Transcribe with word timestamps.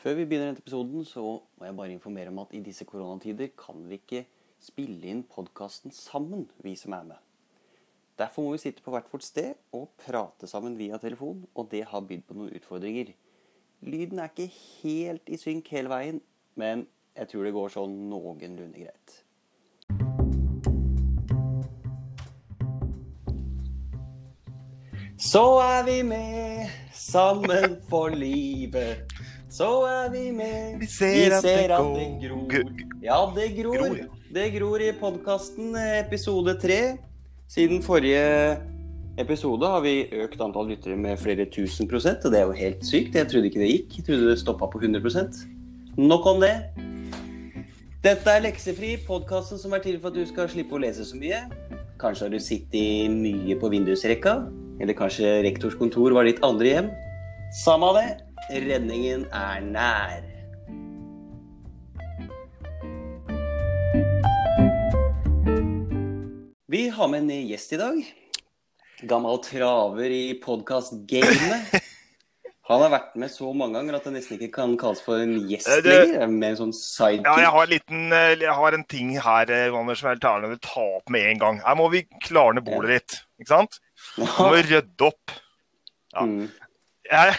Før 0.00 0.14
vi 0.16 0.24
begynner 0.24 0.46
denne 0.48 0.62
episoden, 0.62 1.02
så 1.04 1.22
må 1.60 1.66
jeg 1.66 1.76
bare 1.76 1.92
informere 1.92 2.30
om 2.32 2.38
at 2.40 2.54
i 2.56 2.62
disse 2.64 2.86
koronatider 2.88 3.50
kan 3.52 3.82
vi 3.84 3.98
ikke 3.98 4.22
spille 4.64 5.10
inn 5.12 5.26
podkasten 5.28 5.92
sammen, 5.92 6.46
vi 6.64 6.72
som 6.72 6.94
er 6.96 7.04
med. 7.10 7.18
Derfor 8.16 8.46
må 8.46 8.54
vi 8.54 8.62
sitte 8.62 8.80
på 8.80 8.94
hvert 8.94 9.12
vårt 9.12 9.26
sted 9.26 9.60
og 9.76 9.90
prate 10.00 10.48
sammen 10.48 10.78
via 10.78 10.96
telefon, 10.96 11.44
og 11.52 11.68
det 11.74 11.82
har 11.92 12.06
bydd 12.08 12.24
på 12.24 12.38
noen 12.38 12.56
utfordringer. 12.56 13.12
Lyden 13.84 14.24
er 14.24 14.32
ikke 14.32 14.48
helt 14.80 15.28
i 15.28 15.36
synk 15.40 15.68
hele 15.76 15.92
veien, 15.92 16.24
men 16.56 16.86
jeg 17.12 17.28
tror 17.28 17.44
det 17.44 17.54
går 17.58 17.76
sånn 17.76 18.00
noenlunde 18.08 18.80
greit. 18.80 19.20
Så 25.20 25.44
er 25.60 25.84
vi 25.84 26.00
med, 26.08 26.72
sammen 26.96 27.82
for 27.92 28.16
livet. 28.16 29.09
Så 29.50 29.66
er 29.82 30.10
vi 30.12 30.28
med, 30.30 30.78
Vi 30.78 30.86
ser 30.86 31.32
at 31.34 31.42
det 31.42 31.68
går- 31.68 32.20
gror. 32.22 32.70
Ja, 33.02 33.18
det 33.34 33.48
gror. 33.56 33.76
Gror, 33.76 33.96
ja. 33.96 34.04
Det 34.32 34.52
gror 34.54 34.78
i 34.80 34.92
podkasten 34.92 35.74
episode 35.74 36.54
tre. 36.60 36.98
Siden 37.48 37.82
forrige 37.82 38.60
episode 39.18 39.66
har 39.66 39.80
vi 39.82 40.06
økt 40.22 40.40
antall 40.40 40.68
lyttere 40.70 40.96
med 40.96 41.18
flere 41.18 41.46
tusen 41.50 41.88
prosent, 41.88 42.24
og 42.24 42.30
det 42.30 42.38
er 42.40 42.46
jo 42.46 42.52
helt 42.52 42.84
sykt. 42.86 43.14
Jeg 43.14 43.26
trodde 43.26 43.50
ikke 43.50 43.58
det 43.64 43.72
gikk. 43.72 43.96
Jeg 43.98 44.04
trodde 44.06 44.30
det 44.30 44.38
stoppa 44.38 44.66
på 44.70 44.78
100 44.80 45.46
Nok 45.98 46.26
om 46.26 46.40
det. 46.40 46.54
Dette 48.04 48.30
er 48.30 48.40
Leksefri, 48.46 48.96
podkasten 49.04 49.58
som 49.58 49.72
er 49.72 49.80
til 49.80 49.98
for 49.98 50.08
at 50.08 50.14
du 50.14 50.24
skal 50.26 50.48
slippe 50.48 50.72
å 50.72 50.80
lese 50.80 51.02
så 51.04 51.18
mye. 51.18 51.42
Kanskje 51.98 52.22
har 52.22 52.30
du 52.30 52.38
sittet 52.38 53.10
mye 53.10 53.58
på 53.58 53.68
vindusrekka, 53.68 54.46
eller 54.80 54.94
kanskje 54.94 55.42
rektors 55.42 55.74
kontor 55.74 56.14
var 56.14 56.24
ditt 56.24 56.38
andre 56.46 56.64
hjem. 56.70 56.90
Samme 57.64 57.82
av 57.90 57.94
det, 57.98 58.20
redningen 58.48 59.26
er 59.32 59.60
nær. 59.60 60.22
Vi 66.70 66.88
har 66.88 67.08
med 67.10 67.20
en 67.26 67.30
gjest 67.48 67.72
i 67.74 67.78
dag. 67.80 68.00
Gammel 69.10 69.40
traver 69.42 70.12
i 70.14 70.24
podkast-gamet. 70.42 71.80
Han 72.70 72.84
har 72.84 72.92
vært 72.92 73.16
med 73.18 73.32
så 73.32 73.48
mange 73.56 73.74
ganger 73.80 73.96
at 73.98 74.04
det 74.06 74.12
nesten 74.14 74.36
ikke 74.36 74.52
kan 74.60 74.76
kalles 74.78 75.00
for 75.02 75.18
en 75.18 75.32
gjest 75.50 75.66
Eh, 75.68 75.80
det- 75.82 75.94
lenger. 76.06 76.28
Med 76.30 76.50
en 76.50 76.56
sånn 76.60 76.72
sidekick. 76.76 77.26
Ja, 77.26 77.36
jeg 77.42 77.50
har, 77.50 77.62
en 77.64 77.68
liten, 77.70 78.12
eh, 78.12 78.34
jeg 78.38 78.54
har 78.54 78.72
en 78.74 78.84
ting 78.84 79.10
her 79.18 79.50
eh, 79.50 79.74
Anders, 79.74 79.98
som 79.98 80.10
jeg 80.10 80.20
vil 80.48 80.58
ta 80.62 80.80
opp 80.98 81.10
med 81.10 81.26
en 81.32 81.38
gang. 81.38 81.58
Her 81.66 81.74
må 81.74 81.90
vi 81.90 82.04
klarne 82.22 82.62
bordet 82.62 82.90
litt. 82.90 83.18
Ikke 83.40 83.48
sant? 83.48 83.80
Vi 84.16 84.22
må 84.24 84.62
rydde 84.62 85.02
opp. 85.02 85.30
Ja. 86.14 86.22
Mm. 86.22 86.50
Jeg, 87.10 87.34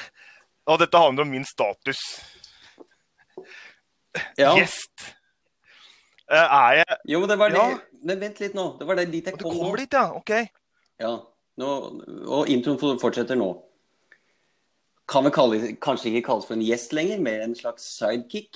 og 0.68 0.80
dette 0.82 0.98
handler 1.02 1.26
om 1.26 1.32
min 1.34 1.46
status. 1.48 2.00
Ja. 4.38 4.54
Gjest. 4.58 5.08
Uh, 6.32 6.36
Er 6.38 6.74
jeg 6.82 6.98
Jo, 7.12 7.22
det 7.28 7.38
var 7.40 7.52
det 7.52 7.64
Men 8.04 8.20
vent 8.20 8.40
litt 8.40 8.54
nå. 8.56 8.78
Det 8.80 8.88
var 8.88 8.96
det 9.00 9.10
dit 9.12 9.26
jeg 9.28 9.38
Du 9.38 9.44
kom 9.44 9.54
nå. 9.56 9.64
kommer 9.64 9.82
dit, 9.84 9.94
ja? 9.94 10.06
OK. 10.16 10.32
Ja. 11.02 11.14
Nå, 11.62 11.70
og 12.28 12.50
introen 12.50 13.00
fortsetter 13.00 13.36
nå. 13.40 13.50
Kan 15.12 15.26
vel 15.28 15.34
kalle, 15.36 15.60
kanskje 15.84 16.12
ikke 16.12 16.26
kalles 16.30 16.48
for 16.48 16.56
en 16.56 16.64
gjest 16.64 16.94
lenger, 16.96 17.20
mer 17.20 17.42
en 17.44 17.56
slags 17.58 17.84
sidekick. 17.98 18.56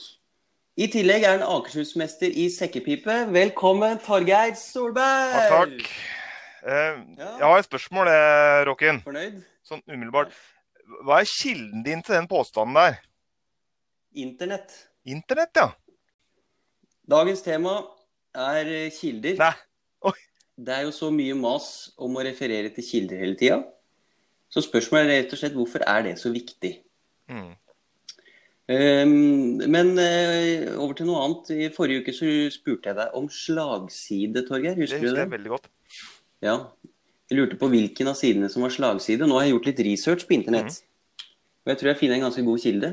I 0.80 0.88
tillegg 0.92 1.24
er 1.24 1.38
han 1.38 1.44
Akershus-mester 1.48 2.32
i 2.32 2.48
sekkepipe. 2.52 3.18
Velkommen, 3.32 4.00
Torgeir 4.04 4.56
Solberg! 4.60 5.36
Takk, 5.36 5.52
takk. 5.52 5.92
Uh, 6.66 7.04
Ja. 7.20 7.30
Jeg 7.38 7.46
har 7.46 7.60
et 7.60 7.68
spørsmål, 7.70 8.10
Rockin. 8.72 9.02
Fornøyd? 9.06 9.44
Sånn 9.68 9.84
umiddelbart. 9.88 10.34
Hva 11.06 11.22
er 11.22 11.30
kilden 11.30 11.84
din 11.86 12.04
til 12.06 12.18
den 12.18 12.28
påstanden 12.30 12.78
der? 12.78 13.00
Internett. 14.16 14.74
Internett, 15.06 15.58
ja. 15.58 15.70
Dagens 17.06 17.44
tema 17.46 17.78
er 18.34 18.70
eh, 18.70 18.92
kilder. 18.94 19.38
Nei. 19.42 19.54
Oi. 20.10 20.16
Det 20.56 20.74
er 20.74 20.86
jo 20.88 20.94
så 20.96 21.12
mye 21.14 21.36
mas 21.38 21.68
om 22.02 22.16
å 22.16 22.24
referere 22.26 22.72
til 22.74 22.86
kilder 22.88 23.22
hele 23.22 23.38
tida. 23.40 23.60
Så 24.50 24.64
spørsmålet 24.64 25.12
er 25.12 25.24
rett 25.24 25.36
og 25.36 25.42
slett 25.42 25.56
hvorfor 25.58 25.84
er 25.90 26.06
det 26.08 26.16
så 26.22 26.32
viktig? 26.34 26.72
Mm. 27.30 27.54
Um, 28.66 29.62
men 29.70 29.92
uh, 30.00 30.74
over 30.82 30.96
til 30.98 31.10
noe 31.10 31.22
annet. 31.26 31.52
I 31.54 31.70
forrige 31.74 32.06
uke 32.06 32.16
så 32.16 32.30
spurte 32.54 32.90
jeg 32.90 32.98
deg 32.98 33.18
om 33.20 33.28
slagside, 33.30 34.46
Torgeir. 34.48 34.78
Det 34.78 34.86
Husker 34.88 35.04
du 35.04 35.10
husker 35.10 35.20
det? 35.20 35.26
jeg 35.26 35.34
veldig 35.36 35.54
godt. 35.54 35.70
Ja. 36.46 36.56
Jeg 37.30 37.40
lurte 37.40 37.58
på 37.58 37.70
hvilken 37.72 38.10
av 38.12 38.18
sidene 38.20 38.50
som 38.54 38.62
var 38.66 38.74
slagside. 38.74 39.26
Nå 39.26 39.38
har 39.40 39.48
jeg 39.48 39.56
gjort 39.56 39.70
litt 39.72 39.84
research 39.88 40.26
på 40.30 40.36
internett. 40.38 40.78
Mm. 40.78 41.28
Og 41.66 41.72
jeg 41.72 41.80
tror 41.80 41.90
jeg 41.90 42.00
finner 42.04 42.20
en 42.20 42.26
ganske 42.28 42.44
god 42.46 42.62
kilde. 42.62 42.90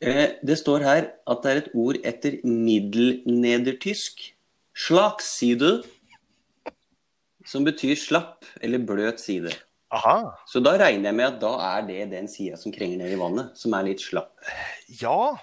Eh, 0.00 0.26
det 0.48 0.56
står 0.56 0.84
her 0.86 1.08
at 1.28 1.42
det 1.44 1.50
er 1.52 1.58
et 1.60 1.72
ord 1.76 1.98
etter 2.08 2.38
middelnedertysk. 2.48 4.30
Slagside. 4.86 5.82
Som 7.44 7.66
betyr 7.66 7.98
slapp 7.98 8.46
eller 8.62 8.80
bløt 8.88 9.20
side. 9.20 9.52
Aha. 9.92 10.30
Så 10.46 10.62
da 10.62 10.76
regner 10.78 11.10
jeg 11.10 11.18
med 11.18 11.26
at 11.26 11.38
da 11.42 11.50
er 11.72 11.86
det 11.88 12.04
den 12.12 12.28
sida 12.30 12.56
som 12.60 12.72
krenger 12.72 13.00
ned 13.00 13.10
i 13.12 13.18
vannet, 13.18 13.56
som 13.58 13.74
er 13.74 13.88
litt 13.88 14.04
slapp. 14.04 14.30
Ja, 15.00 15.34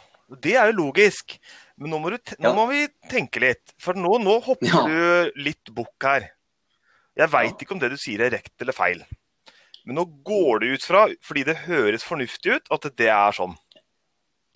det 0.41 0.55
er 0.55 0.71
jo 0.71 0.85
logisk. 0.85 1.35
Men 1.77 1.91
nå 1.93 1.99
må, 2.01 2.13
nå 2.15 2.53
må 2.55 2.65
vi 2.71 2.85
tenke 3.11 3.43
litt. 3.43 3.75
For 3.81 3.97
nå, 3.99 4.15
nå 4.23 4.39
hopper 4.47 4.71
Ja. 4.71 4.85
du 4.87 5.43
litt 5.43 5.69
bukk 5.75 6.07
her. 6.07 6.29
Jeg 7.17 7.31
veit 7.33 7.63
ikke 7.63 7.73
om 7.75 7.81
det 7.81 7.89
du 7.93 7.97
sier 7.99 8.21
er 8.25 8.35
rett 8.37 8.63
eller 8.63 8.75
feil. 8.75 9.01
Men 9.87 9.97
nå 10.01 10.03
går 10.27 10.61
det 10.63 10.73
ut 10.75 10.85
fra, 10.85 11.05
fordi 11.23 11.45
det 11.47 11.61
høres 11.63 12.05
fornuftig 12.05 12.57
ut, 12.57 12.71
at 12.75 12.87
det 12.99 13.07
er 13.07 13.35
sånn. 13.35 13.55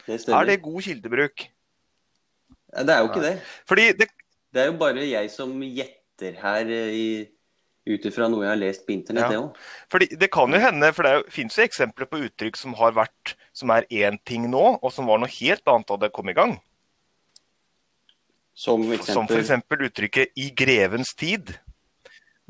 Det. 0.05 0.17
Er 0.27 0.47
det 0.49 0.61
god 0.65 0.81
kildebruk? 0.83 1.45
Det 2.71 2.93
er 2.95 3.03
jo 3.03 3.11
ikke 3.11 3.23
det. 3.23 3.35
Fordi 3.69 3.85
det 3.99 4.09
Det 4.51 4.59
er 4.59 4.65
jo 4.67 4.79
bare 4.81 5.05
jeg 5.07 5.29
som 5.31 5.53
gjetter 5.63 6.35
her 6.41 6.67
eh, 6.75 7.29
ut 7.87 8.03
ifra 8.05 8.27
noe 8.27 8.43
jeg 8.43 8.51
har 8.51 8.59
lest 8.59 8.83
på 8.85 8.91
internett, 8.91 9.23
Ja. 9.23 9.29
det 9.29 9.37
òg. 9.39 9.55
Fordi 9.89 10.07
det 10.19 10.31
kan 10.31 10.51
jo 10.51 10.59
hende, 10.59 10.93
for 10.93 11.03
det 11.07 11.31
fins 11.31 11.55
jo 11.55 11.63
eksempler 11.63 12.09
på 12.11 12.19
uttrykk 12.27 12.57
som 12.59 12.73
har 12.73 12.91
vært 12.91 13.35
som 13.53 13.71
er 13.71 13.87
én 13.89 14.19
ting 14.25 14.49
nå, 14.51 14.79
og 14.83 14.91
som 14.91 15.07
var 15.07 15.19
noe 15.19 15.31
helt 15.31 15.63
annet 15.65 15.87
da 15.87 15.97
det 16.03 16.11
kom 16.11 16.27
i 16.27 16.33
gang. 16.33 16.59
Som 18.53 18.83
f.eks. 18.91 19.63
uttrykket 19.71 20.35
'i 20.35 20.51
grevens 20.51 21.15
tid'. 21.15 21.55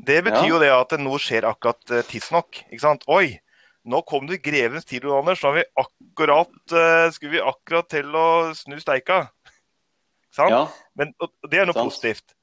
Det 0.04 0.18
betyr 0.26 0.48
Ja. 0.48 0.50
jo 0.50 0.58
det 0.58 0.70
at 0.74 0.98
noe 1.00 1.18
skjer 1.22 1.44
akkurat 1.46 1.90
uh, 1.94 2.02
tidsnok. 2.02 2.64
Ikke 2.72 2.80
sant? 2.82 3.04
Oi, 3.06 3.38
nå 3.86 4.00
kom 4.06 4.26
det 4.26 4.42
grevens 4.42 4.84
tid, 4.84 5.04
Anders. 5.06 5.42
Nå 5.42 5.52
vi 5.54 5.64
akkurat, 5.78 6.50
eh, 6.72 7.10
skulle 7.14 7.32
vi 7.36 7.40
akkurat 7.42 7.88
til 7.88 8.10
å 8.14 8.52
snu 8.54 8.78
steika. 8.82 9.28
Ikke 9.46 10.38
sant? 10.38 10.50
Ja. 10.50 10.68
Men, 10.98 11.12
det 11.50 11.58
er 11.60 11.66
noe 11.66 11.74
Sant. 11.74 11.90
positivt. 11.90 12.34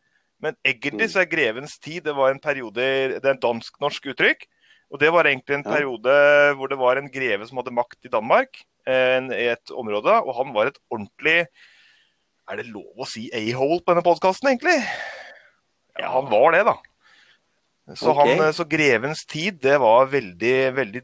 Men 0.42 0.56
egentlig 0.64 1.08
Mm. 1.08 1.12
så 1.12 1.22
er 1.22 1.26
grevens 1.32 1.78
tid 1.80 2.04
det 2.04 2.16
var 2.16 2.32
en 2.32 2.40
periode, 2.40 2.76
det 3.20 3.26
er 3.26 3.32
en 3.32 3.40
dansk-norsk 3.40 4.04
uttrykk. 4.14 4.48
Og 4.92 5.00
det 5.00 5.12
var 5.12 5.24
egentlig 5.26 5.56
en 5.60 5.64
Ja. 5.66 5.72
periode 5.76 6.56
hvor 6.56 6.68
det 6.70 6.78
var 6.78 6.98
en 6.98 7.10
greve 7.12 7.48
som 7.48 7.58
hadde 7.58 7.72
makt 7.76 8.06
i 8.06 8.10
Danmark, 8.10 8.64
eh, 8.88 9.18
en- 9.18 9.32
i 9.32 9.48
et 9.52 9.66
område. 9.72 10.12
Og 10.26 10.36
han 10.36 10.54
var 10.54 10.68
et 10.68 10.80
ordentlig 10.92 11.48
Er 12.52 12.56
det 12.56 12.66
lov 12.66 12.98
å 12.98 13.06
si 13.06 13.30
a-hole 13.32 13.80
på 13.82 13.94
denne 13.94 14.02
podkasten, 14.02 14.50
egentlig? 14.50 14.82
Ja, 16.00 16.10
han 16.14 16.26
var 16.32 16.52
det, 16.54 16.66
da. 16.66 16.74
Så, 17.96 18.12
okay. 18.12 18.36
han, 18.36 18.48
eh, 18.48 18.54
så 18.54 18.66
grevens 18.70 19.26
tid, 19.26 19.60
det 19.62 19.80
var 19.82 20.10
veldig, 20.12 20.56
veldig 20.76 21.02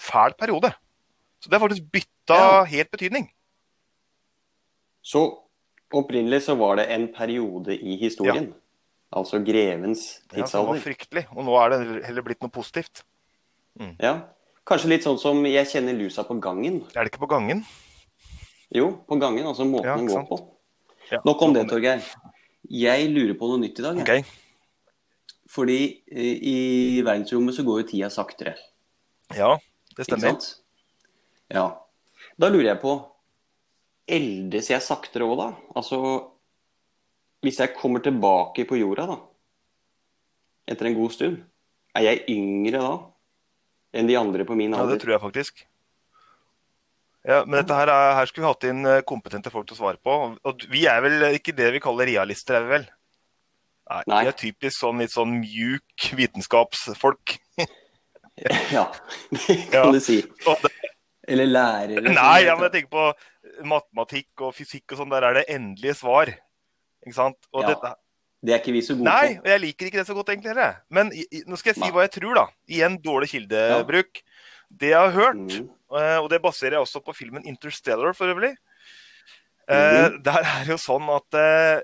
fæl 0.00 0.36
periode. 0.38 0.72
Så 1.40 1.50
det 1.50 1.58
har 1.58 1.68
faktisk 1.68 1.90
bytta 1.92 2.36
Ja. 2.36 2.64
helt 2.64 2.90
betydning. 2.90 3.28
Så 5.04 5.38
opprinnelig 5.94 6.42
så 6.42 6.56
var 6.58 6.76
det 6.76 6.88
en 6.90 7.08
periode 7.14 7.76
i 7.76 7.96
historien. 7.96 8.54
Altså 9.12 9.38
grevens 9.44 10.20
tidsalder. 10.28 10.42
Ja, 10.42 10.46
som 10.46 10.66
var 10.66 10.80
fryktelig. 10.82 11.26
Og 11.36 11.44
nå 11.44 11.54
er 11.62 11.68
det 11.70 12.06
heller 12.06 12.22
blitt 12.22 12.42
noe 12.42 12.50
positivt. 12.50 13.04
Ja. 14.00 14.20
Kanskje 14.66 14.88
litt 14.88 15.04
sånn 15.04 15.18
som 15.18 15.44
'jeg 15.44 15.66
kjenner 15.66 15.94
lusa 15.94 16.24
på 16.24 16.40
gangen'. 16.40 16.82
Er 16.96 17.04
det 17.04 17.12
ikke 17.12 17.26
på 17.26 17.28
gangen? 17.30 17.64
Jo, 18.74 19.04
på 19.06 19.20
gangen, 19.20 19.46
altså 19.46 19.64
måten 19.64 19.84
Ja, 19.84 19.96
den 19.96 20.08
går 20.08 20.14
sant. 20.14 20.28
på. 20.28 20.56
Ja, 21.12 21.18
Nok 21.24 21.42
om 21.42 21.52
det, 21.54 21.68
Torgeir. 21.68 22.02
Jeg 22.68 23.08
lurer 23.10 23.34
på 23.38 23.46
noe 23.46 23.58
nytt 23.58 23.78
i 23.78 23.82
dag. 23.82 23.96
jeg. 24.04 24.24
Ok. 24.24 24.26
Fordi 25.50 25.80
eh, 26.10 26.38
i 26.42 26.56
verdensrommet 27.06 27.54
så 27.54 27.64
går 27.66 27.82
jo 27.82 27.88
tida 27.92 28.10
saktere. 28.10 28.56
Ja, 29.34 29.54
det 29.94 30.04
Ikke 30.04 30.08
stemmer. 30.10 30.34
sant? 30.34 30.48
Ja. 31.52 31.66
Da 32.36 32.50
lurer 32.50 32.72
jeg 32.72 32.82
på 32.82 32.96
Eldes 34.06 34.70
jeg 34.70 34.82
saktere 34.86 35.26
òg, 35.26 35.36
da? 35.40 35.46
Altså 35.78 35.98
Hvis 37.42 37.58
jeg 37.58 37.74
kommer 37.78 38.02
tilbake 38.02 38.64
på 38.66 38.78
jorda, 38.78 39.06
da, 39.10 39.16
etter 40.66 40.88
en 40.88 40.96
god 40.98 41.14
stund, 41.14 41.40
er 41.94 42.06
jeg 42.06 42.24
yngre 42.32 42.80
da 42.82 42.92
enn 43.96 44.08
de 44.08 44.16
andre 44.18 44.46
på 44.46 44.56
min 44.58 44.74
alder? 44.74 44.88
Ja, 44.88 44.94
det 44.94 45.02
tror 45.02 45.14
jeg 45.14 45.22
faktisk. 45.22 45.66
Ja, 47.26 47.44
Men 47.44 47.60
dette 47.60 47.74
her, 47.74 47.90
er, 47.90 48.14
her 48.18 48.28
skulle 48.30 48.46
vi 48.46 48.52
hatt 48.52 48.66
inn 48.68 48.86
eh, 48.86 49.02
kompetente 49.06 49.50
folk 49.50 49.66
til 49.66 49.74
å 49.74 49.80
svare 49.80 49.98
på. 50.02 50.16
Og 50.46 50.66
vi 50.70 50.84
er 50.86 51.00
vel 51.02 51.24
ikke 51.34 51.54
det 51.56 51.72
vi 51.74 51.82
kaller 51.82 52.06
realister, 52.06 52.58
er 52.58 52.66
vi 52.66 52.74
vel? 52.76 52.86
Nei, 53.88 54.02
Nei. 54.10 54.22
De 54.24 54.28
er 54.32 54.38
typisk 54.40 54.80
sånn 54.82 54.98
litt 54.98 55.12
sånn 55.14 55.36
mjuk 55.40 56.08
vitenskapsfolk. 56.18 57.36
Ja, 58.36 58.90
det 59.32 59.54
Ja. 59.72 59.82
kan 59.82 59.94
du 59.94 60.00
si. 60.04 60.18
Eller 61.26 61.46
lærere. 61.48 62.02
som 62.04 62.14
Nei, 62.18 62.40
det 62.42 62.46
ja, 62.50 62.56
men 62.58 62.66
jeg 62.66 62.72
tenker 62.74 62.90
på 62.92 63.64
matematikk 63.64 64.42
og 64.44 64.52
fysikk 64.54 64.92
og 64.92 64.98
sånn. 65.00 65.10
Der 65.14 65.24
er 65.24 65.38
det 65.38 65.44
endelige 65.54 65.94
svar. 65.96 66.28
Ikke 67.06 67.16
sant? 67.16 67.38
Og 67.54 67.62
Ja, 67.64 67.70
dette, 67.72 67.94
Det 68.44 68.52
er 68.52 68.60
ikke 68.60 68.74
vi 68.76 68.82
så 68.84 68.92
gode 68.98 69.08
nei, 69.08 69.30
på. 69.38 69.40
og 69.40 69.48
jeg 69.54 69.60
liker 69.64 69.86
ikke 69.88 70.02
det 70.02 70.06
så 70.10 70.14
godt, 70.18 70.28
egentlig. 70.34 70.52
heller. 70.52 70.76
Men 70.90 71.12
i, 71.16 71.24
i, 71.32 71.40
nå 71.48 71.56
skal 71.56 71.70
jeg 71.72 71.78
si 71.80 71.86
Nei. 71.86 71.90
hva 71.96 72.04
jeg 72.04 72.12
tror, 72.18 72.34
da. 72.36 72.44
Igjen 72.68 72.98
dårlig 73.02 73.30
kildebruk. 73.32 74.20
Det 74.68 74.92
jeg 74.92 74.98
har 75.00 75.16
hørt, 75.16 75.36
Mm. 75.56 75.70
Eh, 75.96 76.18
og 76.18 76.28
det 76.28 76.42
baserer 76.42 76.74
jeg 76.76 76.80
også 76.82 77.00
på 77.00 77.14
filmen 77.14 77.44
'Interstellar' 77.46 78.12
for 78.14 78.26
øvrig. 78.26 78.52
Eh, 79.70 80.10
Mhm. 80.10 80.22
Der 80.22 80.38
er 80.42 80.64
det 80.66 80.68
jo 80.68 80.76
sånn 80.76 81.08
at, 81.08 81.34
eh, 81.34 81.80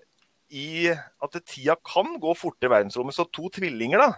i, 0.52 0.90
at 0.92 1.38
tida 1.48 1.74
kan 1.86 2.14
gå 2.20 2.34
fortere 2.38 2.68
i 2.70 2.74
verdensrommet. 2.76 3.16
Så 3.16 3.24
to 3.32 3.48
tvillinger, 3.52 4.02
da. 4.02 4.12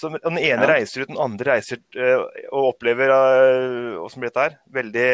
Som 0.00 0.14
den 0.16 0.38
ene 0.38 0.64
Ja. 0.64 0.70
reiser 0.78 1.02
ut, 1.02 1.10
den 1.10 1.20
andre 1.20 1.56
reiser 1.58 1.82
eh, 1.98 2.22
og 2.54 2.70
opplever 2.74 3.10
uh, 3.12 3.98
Åssen 4.04 4.22
blir 4.22 4.30
dette 4.30 4.44
her? 4.46 4.54
Veldig, 4.72 5.08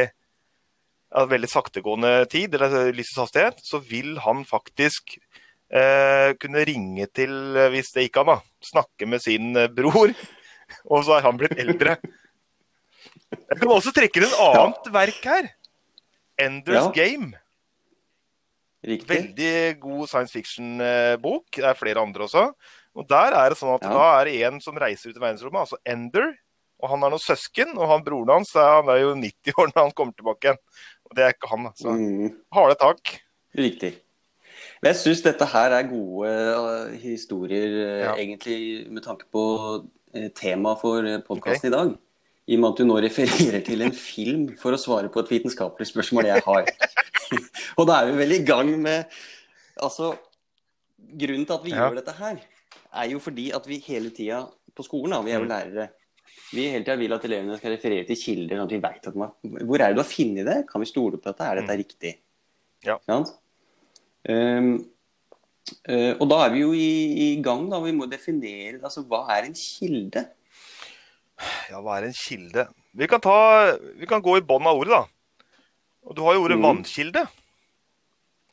ja, 1.16 1.24
veldig 1.26 1.48
saktegående 1.50 2.12
tid, 2.30 2.54
eller 2.54 2.92
lysets 2.94 3.18
hastighet. 3.24 3.58
Så 3.66 3.80
vil 3.82 4.16
han 4.22 4.44
faktisk 4.46 5.16
eh, 5.72 6.34
kunne 6.38 6.62
ringe 6.68 7.08
til, 7.10 7.32
eh, 7.56 7.70
hvis 7.74 7.90
det 7.96 8.06
gikk 8.06 8.20
an, 8.22 8.36
da, 8.36 8.38
snakke 8.62 9.08
med 9.10 9.24
sin 9.24 9.56
eh, 9.58 9.66
bror. 9.72 10.12
Og 10.92 11.02
så 11.06 11.16
er 11.18 11.26
han 11.26 11.38
blitt 11.40 11.58
eldre. 11.62 11.96
Jeg 13.32 13.58
kan 13.58 13.70
også 13.74 13.92
trekke 13.94 14.20
inn 14.20 14.28
et 14.28 14.38
annet 14.42 14.88
verk 14.94 15.26
her. 15.26 15.50
Enders 16.38 16.84
Ja. 16.84 16.92
Game. 16.94 17.32
Riktig. 18.86 19.08
Veldig 19.10 19.80
god 19.82 20.08
science 20.08 20.32
fiction-bok. 20.32 21.46
Det 21.58 21.64
er 21.64 21.74
flere 21.78 22.02
andre 22.02 22.26
også. 22.28 22.52
Og 22.96 23.08
Der 23.10 23.34
er 23.36 23.50
det 23.50 23.58
sånn 23.58 23.74
at 23.74 23.82
Ja. 23.82 23.90
da 23.92 24.20
er 24.20 24.24
det 24.24 24.42
en 24.46 24.60
som 24.60 24.76
reiser 24.76 25.10
ut 25.10 25.16
i 25.16 25.20
verdensrommet, 25.20 25.60
altså 25.66 25.76
Ender. 25.84 26.34
Og 26.80 26.90
han 26.90 27.00
har 27.02 27.10
noen 27.10 27.20
søsken, 27.20 27.76
og 27.76 27.88
han 27.88 28.04
broren 28.04 28.28
hans 28.28 28.52
han 28.52 28.88
er 28.88 29.00
jo 29.00 29.14
90 29.14 29.52
år 29.58 29.72
når 29.74 29.82
han 29.82 29.92
kommer 29.92 30.12
tilbake 30.16 30.44
igjen. 30.44 30.58
Og 31.08 31.14
det 31.16 31.24
er 31.24 31.32
ikke 31.32 31.48
han, 31.50 31.72
så 31.74 31.92
Mm. 31.96 32.34
harde 32.52 32.74
tak. 32.78 33.20
Riktig. 33.56 33.94
Men 34.82 34.92
jeg 34.92 34.96
syns 34.96 35.22
dette 35.22 35.46
her 35.46 35.70
er 35.72 35.82
gode 35.88 36.28
eh, 36.28 36.96
historier, 36.98 37.68
eh, 37.86 38.04
Ja. 38.04 38.14
egentlig 38.14 38.90
med 38.90 39.02
tanke 39.02 39.24
på 39.32 39.86
eh, 40.14 40.28
temaet 40.30 40.80
for 40.80 41.02
podkasten 41.26 41.66
i 41.72 41.76
dag. 41.76 41.98
I 42.46 42.54
og 42.54 42.60
med 42.62 42.68
at 42.70 42.78
du 42.78 42.84
nå 42.86 42.96
refererer 43.02 43.62
til 43.66 43.82
en 43.82 43.94
film 43.96 44.44
for 44.60 44.74
å 44.76 44.78
svare 44.78 45.10
på 45.10 45.18
et 45.24 45.32
vitenskapelig 45.34 45.88
spørsmål 45.90 46.28
jeg 46.30 46.44
har. 46.46 46.68
og 47.78 47.88
da 47.88 48.00
er 48.02 48.12
vi 48.12 48.20
vel 48.22 48.36
i 48.38 48.44
gang 48.46 48.70
med 48.82 49.10
Altså, 49.76 50.14
grunnen 50.96 51.44
til 51.44 51.52
at 51.52 51.64
vi 51.66 51.72
Ja. 51.74 51.82
gjør 51.84 51.98
dette 51.98 52.12
her, 52.16 52.38
er 52.96 53.08
jo 53.10 53.18
fordi 53.20 53.50
at 53.52 53.66
vi 53.68 53.76
hele 53.84 54.08
tida 54.08 54.38
på 54.72 54.84
skolen, 54.86 55.12
da, 55.12 55.18
vi 55.20 55.34
er 55.34 55.40
jo 55.40 55.44
Mm. 55.44 55.50
lærere, 55.50 55.88
vi 56.54 56.68
hele 56.70 56.84
tida 56.84 56.96
vil 56.96 57.12
at 57.12 57.24
elevene 57.28 57.58
skal 57.58 57.74
referere 57.74 58.06
til 58.06 58.16
kilder, 58.16 58.56
sånn 58.56 58.64
at 58.64 58.72
vi 58.72 58.80
vet 58.80 59.06
at 59.10 59.18
man, 59.20 59.34
hvor 59.44 59.76
er 59.82 59.88
det 59.92 59.96
du 59.98 60.00
har 60.00 60.08
funnet 60.08 60.46
det? 60.48 60.66
Kan 60.70 60.80
vi 60.80 60.86
stole 60.88 61.18
på 61.18 61.28
dette? 61.28 61.44
Er 61.44 61.60
dette 61.60 61.76
riktig? 61.76 62.14
Ja. 62.86 62.96
Ehm, 64.28 64.86
eh, 65.88 66.14
og 66.18 66.28
da 66.30 66.46
er 66.46 66.50
vi 66.54 66.60
jo 66.60 66.72
i, 66.72 67.36
i 67.36 67.42
gang, 67.42 67.68
da. 67.70 67.80
Vi 67.84 67.92
må 67.92 68.08
definere 68.08 68.80
altså, 68.82 69.04
hva 69.04 69.26
er 69.36 69.44
en 69.50 69.54
kilde? 69.54 70.24
Ja, 71.70 71.80
hva 71.84 71.98
er 71.98 72.06
en 72.08 72.16
kilde? 72.16 72.66
Vi 72.96 73.06
kan, 73.10 73.20
ta, 73.20 73.76
vi 73.98 74.06
kan 74.08 74.22
gå 74.24 74.38
i 74.38 74.44
bånn 74.46 74.66
av 74.66 74.78
ordet, 74.78 74.94
da. 74.94 75.04
Og 76.06 76.14
du 76.16 76.22
har 76.22 76.34
jo 76.34 76.44
ordet 76.46 76.56
Mm. 76.58 76.62
vannkilde. 76.64 77.26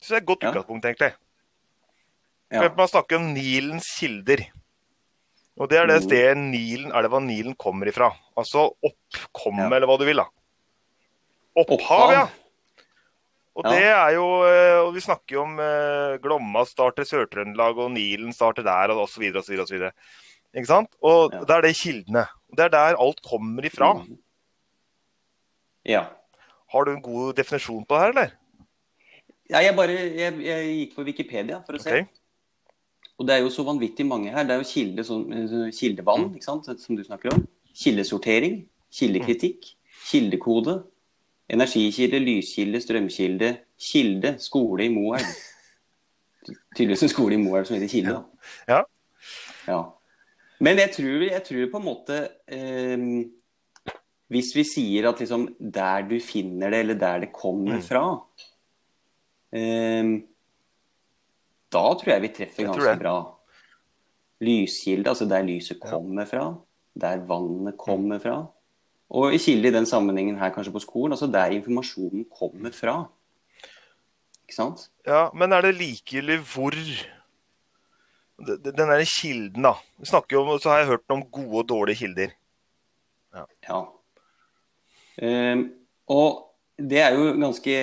Så 0.00 0.08
det 0.08 0.16
er 0.16 0.22
et 0.22 0.26
godt 0.26 0.42
utgangspunkt, 0.44 0.84
egentlig. 0.84 1.14
Ja. 2.52 2.68
Man 2.76 2.88
snakker 2.88 3.16
om 3.16 3.32
Nilens 3.32 3.86
kilder. 3.98 4.44
Og 5.58 5.68
det 5.70 5.78
er 5.78 5.86
det 5.86 6.02
Mm. 6.02 6.08
stedet 6.08 6.36
Nilen, 6.36 6.90
det 6.92 7.10
hva 7.10 7.20
Nilen 7.22 7.54
kommer 7.56 7.86
ifra. 7.86 8.10
Altså 8.36 8.74
oppkomme, 8.84 9.70
Ja. 9.70 9.76
eller 9.76 9.86
hva 9.86 9.98
du 9.98 10.04
vil, 10.04 10.16
da. 10.16 10.26
Opphav, 11.56 12.12
ja. 12.12 12.26
Og 13.54 13.62
det 13.70 13.84
er 13.84 14.10
jo 14.16 14.24
eh, 14.42 14.80
Og 14.82 14.94
vi 14.94 15.00
snakker 15.00 15.36
jo 15.36 15.42
om 15.42 15.60
eh, 15.60 16.18
Glomma 16.18 16.64
starter 16.66 17.04
Sør-Trøndelag, 17.04 17.78
og 17.78 17.92
Nilen 17.92 18.32
starter 18.32 18.64
der, 18.64 18.90
og. 18.90 19.02
Og 19.04 19.08
så 19.08 19.20
videre. 19.20 19.92
Ikke 20.54 20.66
sant? 20.66 20.90
Og 21.02 21.32
Ja. 21.32 21.40
det 21.44 21.50
er 21.50 21.60
det 21.62 21.76
kildene. 21.76 22.26
Det 22.56 22.68
er 22.68 22.72
der 22.74 23.00
alt 23.00 23.20
kommer 23.22 23.64
ifra. 23.66 23.92
Mm. 24.00 24.18
Ja. 25.84 26.06
Har 26.72 26.84
du 26.84 26.94
en 26.94 27.02
god 27.02 27.34
definisjon 27.38 27.84
på 27.84 27.94
det 27.94 28.02
her, 28.02 28.14
eller? 28.14 28.34
ja 29.50 29.60
jeg 29.60 29.76
bare 29.76 29.94
jeg, 29.94 30.36
jeg 30.40 30.68
gikk 30.78 30.94
på 30.96 31.04
Wikipedia 31.04 31.60
for 31.66 31.76
å 31.76 31.82
se. 31.82 32.04
Og 33.20 33.26
det 33.28 33.36
er 33.36 33.44
jo 33.44 33.50
så 33.52 33.62
vanvittig 33.66 34.06
mange 34.08 34.32
her. 34.34 34.46
Det 34.46 34.56
er 34.56 34.62
jo 34.62 34.66
kilde, 34.66 35.04
eh, 35.04 35.68
kildevann, 35.76 36.32
ikke 36.34 36.48
sant, 36.48 36.66
som 36.80 36.96
du 36.98 37.04
snakker 37.04 37.34
om. 37.34 37.44
Kildesortering. 37.78 38.64
Kildekritikk. 38.94 39.68
Kildekode. 40.08 40.80
Energikilde, 41.50 42.18
lyskilde, 42.18 42.80
strømkilde. 42.82 43.52
Kilde. 43.78 44.34
Skole 44.42 44.88
i 44.88 44.90
Moelv. 44.90 45.30
Tydeligvis 46.74 47.06
en 47.06 47.12
skole 47.12 47.38
i 47.38 47.42
Moelv 47.42 47.68
som 47.68 47.76
heter 47.76 47.92
Kilde. 47.92 48.16
da. 48.16 48.22
Ja. 48.68 48.82
Ja. 49.68 49.78
Men 50.64 50.80
jeg 50.80 50.92
tror, 50.96 51.24
jeg 51.28 51.42
tror 51.44 51.70
på 51.72 51.80
en 51.80 51.84
måte 51.84 52.18
eh, 52.48 53.04
Hvis 54.32 54.52
vi 54.56 54.64
sier 54.66 55.10
at 55.10 55.20
liksom 55.20 55.48
der 55.60 56.06
du 56.08 56.14
finner 56.24 56.72
det, 56.72 56.80
eller 56.84 56.98
der 57.00 57.24
det 57.26 57.32
kommer 57.36 57.76
Mm. 57.78 57.84
fra 57.84 58.04
eh, 59.52 60.10
Da 61.74 61.84
tror 62.00 62.12
jeg 62.14 62.22
vi 62.22 62.32
treffer 62.38 62.68
ganske 62.70 62.98
bra. 63.00 63.16
Lyskilde, 64.44 65.08
altså 65.10 65.26
der 65.28 65.42
lyset 65.46 65.80
kommer 65.80 66.26
fra. 66.28 66.46
Der 67.00 67.22
vannet 67.26 67.76
kommer 67.80 68.18
fra. 68.22 68.36
Og 69.14 69.34
i 69.34 69.38
kilde 69.38 69.68
i 69.68 69.74
den 69.74 69.86
sammenhengen 69.86 70.38
her 70.38 70.50
kanskje 70.54 70.72
på 70.74 70.82
skolen, 70.82 71.12
altså 71.14 71.26
der 71.30 71.52
informasjonen 71.54 72.24
kommer 72.30 72.70
fra. 72.74 72.96
Ikke 74.44 74.54
sant? 74.56 74.88
Ja, 75.06 75.28
men 75.34 75.52
er 75.52 75.62
det 75.66 75.74
likegyldig 75.78 76.38
hvor 76.52 76.74
Den 78.38 78.74
derre 78.76 79.04
kilden, 79.06 79.62
da. 79.62 79.74
Vi 80.00 80.08
snakker 80.10 80.34
jo 80.36 80.42
om, 80.42 80.58
så 80.58 80.72
har 80.72 80.80
jeg 80.82 80.88
hørt 80.94 81.12
om 81.14 81.22
gode 81.30 81.60
og 81.62 81.68
dårlige 81.70 82.00
kilder. 82.02 82.32
Ja. 83.68 83.78
Ehm, 85.22 85.68
og 86.10 86.50
det 86.78 86.98
er 86.98 87.14
jo 87.14 87.28
ganske 87.38 87.76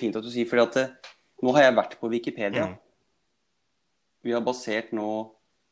fint 0.00 0.16
at 0.18 0.26
du 0.26 0.30
sier, 0.32 0.48
for 0.50 0.62
at 0.64 0.76
eh, 0.82 1.12
nå 1.42 1.54
har 1.54 1.68
jeg 1.68 1.76
vært 1.78 1.94
på 2.00 2.10
Wikipedia. 2.10 2.66
Mm. 2.72 2.76
Vi 4.26 4.34
har 4.34 4.42
basert 4.42 4.90
nå 4.96 5.06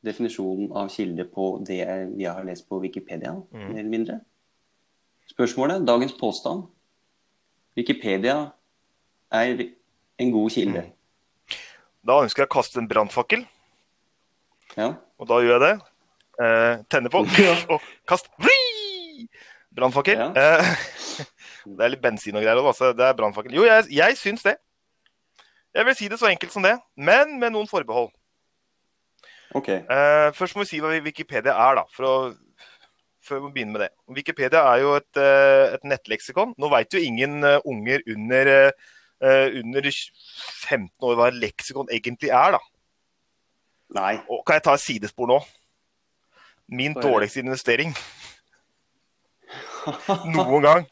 definisjonen 0.04 0.70
av 0.76 0.90
kilde 0.92 1.24
på 1.32 1.48
det 1.66 1.80
vi 2.14 2.26
har 2.28 2.44
lest 2.46 2.68
på 2.68 2.78
Wikipedia, 2.82 3.32
Mm. 3.50 3.66
mer 3.72 3.80
eller 3.80 3.90
mindre. 3.90 4.20
Spørsmålet, 5.30 5.86
dagens 5.88 6.12
påstand. 6.12 6.66
Wikipedia 7.76 8.52
er 9.32 9.64
en 10.18 10.30
god 10.30 10.50
kilde. 10.50 10.82
Mm. 10.84 10.92
Da 12.04 12.20
ønsker 12.22 12.44
jeg 12.44 12.50
å 12.50 12.54
kaste 12.54 12.78
en 12.78 12.88
brannfakkel, 12.88 13.46
Ja. 14.74 14.94
og 15.18 15.28
da 15.30 15.40
gjør 15.44 15.56
jeg 15.56 15.64
det. 15.64 15.74
Eh, 16.44 16.82
tenne 16.90 17.10
på 17.12 17.22
og 17.74 17.88
kast. 18.08 18.30
Brannfakkel. 19.74 20.18
Ja. 20.18 20.30
Eh, 20.34 20.74
det 21.78 21.86
er 21.86 21.94
litt 21.94 22.02
bensin 22.02 22.36
og 22.36 22.44
greier 22.44 22.62
òg, 22.62 22.72
så 22.76 22.92
det 22.96 23.06
er 23.06 23.16
brannfakkel. 23.18 23.54
Jo, 23.54 23.66
jeg, 23.68 23.88
jeg 23.94 24.18
syns 24.20 24.46
det. 24.46 24.58
Jeg 25.74 25.88
vil 25.88 25.96
si 25.98 26.10
det 26.10 26.20
så 26.20 26.30
enkelt 26.30 26.54
som 26.54 26.62
det, 26.62 26.76
men 26.94 27.38
med 27.40 27.54
noen 27.54 27.66
forbehold. 27.70 28.12
OK. 29.58 29.70
Eh, 29.70 30.28
først 30.34 30.56
må 30.56 30.64
vi 30.64 30.72
si 30.72 30.82
hva 30.82 30.92
Wikipedia 31.02 31.54
er, 31.54 31.80
da. 31.80 31.84
For 31.94 32.06
å, 32.06 32.14
før 33.24 33.46
vi 33.46 33.52
begynner 33.56 33.76
med 33.76 33.84
det. 33.86 33.90
Wikipedia 34.16 34.62
er 34.72 34.82
jo 34.82 34.94
et, 34.98 35.20
eh, 35.20 35.74
et 35.76 35.86
nettleksikon. 35.86 36.54
Nå 36.60 36.70
veit 36.72 36.94
jo 36.94 37.02
ingen 37.02 37.42
eh, 37.46 37.58
unger 37.64 38.02
under, 38.14 38.52
eh, 39.22 39.58
under 39.62 39.90
15 39.90 41.08
år 41.08 41.18
hva 41.18 41.30
leksikon 41.34 41.90
egentlig 41.94 42.30
er, 42.30 42.58
da. 42.58 42.62
Nei. 43.94 44.16
Og 44.30 44.44
kan 44.46 44.54
jeg 44.54 44.62
ta 44.64 44.74
et 44.74 44.80
sidespor 44.80 45.28
nå? 45.28 45.40
Min 46.68 46.94
dårligste 46.96 47.40
investering 47.44 47.92
noen 50.32 50.62
gang. 50.64 50.86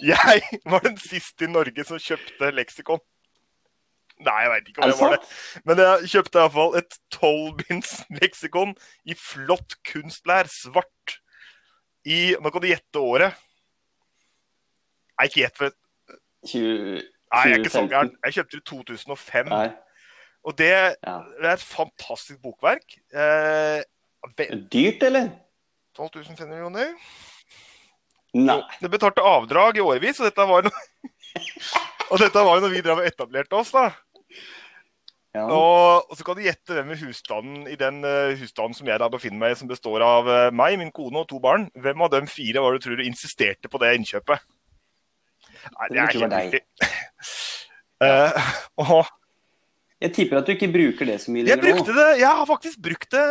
Jeg 0.00 0.42
var 0.64 0.80
den 0.84 0.96
siste 1.00 1.44
i 1.46 1.50
Norge 1.50 1.84
som 1.84 2.00
kjøpte 2.00 2.50
leksikon. 2.56 3.00
Nei, 4.24 4.36
jeg 4.42 4.50
veit 4.50 4.68
ikke 4.70 4.82
Er 4.84 4.92
det 4.92 4.98
var. 5.00 5.16
det. 5.16 5.28
Men 5.68 5.80
jeg 5.82 6.10
kjøpte 6.14 6.40
iallfall 6.40 6.76
et 6.80 6.96
tolvbinds 7.12 7.90
leksikon 8.20 8.72
i 9.04 9.16
flott 9.16 9.76
kunstlær, 9.84 10.48
svart. 10.52 11.18
I 12.06 12.36
Nå 12.40 12.52
kan 12.54 12.62
du 12.64 12.68
gjette 12.70 13.02
året. 13.02 13.36
Nei, 15.16 15.26
ikke 15.28 15.42
gjett, 15.42 15.56
for 15.58 15.74
20, 16.46 17.02
Nei, 17.32 17.42
jeg 17.48 17.52
er 17.56 17.60
ikke 17.60 17.72
så 17.72 17.82
2015. 17.84 17.90
gæren. 17.92 18.12
Jeg 18.24 18.36
kjøpte 18.36 18.56
det 18.56 18.62
i 18.62 18.66
2005. 18.70 19.48
Nei. 19.52 19.68
Og 20.46 20.54
det, 20.58 20.70
Ja. 21.02 21.16
det 21.40 21.48
er 21.48 21.56
et 21.56 21.66
fantastisk 21.66 22.38
bokverk. 22.42 22.98
Eh, 23.12 23.82
Dyrt, 24.70 25.02
eller? 25.02 25.30
12 25.96 26.24
500 26.24 26.46
millioner. 26.50 26.94
Nei. 28.36 28.60
Det 28.82 28.90
betalte 28.92 29.24
avdrag 29.24 29.78
i 29.78 29.84
årevis, 29.84 30.20
og 30.20 30.28
dette 30.28 30.46
var 30.46 30.66
noe, 30.66 30.84
Og 32.12 32.20
dette 32.22 32.42
var 32.46 32.60
når 32.62 32.70
vi 32.70 32.82
drev 32.84 33.00
og 33.02 33.08
etablerte 33.08 33.58
oss, 33.58 33.72
da. 33.74 33.88
Ja. 35.36 35.42
Og, 35.52 36.06
og 36.08 36.16
så 36.16 36.24
kan 36.24 36.38
du 36.38 36.44
gjette 36.46 36.72
hvem 36.72 36.92
i 36.94 36.98
husstanden 37.00 37.66
i 37.68 37.74
den 37.76 37.98
uh, 38.06 38.32
husstanden 38.38 38.76
som 38.78 38.88
jeg 38.88 39.00
da 39.02 39.08
befinner 39.12 39.40
meg 39.42 39.52
i, 39.52 39.58
som 39.58 39.68
består 39.68 40.04
av 40.04 40.30
uh, 40.30 40.36
meg, 40.54 40.78
min 40.80 40.92
kone 40.94 41.20
og 41.20 41.28
to 41.28 41.40
barn. 41.42 41.66
Hvem 41.74 42.06
av 42.06 42.12
dem 42.14 42.30
fire 42.30 42.62
var 42.62 42.72
det 42.72 42.80
du 42.80 42.86
tror 42.86 43.02
du 43.02 43.04
insisterte 43.04 43.68
på 43.72 43.80
det 43.82 43.90
innkjøpet? 43.98 44.46
Nei, 45.74 45.88
Det 45.90 46.04
er 46.06 46.30
deg. 46.30 46.54
riktig. 46.54 46.64
Uh, 47.96 48.28
og 48.84 49.06
Jeg 50.04 50.12
tipper 50.12 50.42
at 50.42 50.48
du 50.48 50.52
ikke 50.52 50.68
bruker 50.74 51.08
det 51.08 51.16
så 51.22 51.32
mye 51.32 51.46
jeg 51.46 51.56
lenger 51.56 51.78
brukte 51.78 51.94
det 51.96 52.08
Jeg 52.20 52.28
har 52.38 52.46
faktisk 52.48 52.80
brukt 52.84 53.14
det 53.14 53.26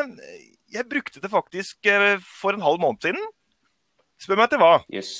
Jeg 0.74 0.86
brukte 0.89 1.22
det 1.22 1.29
faktisk 1.29 1.89
eh, 1.91 2.15
for 2.41 2.57
en 2.57 2.63
halv 2.65 2.79
måned 2.81 3.05
siden. 3.05 3.22
Spør 4.22 4.39
meg 4.39 4.48
etter 4.50 4.62
hva. 4.63 4.72
Yes. 4.89 5.12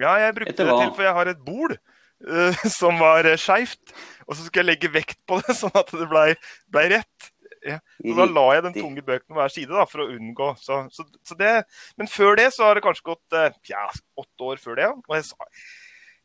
Ja, 0.00 0.16
jeg 0.18 0.34
brukte 0.34 0.50
Etter 0.56 0.66
det 0.66 0.74
hva? 0.74 0.80
til, 0.82 0.94
for 0.96 1.06
jeg 1.06 1.14
har 1.20 1.30
et 1.30 1.44
bord 1.46 1.76
uh, 1.76 2.64
som 2.80 2.98
var 2.98 3.28
uh, 3.30 3.36
skeivt. 3.38 3.94
Og 4.26 4.34
så 4.34 4.42
skulle 4.42 4.64
jeg 4.64 4.70
legge 4.72 4.90
vekt 4.94 5.20
på 5.28 5.38
det, 5.44 5.54
sånn 5.60 5.74
at 5.78 5.92
det 5.94 6.08
blei 6.10 6.32
ble 6.72 6.84
rett. 6.96 7.30
Så 7.64 8.12
da 8.18 8.26
la 8.28 8.42
jeg 8.52 8.64
den 8.66 8.74
tunge 8.76 9.00
bøken 9.06 9.30
på 9.30 9.38
hver 9.38 9.52
side 9.54 9.72
da, 9.72 9.86
for 9.88 10.02
å 10.04 10.10
unngå. 10.12 10.50
Så, 10.60 10.82
så, 10.92 11.06
så 11.24 11.36
det, 11.38 11.52
men 11.96 12.10
før 12.12 12.34
det 12.36 12.50
så 12.52 12.66
har 12.66 12.76
det 12.76 12.82
kanskje 12.84 13.06
gått 13.14 13.36
uh, 13.38 13.46
ja, 13.70 13.86
åtte 14.20 14.50
år 14.50 14.60
før 14.60 14.76
det. 14.80 14.88
ja. 14.90 14.92
Og 14.98 15.16
jeg, 15.16 15.30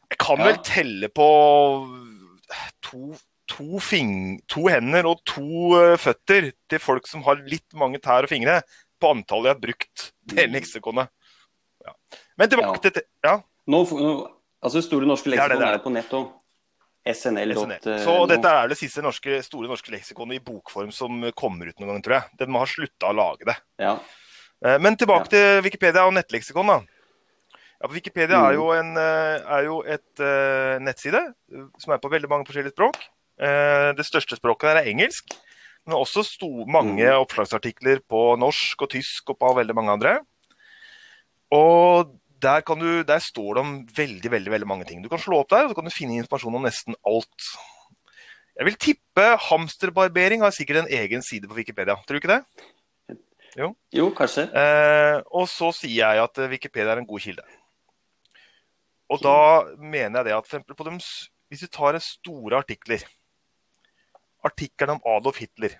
jeg 0.09 0.19
kan 0.25 0.41
Ja. 0.41 0.49
vel 0.49 0.59
telle 0.67 1.11
på 1.15 1.29
to, 2.83 3.13
to, 3.49 3.79
fing, 3.83 4.11
to 4.51 4.67
hender 4.69 5.07
og 5.09 5.21
to 5.27 5.75
eh, 5.79 5.95
føtter 5.99 6.51
til 6.69 6.79
folk 6.83 7.07
som 7.09 7.23
har 7.25 7.41
litt 7.49 7.73
mange 7.77 7.99
tær 8.03 8.27
og 8.27 8.31
fingre, 8.31 8.59
på 8.99 9.11
antallet 9.15 9.49
jeg 9.49 9.55
har 9.55 9.63
brukt 9.63 10.09
det 10.29 10.45
Mm. 10.49 10.53
leksikonet. 10.57 11.09
Ja. 11.85 11.93
Men 12.37 12.49
tilbake 12.51 12.81
til 12.91 13.01
ja, 13.25 13.37
Nå, 13.69 13.79
nå, 13.89 14.11
altså 14.61 14.81
Store 14.83 15.05
norske 15.07 15.29
Det 15.31 15.39
er 15.39 15.47
det 15.53 15.57
leksikon 15.57 15.63
det 15.63 15.69
er 15.69 15.79
er. 15.79 15.83
på 15.85 15.91
nett 15.95 16.13
òg. 16.17 16.29
SNL. 17.09 17.53
SNL. 17.55 17.79
eh, 17.87 18.03
Så 18.03 18.13
nå. 18.19 18.27
dette 18.27 18.45
er 18.51 18.67
det 18.67 18.77
siste 18.77 19.01
norske, 19.01 19.39
store 19.45 19.69
norske 19.71 19.89
leksikonet 19.93 20.35
i 20.35 20.43
bokform 20.43 20.91
som 20.93 21.21
kommer 21.33 21.69
ut 21.71 21.79
noen 21.79 21.93
gang, 21.93 22.01
tror 22.03 22.17
jeg. 22.19 22.37
Den 22.41 22.51
har 22.51 22.59
ha 22.59 22.69
slutta 22.69 23.09
å 23.09 23.15
lage 23.15 23.45
det. 23.47 23.55
Ja. 23.79 23.95
Eh, 24.65 24.77
Men 24.83 24.97
tilbake 24.99 25.29
til 25.31 25.61
Wikipedia 25.63 26.03
og 26.05 26.13
nettleksikon. 26.13 26.67
da. 26.67 26.81
Ja, 27.81 27.87
Wikipedia 27.87 28.35
Mm. 28.37 28.45
er 28.49 28.53
jo, 28.59 28.71
en, 28.75 28.97
er 28.97 29.63
jo 29.63 29.81
et 29.87 30.19
uh, 30.19 30.79
nettside 30.83 31.21
som 31.79 31.93
er 31.93 31.97
på 32.03 32.11
veldig 32.11 32.27
mange 32.27 32.45
forskjellige 32.45 32.73
språk. 32.75 32.97
Eh, 33.39 33.93
Det 33.95 34.05
største 34.05 34.35
språket 34.35 34.69
der 34.69 34.81
er 34.81 34.89
engelsk, 34.91 35.33
men 35.87 35.95
også 35.95 36.23
mange 36.67 37.05
Mm. 37.05 37.21
oppslagsartikler 37.23 38.01
på 38.07 38.37
norsk 38.37 38.81
og 38.81 38.89
tysk 38.89 39.29
og 39.29 39.39
på 39.39 39.55
veldig 39.55 39.75
mange 39.75 39.91
andre. 39.91 40.19
Og 41.51 42.19
der, 42.41 42.61
kan 42.61 42.79
du, 42.79 43.03
der 43.03 43.19
står 43.19 43.55
det 43.55 43.61
om 43.63 43.87
veldig, 43.87 44.31
veldig, 44.31 44.51
veldig 44.51 44.67
mange 44.67 44.85
ting. 44.85 45.01
Du 45.03 45.09
kan 45.09 45.19
slå 45.19 45.39
opp 45.39 45.49
der, 45.49 45.63
og 45.65 45.69
så 45.71 45.75
kan 45.75 45.85
du 45.85 45.89
finne 45.91 46.19
informasjon 46.19 46.55
om 46.55 46.63
nesten 46.63 46.95
alt. 47.07 47.47
Jeg 48.59 48.65
vil 48.65 48.75
tippe 48.75 49.25
hamsterbarbering 49.49 50.41
har 50.41 50.51
sikkert 50.51 50.83
en 50.83 50.91
egen 50.91 51.21
side 51.21 51.47
på 51.47 51.55
Wikipedia. 51.55 51.95
Tror 51.95 52.19
du 52.19 52.19
ikke 52.19 52.35
det? 52.35 52.43
Jo, 53.91 54.11
kanskje. 54.15 54.45
Eh, 54.53 55.21
og 55.31 55.47
så 55.49 55.71
sier 55.73 56.03
jeg 56.13 56.23
at 56.23 56.37
eh, 56.37 56.49
Wikipedia 56.51 56.91
er 56.93 57.01
en 57.01 57.07
god 57.07 57.19
kilde. 57.19 57.43
Og 59.09 59.19
da 59.23 59.63
mener 59.81 60.19
jeg 60.19 60.25
det 60.29 60.35
at 60.35 60.45
for 60.45 60.59
eksempel 60.59 60.75
på 60.77 60.85
dem, 60.85 60.99
hvis 61.49 61.63
du 61.65 61.67
tar 61.67 61.97
store 62.03 62.59
artikler 62.61 63.01
Artikkelen 64.45 64.97
om 64.97 65.01
Adolf 65.17 65.37
Hitler. 65.41 65.75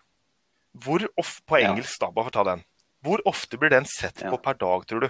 Hvor 0.75 1.01
ofte, 1.17 1.43
på 1.49 1.57
engelsk, 1.59 1.99
da, 2.01 2.11
bare 2.11 2.27
for 2.27 2.33
å 2.33 2.37
ta 2.39 2.43
den. 2.51 2.63
Hvor 3.05 3.21
ofte 3.29 3.57
blir 3.57 3.71
den 3.71 3.85
sett 3.87 4.19
på 4.27 4.37
per 4.43 4.57
dag, 4.59 4.85
tror 4.89 5.07
du? 5.07 5.09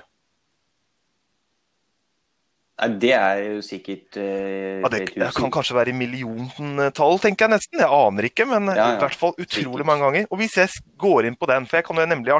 Det 2.79 3.09
er 3.11 3.39
jo 3.43 3.57
sikkert 3.65 4.15
eh, 4.21 4.77
Ja, 4.79 4.87
det, 4.93 5.01
det 5.11 5.31
kan 5.35 5.51
kanskje 5.51 5.75
være 5.75 5.91
i 5.91 5.97
milliontall, 5.99 7.17
tenker 7.19 7.49
jeg 7.49 7.57
nesten. 7.57 7.81
Jeg 7.81 7.91
aner 7.91 8.27
ikke, 8.29 8.45
men 8.47 8.69
Ja, 8.71 8.75
ja. 8.77 8.85
i 8.95 9.01
hvert 9.01 9.17
fall 9.19 9.33
utrolig 9.35 9.83
mange 9.87 10.05
ganger. 10.07 10.29
Og 10.31 10.39
hvis 10.39 10.55
jeg 10.61 10.71
går 11.01 11.27
inn 11.27 11.35
på 11.35 11.49
den, 11.51 11.67
for 11.67 11.81
jeg 11.81 11.87
kan 11.89 11.99
jo 11.99 12.05
nemlig 12.07 12.37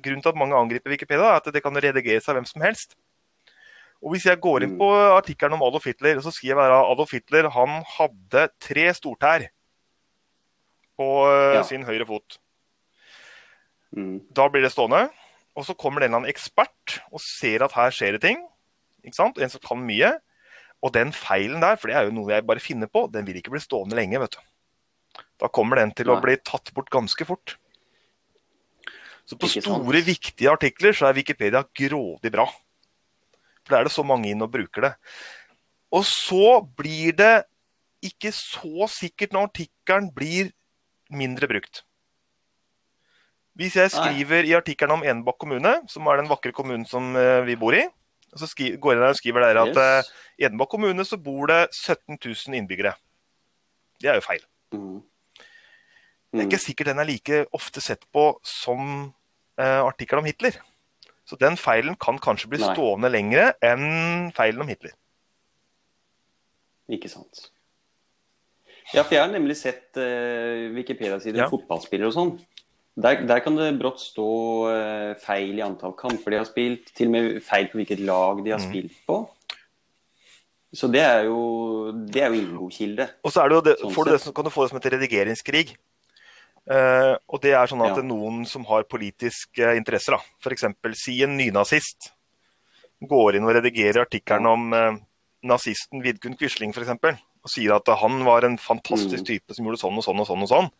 Grunnen 0.00 0.22
til 0.24 0.32
at 0.32 0.38
mange 0.40 0.56
angriper 0.56 0.94
Wikipedia, 0.94 1.28
er 1.28 1.42
at 1.42 1.50
det 1.52 1.60
kan 1.66 1.76
redigeres 1.76 2.28
av 2.32 2.38
hvem 2.38 2.48
som 2.48 2.64
helst. 2.64 2.96
Og 4.00 4.14
hvis 4.14 4.24
jeg 4.30 4.40
går 4.40 4.64
inn 4.64 4.74
Mm. 4.76 4.80
på 4.80 4.88
artikkelen 5.18 5.58
om 5.58 5.62
Adolf 5.68 5.84
Hitler, 5.84 6.20
så 6.24 6.32
skriver 6.32 6.62
jeg 6.62 6.72
at 6.72 6.90
Adolf 6.94 7.12
Hitler 7.12 7.48
han 7.52 7.82
hadde 7.98 8.48
tre 8.60 8.88
stortær 8.96 9.44
på 10.98 11.08
eh, 11.28 11.54
Ja. 11.58 11.62
sin 11.66 11.84
høyre 11.84 12.06
fot. 12.08 12.38
Mm. 13.96 14.20
Da 14.34 14.48
blir 14.48 14.62
det 14.62 14.72
stående. 14.74 15.08
Og 15.56 15.64
så 15.64 15.72
kommer 15.76 16.00
det 16.00 16.08
en 16.08 16.14
eller 16.14 16.22
annen 16.26 16.32
ekspert 16.34 16.98
og 17.10 17.20
ser 17.22 17.62
at 17.64 17.72
her 17.72 17.90
skjer 17.94 18.16
det 18.16 18.22
ting. 18.26 18.42
Ikke 19.06 19.16
sant? 19.16 19.38
En 19.40 19.48
som 19.52 19.60
kan 19.64 19.80
mye. 19.80 20.10
Og 20.84 20.92
den 20.92 21.12
feilen 21.16 21.62
der, 21.64 21.78
for 21.80 21.88
det 21.88 21.96
er 21.96 22.08
jo 22.08 22.12
noe 22.12 22.34
jeg 22.34 22.44
bare 22.46 22.60
finner 22.60 22.90
på, 22.92 23.06
den 23.12 23.24
vil 23.24 23.38
ikke 23.40 23.54
bli 23.54 23.62
stående 23.62 23.96
lenge. 23.96 24.20
vet 24.20 24.36
du. 24.36 25.22
Da 25.40 25.48
kommer 25.48 25.80
den 25.80 25.92
til 25.96 26.10
å 26.12 26.20
bli 26.20 26.36
tatt 26.44 26.72
bort 26.76 26.90
ganske 26.92 27.24
fort. 27.24 27.56
Så 29.26 29.38
på 29.40 29.48
store, 29.50 30.02
viktige 30.06 30.52
artikler 30.52 30.94
så 30.94 31.08
er 31.08 31.16
Wikipedia 31.16 31.64
grådig 31.74 32.30
bra. 32.30 32.44
For 33.64 33.74
da 33.74 33.80
er 33.80 33.88
det 33.88 33.94
så 33.96 34.04
mange 34.06 34.28
inn 34.30 34.44
og 34.44 34.52
bruker 34.52 34.84
det. 34.86 34.92
Og 35.90 36.04
så 36.06 36.60
blir 36.78 37.16
det 37.16 37.44
ikke 38.06 38.30
så 38.36 38.86
sikkert 38.92 39.32
når 39.34 39.48
artikkelen 39.48 40.12
blir 40.14 40.52
mindre 41.10 41.48
brukt. 41.50 41.82
Hvis 43.56 43.76
jeg 43.78 43.90
skriver 43.90 44.44
i 44.44 44.52
artikkelen 44.58 44.98
om 44.98 45.04
Enebakk 45.06 45.38
kommune, 45.40 45.78
som 45.88 46.06
er 46.10 46.18
den 46.20 46.28
vakre 46.28 46.52
kommunen 46.52 46.84
som 46.88 47.14
eh, 47.16 47.40
vi 47.46 47.54
bor 47.56 47.72
i, 47.72 47.86
og 48.32 48.38
så 48.42 48.48
går 48.52 48.92
jeg 48.92 49.00
der 49.00 49.08
og 49.14 49.16
skriver 49.16 49.46
der 49.46 49.60
at 49.62 49.76
eh, 49.80 49.98
Yes. 50.02 50.10
i 50.38 50.44
Enebakk 50.50 50.68
kommune 50.74 51.04
så 51.08 51.16
bor 51.16 51.46
det 51.48 51.62
17 51.72 52.18
000 52.20 52.58
innbyggere. 52.58 52.92
Det 54.02 54.10
er 54.12 54.18
jo 54.18 54.26
feil. 54.26 54.44
Mm. 54.72 55.00
Det 55.00 56.42
er 56.42 56.44
Mm. 56.44 56.50
ikke 56.50 56.58
sikkert 56.60 56.86
den 56.90 56.98
er 56.98 57.06
like 57.08 57.36
ofte 57.54 57.80
sett 57.80 58.02
på 58.12 58.26
som 58.44 59.14
eh, 59.56 59.80
artikkelen 59.80 60.20
om 60.20 60.26
Hitler. 60.28 60.58
Så 61.24 61.38
den 61.40 61.56
feilen 61.56 61.96
kan 61.96 62.18
kanskje 62.18 62.50
bli 62.50 62.58
Nei. 62.60 62.74
stående 62.74 63.08
lengre 63.08 63.54
enn 63.64 64.32
feilen 64.36 64.60
om 64.60 64.68
Hitler. 64.68 64.92
Ikke 66.92 67.08
sant. 67.08 67.48
Ja, 68.94 69.02
for 69.02 69.14
jeg 69.16 69.22
har 69.24 69.32
nemlig 69.32 69.56
sett 69.58 69.96
uh, 69.98 70.70
Wikipedia-sider 70.76 71.42
Ja. 71.44 71.48
fotballspillere 71.50 72.06
og 72.12 72.14
sånn. 72.14 72.34
Der, 72.96 73.18
der 73.28 73.40
kan 73.44 73.56
det 73.58 73.74
brått 73.80 73.98
stå 74.00 74.26
uh, 74.70 75.14
feil 75.20 75.58
i 75.58 75.64
antall 75.64 75.92
kamper 75.98 76.32
de 76.32 76.38
har 76.40 76.46
spilt, 76.48 76.92
til 76.96 77.10
og 77.10 77.12
med 77.16 77.42
feil 77.44 77.66
på 77.68 77.80
hvilket 77.80 78.00
lag 78.06 78.44
de 78.44 78.54
har 78.54 78.60
Mm. 78.62 78.68
spilt 78.70 78.94
på. 79.06 79.18
Så 80.76 80.88
det 80.92 81.00
er 81.02 81.24
jo, 81.28 81.92
det 82.10 82.22
er 82.22 82.28
jo 82.32 82.38
ingen 82.40 82.56
god 82.58 82.72
kilde. 82.72 83.08
Og 83.24 83.32
så 83.32 83.44
er 83.44 83.48
det 83.54 83.76
Sånn 83.80 83.92
får 83.94 84.04
du 84.04 84.10
det, 84.12 84.34
kan 84.34 84.44
du 84.44 84.50
få 84.50 84.62
det 84.64 84.70
som 84.70 84.78
et 84.80 84.88
redigeringskrig. 84.92 85.76
Uh, 86.66 87.14
og 87.30 87.40
det 87.42 87.52
er 87.54 87.66
sånn 87.70 87.84
at 87.86 87.96
Ja. 87.96 88.02
noen 88.02 88.44
som 88.46 88.64
har 88.66 88.82
politiske 88.84 89.76
interesser, 89.76 90.16
da. 90.16 90.20
F.eks. 90.42 90.64
si 90.98 91.22
en 91.22 91.36
nynazist 91.38 92.10
går 93.06 93.36
inn 93.36 93.44
og 93.44 93.54
redigerer 93.54 94.02
artikkelen 94.02 94.46
om 94.50 94.72
uh, 94.72 94.96
nazisten 95.44 96.02
Vidkun 96.02 96.36
Quisling 96.36 96.72
f.eks. 96.74 97.20
og 97.46 97.52
sier 97.52 97.76
at 97.76 97.86
han 98.02 98.20
var 98.26 98.44
en 98.44 98.58
fantastisk 98.58 99.22
Mm. 99.22 99.28
type 99.30 99.54
som 99.54 99.64
gjorde 99.68 99.78
sånn 99.80 99.96
og 100.00 100.04
sånn 100.04 100.20
og 100.20 100.26
sånn. 100.26 100.42
Og 100.42 100.50
sånn. 100.50 100.70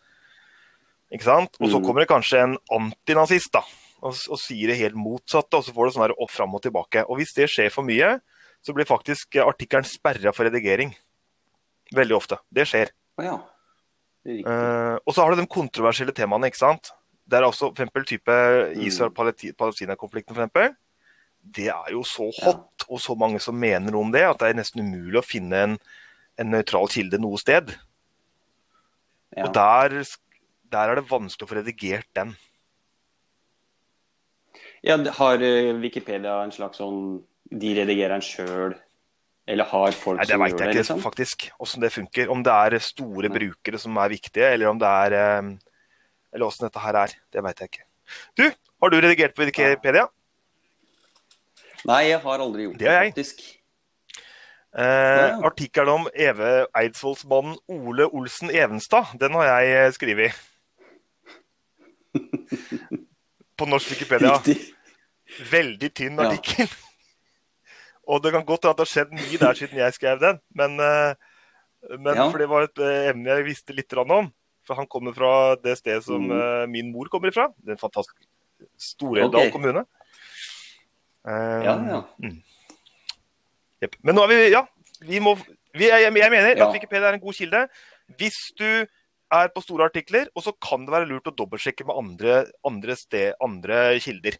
Ikke 1.14 1.22
sant? 1.28 1.56
Og 1.60 1.70
så 1.70 1.78
Mm. 1.78 1.84
kommer 1.86 2.00
det 2.02 2.08
kanskje 2.10 2.42
en 2.42 2.56
antinazist 2.74 3.52
da, 3.54 3.62
og, 4.02 4.12
og 4.28 4.38
sier 4.42 4.66
det 4.66 4.78
helt 4.80 4.96
motsatte, 4.98 5.54
og 5.54 5.62
så 5.64 5.72
får 5.72 5.86
du 5.86 5.90
sånn 5.94 6.06
her 6.08 6.16
opp 6.20 6.30
fram 6.34 6.54
og 6.54 6.62
tilbake. 6.62 7.04
Og 7.08 7.18
hvis 7.20 7.32
det 7.34 7.48
skjer 7.48 7.70
for 7.70 7.86
mye, 7.86 8.20
så 8.62 8.74
blir 8.74 8.84
faktisk 8.84 9.38
artikkelen 9.38 9.86
sperra 9.86 10.34
for 10.34 10.44
redigering. 10.50 10.94
Veldig 11.94 12.16
ofte. 12.16 12.38
Det 12.52 12.66
skjer. 12.66 12.90
Ja. 13.22 13.38
Det. 14.24 14.40
Eh, 14.44 14.98
og 15.06 15.14
så 15.14 15.22
har 15.22 15.30
du 15.30 15.40
de 15.40 15.46
kontroversielle 15.46 16.12
temaene, 16.12 16.50
ikke 16.50 16.58
sant. 16.58 16.90
Det 17.28 17.38
er 17.38 17.46
også 17.46 17.70
for 17.74 17.84
eksempel 17.84 18.04
type 18.04 18.26
Mm. 18.74 18.82
Israel-Palestina-konflikten, 18.86 20.34
eksempel. 20.34 20.74
Det 21.48 21.68
er 21.68 21.92
jo 21.92 22.02
så 22.02 22.26
hot, 22.42 22.82
og 22.90 22.98
så 22.98 23.14
mange 23.16 23.38
som 23.40 23.54
mener 23.54 23.94
om 23.94 24.10
det, 24.10 24.22
at 24.26 24.38
det 24.38 24.48
er 24.50 24.58
nesten 24.58 24.82
umulig 24.82 25.20
å 25.20 25.24
finne 25.24 25.54
en, 25.62 25.78
en 26.38 26.50
nøytral 26.52 26.88
kilde 26.92 27.18
noe 27.22 27.38
sted. 27.40 27.72
ja. 29.36 29.46
Og 29.46 29.54
der, 29.54 30.02
der 30.72 30.90
er 30.92 31.00
det 31.00 31.10
vanskelig 31.10 31.46
å 31.46 31.50
få 31.50 31.58
redigert 31.60 32.08
den. 32.16 32.34
Ja, 34.86 34.96
har 35.18 35.42
eh, 35.42 35.72
Wikipedia 35.82 36.42
en 36.44 36.52
slags 36.54 36.78
sånn 36.78 37.24
De 37.50 37.72
redigerer 37.74 38.14
den 38.14 38.22
sjøl, 38.22 38.74
eller 39.46 39.64
har 39.70 39.94
folk 39.96 40.18
Nei, 40.20 40.26
Det 40.26 40.34
som 40.34 40.42
gjør 40.42 40.48
jeg 40.50 40.58
det? 40.58 40.68
ikke 40.68 40.82
liksom? 40.82 41.00
faktisk, 41.02 41.48
åssen 41.62 41.82
det 41.82 41.92
funker. 41.94 42.30
Om 42.30 42.42
det 42.46 42.52
er 42.52 42.78
store 42.82 43.30
Nei. 43.30 43.38
brukere 43.38 43.78
som 43.78 43.96
er 44.02 44.12
viktige, 44.12 44.52
eller 44.54 44.70
om 44.70 44.78
det 44.78 44.86
er 45.06 45.16
eh, 45.20 45.50
Eller 46.34 46.46
åssen 46.46 46.66
dette 46.66 46.82
her 46.82 47.00
er. 47.04 47.16
Det 47.32 47.42
veit 47.42 47.60
jeg 47.62 47.72
ikke. 47.72 47.86
Du, 48.38 48.44
har 48.82 48.90
du 48.92 49.00
redigert 49.00 49.34
på 49.34 49.46
Wikipedia? 49.46 50.06
Nei, 51.86 52.02
jeg 52.10 52.18
har 52.22 52.42
aldri 52.42 52.66
gjort 52.66 52.78
Det 52.82 52.90
faktisk. 52.90 53.44
Eh, 54.76 54.82
Ja. 54.84 55.40
Artikkelen 55.48 55.88
om 56.02 56.08
Eve 56.14 56.66
Eidsvollsmannen 56.76 57.56
Ole 57.68 58.04
Olsen 58.12 58.50
Evenstad, 58.50 59.14
den 59.18 59.32
har 59.32 59.44
jeg 59.48 59.86
eh, 59.86 59.92
skrevet. 59.92 60.32
På 63.56 63.66
norsk 63.68 63.90
Wikipedia. 63.94 64.34
Riktig. 64.36 64.58
Veldig 65.50 65.90
tynn 65.96 66.18
Ja. 66.20 66.28
artikkel. 66.30 66.68
Og 68.08 68.22
det 68.22 68.32
kan 68.36 68.44
godt 68.46 68.62
hende 68.64 68.70
at 68.70 68.76
det 68.78 68.84
har 68.86 68.92
skjedd 68.92 69.14
mye 69.16 69.38
der 69.40 69.54
siden 69.58 69.78
jeg 69.80 69.94
skrev 69.96 70.20
den, 70.22 70.38
men, 70.54 70.76
eh, 70.80 71.14
men 71.98 72.14
Ja. 72.14 72.28
for 72.30 72.38
det 72.38 72.48
var 72.48 72.62
et 72.68 72.78
eh, 72.78 73.10
emne 73.10 73.26
jeg 73.32 73.44
visste 73.48 73.74
litt 73.74 73.92
om. 73.98 74.32
For 74.66 74.74
han 74.74 74.86
kommer 74.86 75.14
fra 75.14 75.56
det 75.56 75.78
stedet 75.78 76.04
som 76.04 76.20
Mm. 76.26 76.70
min 76.70 76.92
mor 76.92 77.06
kommer 77.08 77.28
ifra. 77.30 77.52
Den 77.64 77.76
fantastiske 77.78 78.26
Stor-Elvdal 78.78 79.46
Ok. 79.46 79.52
kommune. 79.52 79.84
Um, 81.24 81.62
Ja, 81.62 81.74
ja. 81.88 82.02
mm. 82.22 82.42
Jepp. 83.86 83.96
Men 84.02 84.18
nå 84.18 84.26
er 84.26 84.32
vi 84.34 84.38
Ja, 84.52 84.62
vi 85.06 85.20
må 85.24 85.36
vi, 85.76 85.88
jeg, 85.90 86.06
jeg 86.08 86.12
mener 86.32 86.56
Ja. 86.56 86.66
at 86.68 86.72
Wikipedia 86.76 87.08
er 87.10 87.18
en 87.18 87.20
god 87.24 87.34
kilde. 87.36 87.64
Hvis 88.16 88.36
du 88.58 88.86
er 89.32 89.48
på 89.52 89.60
store 89.64 89.88
artikler, 89.90 90.28
og 90.34 90.42
så 90.46 90.52
kan 90.62 90.84
det 90.86 90.92
være 90.94 91.08
lurt 91.10 91.26
å 91.28 91.34
dobbeltsjekke 91.36 91.84
med 91.88 91.96
andre, 91.98 92.36
andre, 92.64 92.94
sted, 92.96 93.34
andre 93.42 93.98
kilder. 94.00 94.38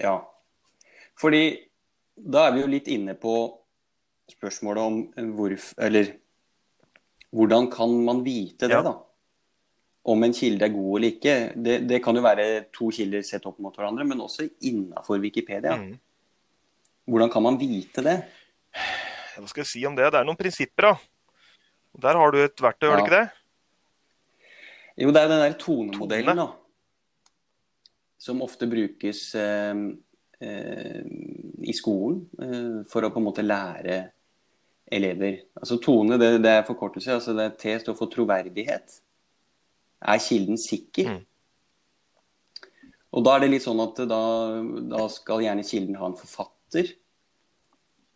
Ja. 0.00 0.16
Fordi 1.18 1.42
da 2.18 2.46
er 2.48 2.56
vi 2.56 2.62
jo 2.64 2.70
litt 2.70 2.88
inne 2.90 3.14
på 3.18 3.34
spørsmålet 4.32 4.82
om 4.82 5.30
hvorf, 5.36 5.70
eller 5.80 6.12
hvordan 7.34 7.70
kan 7.72 7.92
man 8.04 8.24
vite 8.26 8.66
det, 8.68 8.74
Ja. 8.78 8.82
da? 8.82 8.96
Om 10.08 10.22
en 10.24 10.32
kilde 10.32 10.64
er 10.64 10.72
god 10.72 10.96
eller 10.98 11.10
ikke. 11.12 11.52
Det, 11.62 11.86
det 11.88 12.02
kan 12.02 12.16
jo 12.16 12.22
være 12.22 12.70
to 12.72 12.88
kilder 12.90 13.22
sett 13.22 13.44
opp 13.46 13.58
mot 13.60 13.74
hverandre, 13.76 14.06
men 14.08 14.18
også 14.24 14.48
innafor 14.64 15.20
Wikipedia. 15.20 15.76
Mm. 15.76 15.98
Hvordan 17.08 17.30
kan 17.32 17.42
man 17.44 17.56
vite 17.60 18.02
det? 18.04 18.16
Hva 19.38 19.46
skal 19.48 19.62
jeg 19.64 19.70
si 19.70 19.84
om 19.88 19.94
det? 19.96 20.10
Det 20.12 20.18
er 20.20 20.26
noen 20.28 20.36
prinsipper, 20.38 20.90
da. 20.90 20.94
Der 22.04 22.18
har 22.20 22.32
du 22.34 22.38
et 22.42 22.60
verktøy, 22.62 22.88
har 22.90 22.98
du 22.98 23.02
Ja. 23.02 23.06
ikke 23.06 23.18
det? 23.18 23.30
Jo, 24.98 25.12
det 25.14 25.20
er 25.22 25.28
den 25.30 25.40
der 25.44 25.52
tonemodellen, 25.58 26.36
Tone. 26.36 26.46
da. 26.46 27.32
Som 28.18 28.42
ofte 28.42 28.66
brukes 28.66 29.34
eh, 29.38 29.74
eh, 30.42 31.02
i 31.62 31.72
skolen 31.72 32.24
eh, 32.42 32.84
for 32.90 33.06
å 33.06 33.10
på 33.14 33.20
en 33.22 33.28
måte 33.28 33.44
lære 33.46 34.10
elever. 34.90 35.44
Altså 35.56 35.78
tone, 35.80 36.18
det, 36.18 36.42
det 36.42 36.50
er 36.50 36.66
forkortelse. 36.66 37.12
altså 37.14 37.34
det 37.36 37.44
er 37.46 37.56
T 37.60 37.78
står 37.84 37.94
for 37.96 38.10
troverdighet. 38.10 38.98
Er 40.02 40.18
kilden 40.18 40.58
sikker? 40.58 41.14
Mm. 41.14 41.24
Og 43.12 43.24
da 43.24 43.36
er 43.36 43.40
det 43.46 43.50
litt 43.54 43.64
sånn 43.64 43.80
at 43.80 43.96
da, 44.10 44.20
da 44.92 45.06
skal 45.08 45.40
gjerne 45.46 45.64
kilden 45.64 45.96
ha 45.96 46.06
en 46.10 46.18
forfatter. 46.18 46.57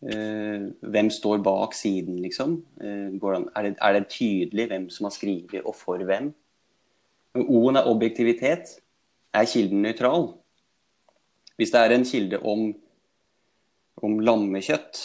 Eh, 0.03 0.69
hvem 0.83 1.11
står 1.11 1.43
bak 1.47 1.75
siden, 1.79 2.19
liksom? 2.25 2.57
Eh, 2.83 3.13
er, 3.57 3.63
det, 3.63 3.77
er 3.79 3.93
det 3.93 4.09
tydelig 4.11 4.67
hvem 4.69 4.89
som 4.91 5.07
har 5.07 5.15
skrevet, 5.15 5.63
og 5.63 5.77
for 5.79 6.03
hvem? 6.03 6.33
O-en 7.39 7.79
er 7.79 7.89
objektivitet. 7.89 8.81
Er 9.33 9.47
kilden 9.49 9.83
nøytral? 9.83 10.33
Hvis 11.57 11.71
det 11.71 11.81
er 11.81 11.95
en 11.95 12.05
kilde 12.05 12.41
om, 12.43 12.73
om 14.03 14.19
lammekjøtt 14.21 15.01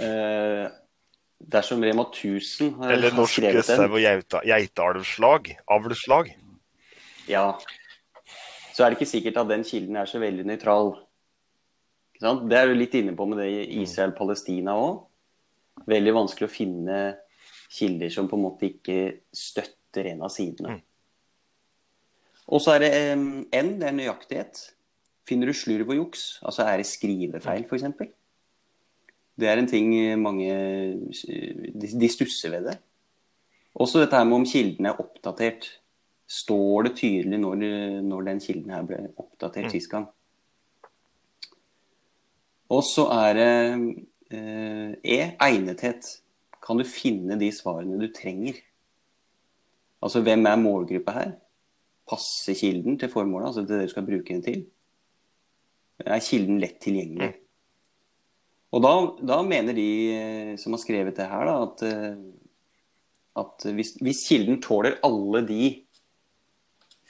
eh, 0.00 0.70
Dersom 1.40 1.82
Rema 1.84 2.04
1000 2.08 2.74
har, 2.76 2.92
Eller 2.92 3.14
norske 3.16 3.42
sau- 3.62 3.84
og 3.90 4.00
geita-. 4.00 4.42
Avlslag. 5.68 6.34
ja, 7.28 7.52
så 8.72 8.84
er 8.84 8.90
det 8.90 9.00
ikke 9.00 9.10
sikkert 9.10 9.36
at 9.36 9.48
den 9.48 9.64
kilden 9.64 9.96
er 9.96 10.08
så 10.08 10.18
veldig 10.18 10.46
nøytral. 10.46 10.94
Det 12.20 12.56
er 12.56 12.68
du 12.68 12.76
litt 12.76 12.94
inne 12.98 13.14
på 13.16 13.26
med 13.30 13.40
det 13.40 13.48
Israel-Palestina 13.80 14.74
òg. 14.76 14.98
Veldig 15.88 16.12
vanskelig 16.12 16.50
å 16.50 16.52
finne 16.52 16.98
kilder 17.72 18.12
som 18.12 18.28
på 18.28 18.36
en 18.36 18.44
måte 18.44 18.68
ikke 18.68 18.98
støtter 19.32 20.10
en 20.12 20.26
av 20.26 20.32
sidene. 20.34 20.76
Mm. 20.76 20.82
Og 22.50 22.60
så 22.60 22.74
er 22.74 22.84
det 22.84 22.92
um, 23.14 23.26
N, 23.46 23.72
det 23.80 23.88
er 23.88 23.96
nøyaktighet. 23.96 24.62
Finner 25.28 25.48
du 25.48 25.56
slurv 25.56 25.92
og 25.94 26.00
juks, 26.00 26.24
altså 26.44 26.66
er 26.66 26.80
det 26.80 26.88
skrivefeil 26.90 27.64
f.eks.? 27.64 27.86
Det 29.40 29.48
er 29.48 29.60
en 29.60 29.68
ting 29.70 29.92
mange 30.20 30.48
De, 31.08 31.88
de 32.02 32.08
stusser 32.12 32.52
ved 32.52 32.66
det. 32.68 32.76
Også 33.80 34.02
dette 34.02 34.18
her 34.18 34.26
med 34.28 34.42
om 34.42 34.48
kilden 34.48 34.90
er 34.90 34.98
oppdatert. 35.00 35.70
Står 36.30 36.88
det 36.88 36.96
tydelig 36.98 37.38
når, 37.40 37.62
når 38.04 38.26
den 38.26 38.42
kilden 38.42 38.74
her 38.74 38.84
ble 38.86 39.06
oppdatert 39.16 39.70
Mm. 39.70 39.72
sist 39.72 39.90
gang? 39.90 40.10
Og 42.70 42.82
så 42.86 43.06
er 43.10 43.34
det 43.38 43.52
eh, 44.30 44.90
E, 45.02 45.20
egnethet. 45.42 46.06
Kan 46.62 46.78
du 46.78 46.84
finne 46.86 47.38
de 47.40 47.48
svarene 47.54 47.98
du 47.98 48.06
trenger? 48.14 48.58
Altså 50.00 50.22
hvem 50.24 50.46
er 50.46 50.60
målgruppa 50.60 51.14
her? 51.16 51.32
Passer 52.08 52.54
kilden 52.58 52.98
til 53.00 53.10
formålet, 53.12 53.50
altså 53.50 53.64
det 53.66 53.82
du 53.84 53.90
skal 53.92 54.06
bruke 54.06 54.28
den 54.32 54.42
til? 54.44 54.62
Er 56.00 56.22
kilden 56.24 56.60
lett 56.62 56.78
tilgjengelig? 56.80 57.34
Og 58.70 58.82
da, 58.84 58.92
da 59.34 59.40
mener 59.42 59.74
de 59.74 59.88
eh, 60.14 60.52
som 60.62 60.76
har 60.76 60.80
skrevet 60.82 61.16
det 61.18 61.26
her, 61.26 61.48
da, 61.48 61.56
at, 61.66 61.82
eh, 61.90 62.16
at 63.42 63.66
hvis, 63.74 63.96
hvis 64.00 64.22
kilden 64.28 64.60
tåler 64.62 65.00
alle 65.06 65.42
de 65.48 65.64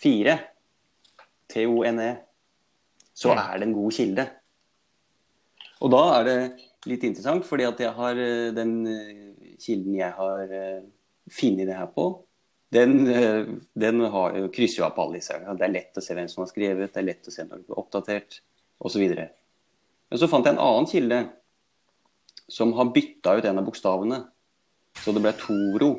fire, 0.01 0.39
T-O-N-E, 1.53 2.11
så 3.13 3.35
Mm. 3.35 3.39
er 3.43 3.59
det 3.59 3.67
en 3.69 3.75
god 3.77 3.93
kilde. 3.93 4.25
Og 5.81 5.93
da 5.93 6.01
er 6.19 6.27
det 6.29 6.39
litt 6.89 7.05
interessant, 7.09 7.47
fordi 7.49 7.67
at 7.69 7.81
jeg 7.81 7.93
har 7.97 8.19
eh, 8.21 8.51
den 8.57 8.75
eh, 8.89 9.55
kilden 9.61 9.97
jeg 9.97 10.13
har 10.17 10.53
eh, 10.57 10.83
funnet 11.33 11.69
det 11.69 11.77
her 11.77 11.89
på, 11.95 12.11
den, 12.71 13.03
den 13.75 14.05
har, 14.13 14.37
krysser 14.55 14.79
jo 14.79 14.85
av 14.87 14.93
på 14.95 15.03
alle 15.03 15.19
disse. 15.19 15.35
Det 15.35 15.65
er 15.67 15.73
lett 15.75 15.99
å 15.99 16.03
se 16.05 16.15
hvem 16.15 16.29
som 16.31 16.45
har 16.45 16.51
skrevet, 16.53 16.93
det 16.95 17.01
er 17.01 17.07
lett 17.09 17.27
å 17.27 17.33
se 17.35 17.43
når 17.43 17.59
det 17.59 17.67
blir 17.67 17.81
oppdatert, 17.83 18.37
osv. 18.79 19.03
Men 19.11 20.21
så 20.23 20.29
fant 20.31 20.47
jeg 20.47 20.55
en 20.55 20.63
annen 20.63 20.87
kilde 20.87 21.19
som 22.51 22.71
har 22.79 22.93
bytta 22.95 23.35
ut 23.41 23.49
en 23.51 23.59
av 23.59 23.67
bokstavene, 23.67 24.21
så 25.03 25.15
det 25.17 25.25
ble 25.25 25.35
Toro. 25.43 25.91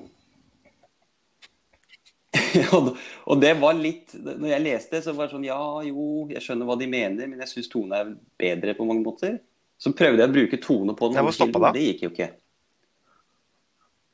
og 3.30 3.36
det 3.44 3.52
var 3.60 3.76
litt 3.76 4.14
Når 4.16 4.48
jeg 4.48 4.64
leste 4.64 5.00
så 5.04 5.12
var 5.16 5.28
det 5.28 5.34
sånn 5.34 5.44
Ja, 5.44 5.60
jo, 5.84 6.30
jeg 6.32 6.40
skjønner 6.44 6.68
hva 6.68 6.78
de 6.80 6.88
mener, 6.88 7.28
men 7.28 7.44
jeg 7.44 7.52
syns 7.52 7.68
Tone 7.72 8.00
er 8.00 8.14
bedre 8.40 8.76
på 8.78 8.88
mange 8.88 9.04
måter. 9.04 9.42
Så 9.82 9.94
prøvde 9.98 10.22
jeg 10.22 10.30
å 10.30 10.34
bruke 10.36 10.60
Tone 10.62 10.94
på 10.98 11.10
den. 11.10 11.18
Ja, 11.18 11.24
hvor 11.26 11.34
stoppa 11.36 11.62
det? 11.68 11.72
Det 11.80 11.86
gikk 11.88 12.04
jo 12.06 12.12
ikke. 12.14 12.28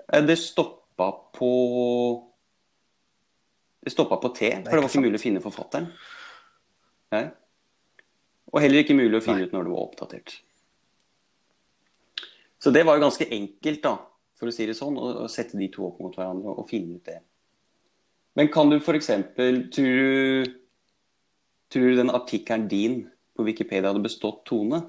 Eh, 0.08 0.24
Det 0.24 0.38
stoppa 0.40 1.10
på 1.36 1.52
Det 3.84 3.92
stoppa 3.94 4.18
på 4.20 4.32
T, 4.36 4.50
for 4.64 4.72
det 4.76 4.84
var 4.84 4.90
ikke 4.90 5.04
mulig 5.04 5.20
å 5.20 5.24
finne 5.24 5.44
forfatteren. 5.44 5.86
Nei. 7.14 7.24
Og 8.52 8.60
heller 8.64 8.84
ikke 8.84 8.96
mulig 8.98 9.20
å 9.20 9.24
finne 9.24 9.44
Nei. 9.44 9.48
ut 9.48 9.54
når 9.56 9.64
det 9.68 9.72
var 9.72 9.86
oppdatert. 9.86 10.34
Så 12.60 12.74
det 12.74 12.84
var 12.88 12.98
jo 12.98 13.06
ganske 13.06 13.28
enkelt, 13.32 13.82
da, 13.84 13.94
for 14.36 14.50
å 14.50 14.56
si 14.56 14.66
det 14.68 14.76
sånn, 14.76 14.98
å, 15.00 15.12
å 15.24 15.30
sette 15.32 15.60
de 15.60 15.70
to 15.72 15.86
opp 15.88 16.02
mot 16.04 16.16
hverandre 16.18 16.52
og, 16.52 16.64
og 16.64 16.68
finne 16.72 16.98
ut 16.98 17.06
det. 17.08 17.20
Men 18.36 18.50
kan 18.52 18.70
du 18.72 18.76
f.eks. 18.80 19.12
Tror 19.38 19.72
du 19.72 20.54
Tror 21.68 21.90
du 21.92 21.98
den 22.00 22.12
artikkelen 22.16 22.68
din 22.72 22.94
på 23.36 23.44
Wikipedia 23.44 23.90
hadde 23.92 24.04
bestått 24.04 24.46
Tone? 24.48 24.86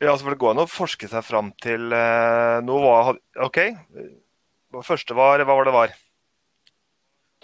Ja, 0.00 0.14
altså 0.14 0.24
for 0.24 0.32
Det 0.32 0.40
går 0.40 0.54
an 0.54 0.62
å 0.62 0.70
forske 0.70 1.08
seg 1.12 1.24
fram 1.26 1.50
til 1.60 1.90
uh, 1.92 2.60
noe 2.64 2.80
var, 2.84 3.18
OK. 3.44 3.58
Det 3.60 4.84
første 4.86 5.16
var 5.16 5.42
Hva 5.44 5.56
var 5.58 5.68
det 5.68 5.74
var? 5.76 5.96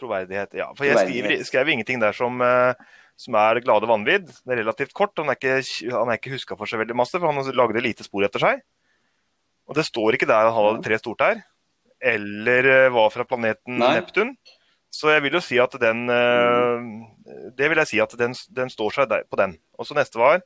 Troverdighet. 0.00 0.56
Ja. 0.56 0.70
For 0.76 0.88
jeg 0.88 0.96
skriver, 1.00 1.42
skrev 1.48 1.72
ingenting 1.72 2.00
der 2.00 2.16
som, 2.16 2.40
uh, 2.40 2.72
som 3.16 3.36
er 3.40 3.60
glade 3.64 3.88
vanvidd. 3.88 4.28
Det 4.28 4.54
er 4.54 4.62
relativt 4.62 4.96
kort. 4.96 5.14
Han 5.20 5.32
er 5.32 5.38
ikke, 5.38 5.60
han 5.92 6.12
er 6.12 6.20
ikke 6.20 6.32
huska 6.34 6.56
for 6.56 6.68
så 6.68 6.80
veldig 6.80 6.96
masse, 6.96 7.16
for 7.16 7.28
han 7.28 7.56
lagde 7.56 7.84
lite 7.84 8.04
spor 8.08 8.24
etter 8.28 8.44
seg. 8.44 8.64
Og 9.66 9.76
det 9.76 9.86
står 9.88 10.16
ikke 10.16 10.28
der 10.30 10.48
han 10.48 10.54
hadde 10.56 10.84
tre 10.84 10.98
stortær, 11.00 11.40
eller 12.12 12.68
eh, 12.70 12.92
var 12.94 13.08
fra 13.10 13.24
planeten 13.26 13.80
Nei. 13.80 13.96
Neptun. 13.98 14.36
Så 14.92 15.10
jeg 15.10 15.24
vil 15.24 15.34
jo 15.36 15.42
si 15.42 15.56
at 15.60 15.72
den 15.82 16.06
uh, 16.08 16.78
Det 17.58 17.66
vil 17.68 17.80
jeg 17.82 17.90
si 17.90 17.98
at 18.00 18.12
den, 18.16 18.36
den 18.54 18.70
står 18.72 18.94
seg 18.94 19.08
der, 19.10 19.24
på 19.28 19.36
den. 19.40 19.56
Og 19.76 19.88
så 19.88 19.96
neste 19.98 20.20
var 20.20 20.38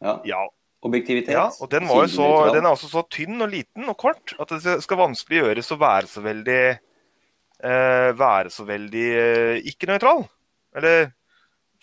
Ja. 0.00 0.16
Ja, 0.24 0.46
Objektivitet? 0.80 1.34
ja, 1.34 1.44
og 1.60 1.68
den, 1.68 1.84
så, 2.08 2.26
den 2.54 2.64
er 2.64 2.70
også 2.72 2.88
så 2.88 3.02
tynn 3.12 3.42
og 3.44 3.50
liten 3.52 3.84
og 3.92 3.98
kort 4.00 4.32
at 4.40 4.54
det 4.54 4.78
skal 4.80 5.00
vanskelig 5.02 5.42
gjøres 5.42 5.68
å 5.74 5.76
være 5.80 6.08
så 6.08 6.22
veldig 6.24 6.60
eh, 6.72 8.10
Være 8.16 8.52
så 8.54 8.64
veldig 8.64 9.08
eh, 9.20 9.56
ikke-nøytral. 9.68 10.24
Eller 10.80 11.10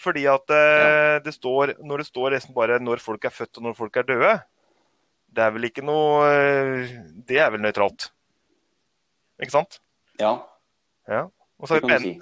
fordi 0.01 0.25
at 0.29 0.49
eh, 0.53 1.17
det 1.25 1.33
står 1.35 1.75
Når 1.85 2.01
det 2.01 2.07
står 2.09 2.35
nesten 2.37 2.55
bare 2.57 2.79
når 2.81 3.01
folk 3.03 3.25
er 3.29 3.33
født 3.33 3.59
og 3.61 3.67
når 3.67 3.77
folk 3.77 3.97
er 4.01 4.07
døde, 4.09 4.33
det 5.33 5.45
er 5.45 5.53
vel 5.53 5.69
ikke 5.69 5.85
noe 5.85 6.25
eh, 6.31 6.97
Det 7.29 7.37
er 7.41 7.53
vel 7.53 7.61
nøytralt. 7.65 8.09
Ikke 9.41 9.53
sant? 9.59 9.81
Ja, 10.17 10.39
Ja. 11.07 11.27
Og 11.57 11.69
så 11.69 11.77
har 11.77 11.85
vi 11.89 11.97
si. 12.01 12.17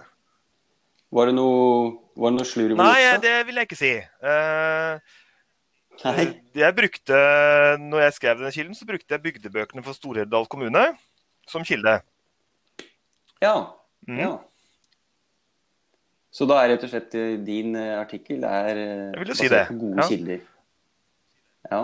Var 1.15 1.27
det 1.29 1.35
noe, 1.35 1.91
var 2.15 2.31
det 2.31 2.38
noe 2.39 2.47
slurv 2.47 2.77
Nei, 2.79 2.99
det 3.23 3.33
vil 3.47 3.59
jeg 3.59 3.67
ikke 3.67 3.79
si. 3.79 3.91
Eh, 3.99 5.15
Nei. 6.03 6.25
Jeg 6.58 6.75
brukte, 6.75 7.19
når 7.81 8.03
jeg 8.03 8.15
skrev 8.17 8.41
denne 8.41 8.51
kilden, 8.53 8.75
så 8.77 8.88
brukte 8.89 9.15
jeg 9.15 9.23
bygdebøkene 9.23 9.84
for 9.86 9.97
Stor-Elvdal 9.97 10.47
kommune 10.51 10.84
som 11.49 11.63
kilde. 11.65 11.99
Ja. 13.41 13.55
Mm. 14.08 14.19
ja. 14.19 14.34
Så 16.36 16.47
da 16.49 16.60
er 16.62 16.73
rett 16.73 16.84
og 16.84 16.91
slett 16.91 17.15
eh, 17.15 17.38
din 17.39 17.77
eh, 17.79 17.93
artikkel 17.95 18.43
er 18.43 18.75
eh, 18.75 19.23
jo 19.23 19.38
si 19.38 19.47
basert 19.47 19.71
på 19.71 19.79
gode 19.86 20.03
ja. 20.03 20.08
kilder. 20.12 20.43
Ja. 21.71 21.81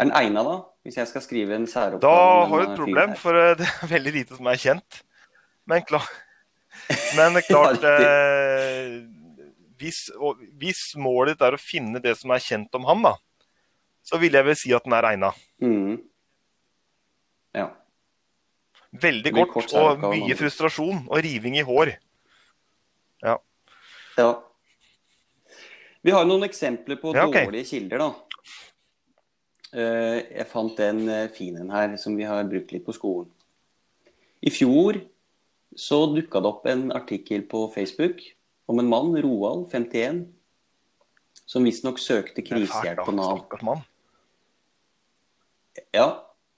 Er 0.00 0.08
den 0.08 0.14
egna, 0.16 0.44
da? 0.46 0.56
Hvis 0.86 0.96
jeg 0.96 1.10
skal 1.10 1.22
skrive 1.22 1.58
en 1.58 1.66
særoppgave 1.68 2.08
Da 2.08 2.46
har 2.48 2.62
du 2.62 2.70
et 2.70 2.78
problem, 2.78 3.14
for 3.20 3.36
eh, 3.36 3.52
det 3.60 3.68
er 3.68 3.92
veldig 3.92 4.14
lite 4.16 4.38
som 4.38 4.48
er 4.48 4.60
kjent. 4.62 5.02
Men, 5.68 5.84
klar, 5.86 6.06
men 7.18 7.42
klart 7.50 7.84
Ja, 7.84 7.96
eh, 8.00 9.00
hvis, 9.80 10.10
og, 10.16 10.40
hvis 10.60 10.84
målet 11.00 11.34
ditt 11.34 11.46
er 11.46 11.56
å 11.56 11.60
finne 11.60 12.02
det 12.04 12.14
som 12.20 12.32
er 12.34 12.44
kjent 12.44 12.76
om 12.78 12.86
han, 12.88 13.02
da, 13.08 13.14
så 14.06 14.20
vil 14.20 14.36
jeg 14.36 14.46
vel 14.46 14.58
si 14.58 14.72
at 14.76 14.86
den 14.86 14.96
er 14.96 15.08
egna. 15.10 15.32
Mm. 15.64 15.96
Ja. 17.56 17.66
Veldig 18.90 19.32
kort, 19.36 19.52
kort 19.54 19.74
og 19.78 20.06
mye 20.10 20.36
frustrasjon 20.38 21.04
og 21.08 21.20
riving 21.24 21.58
i 21.60 21.66
hår. 21.66 21.94
ja. 23.24 23.36
Vi 26.00 26.12
har 26.12 26.24
noen 26.24 26.46
eksempler 26.46 26.96
på 27.00 27.12
Ja, 27.12 27.26
okay. 27.28 27.44
dårlige 27.44 27.68
kilder, 27.74 28.00
da. 28.00 28.08
Eh, 29.76 30.18
Jeg 30.40 30.46
fant 30.48 30.80
en 30.80 31.02
eh, 31.08 31.28
fin 31.28 31.56
en 31.60 31.70
her 31.70 31.96
som 32.00 32.16
vi 32.16 32.24
har 32.24 32.44
brukt 32.48 32.72
litt 32.72 32.86
på 32.86 32.94
skolen. 32.96 33.28
I 34.40 34.50
fjor 34.52 34.96
så 35.76 36.06
dukka 36.10 36.40
det 36.40 36.48
opp 36.48 36.64
en 36.72 36.88
artikkel 36.96 37.44
på 37.48 37.66
Facebook 37.74 38.22
om 38.70 38.78
en 38.78 38.88
mann, 38.90 39.14
Roald, 39.18 39.66
51, 39.72 40.24
som 41.50 41.66
visstnok 41.66 41.98
søkte 41.98 42.44
krisehjelp 42.46 43.02
på 43.06 43.14
Nav. 43.16 43.82
Ja, 45.94 46.08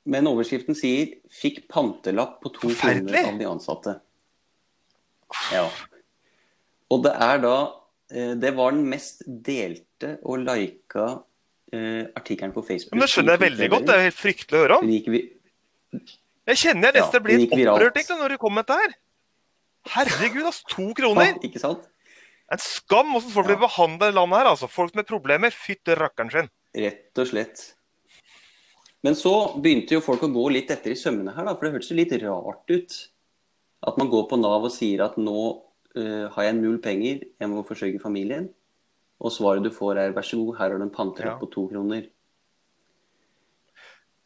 men 0.04 0.28
overskriften 0.28 0.76
sier 0.76 1.14
'fikk 1.30 1.64
pantelapp 1.72 2.40
på 2.42 2.52
to 2.52 2.72
kroner 2.74 3.28
av 3.28 3.38
de 3.38 3.48
ansatte'. 3.48 3.94
Ja. 5.52 5.68
Og 6.92 7.04
det 7.06 7.12
er 7.24 7.38
da 7.40 7.56
eh, 8.12 8.34
Det 8.36 8.50
var 8.56 8.74
den 8.74 8.84
mest 8.84 9.22
delte 9.24 10.18
og 10.28 10.42
lika 10.44 11.22
eh, 11.72 12.04
artikkelen 12.18 12.52
på 12.52 12.64
Facebook. 12.66 12.92
Men 12.92 13.06
det 13.06 13.12
skjønner 13.14 13.38
jeg 13.38 13.44
veldig 13.46 13.70
godt. 13.72 13.86
Det 13.88 13.94
er 13.94 14.04
helt 14.10 14.18
fryktelig 14.18 14.58
å 14.58 14.64
høre 14.66 14.78
om. 14.82 14.90
Jeg 16.42 16.58
kjenner 16.58 16.90
jeg 16.90 16.98
nesten 16.98 17.16
Ja, 17.16 17.24
blir 17.24 17.46
opprørt 17.46 17.96
egentlig, 17.96 18.18
når 18.18 18.34
du 18.34 18.38
kom 18.42 18.54
med 18.58 18.66
dette 18.66 18.80
her. 18.82 18.98
Herregud, 19.92 20.44
altså. 20.44 20.68
To 20.74 20.92
kroner! 20.98 21.32
Ja, 21.32 21.40
ikke 21.48 21.62
sant? 21.62 21.88
En 22.52 22.60
skam 22.60 23.14
hvordan 23.14 23.32
folk 23.32 23.46
blir 23.48 23.56
Ja. 23.56 23.66
behandla 23.66 24.08
i 24.10 24.12
landet 24.16 24.38
her. 24.42 24.50
altså. 24.52 24.68
Folk 24.68 24.94
med 24.94 25.06
problemer. 25.08 25.50
Fytte 25.50 25.96
rakkeren 25.96 26.30
sin. 26.30 26.50
Rett 26.76 27.18
og 27.18 27.26
slett. 27.26 27.74
Men 29.02 29.14
så 29.14 29.56
begynte 29.60 29.96
jo 29.96 30.00
folk 30.00 30.20
å 30.22 30.30
gå 30.32 30.52
litt 30.52 30.70
etter 30.70 30.92
i 30.92 30.94
sømmene 30.94 31.34
her, 31.34 31.44
da, 31.44 31.54
for 31.56 31.66
det 31.66 31.72
hørtes 31.74 31.90
jo 31.90 31.96
litt 31.96 32.12
rart 32.22 32.70
ut. 32.70 33.08
At 33.82 33.96
man 33.98 34.08
går 34.12 34.28
på 34.30 34.38
Nav 34.38 34.62
og 34.64 34.70
sier 34.70 35.02
at 35.02 35.16
nå 35.18 35.62
uh, 35.96 36.28
har 36.28 36.44
jeg 36.44 36.54
null 36.54 36.78
penger, 36.78 37.24
jeg 37.40 37.48
må 37.50 37.64
forsørge 37.66 38.00
familien. 38.00 38.48
Og 39.20 39.32
svaret 39.32 39.62
du 39.64 39.70
får 39.70 39.98
er 39.98 40.12
vær 40.12 40.22
så 40.22 40.36
god, 40.38 40.56
her 40.58 40.70
har 40.70 40.78
du 40.78 40.84
en 40.84 40.90
pantelapp 40.90 41.34
Ja. 41.34 41.38
på 41.40 41.50
to 41.50 41.68
kroner. 41.68 42.06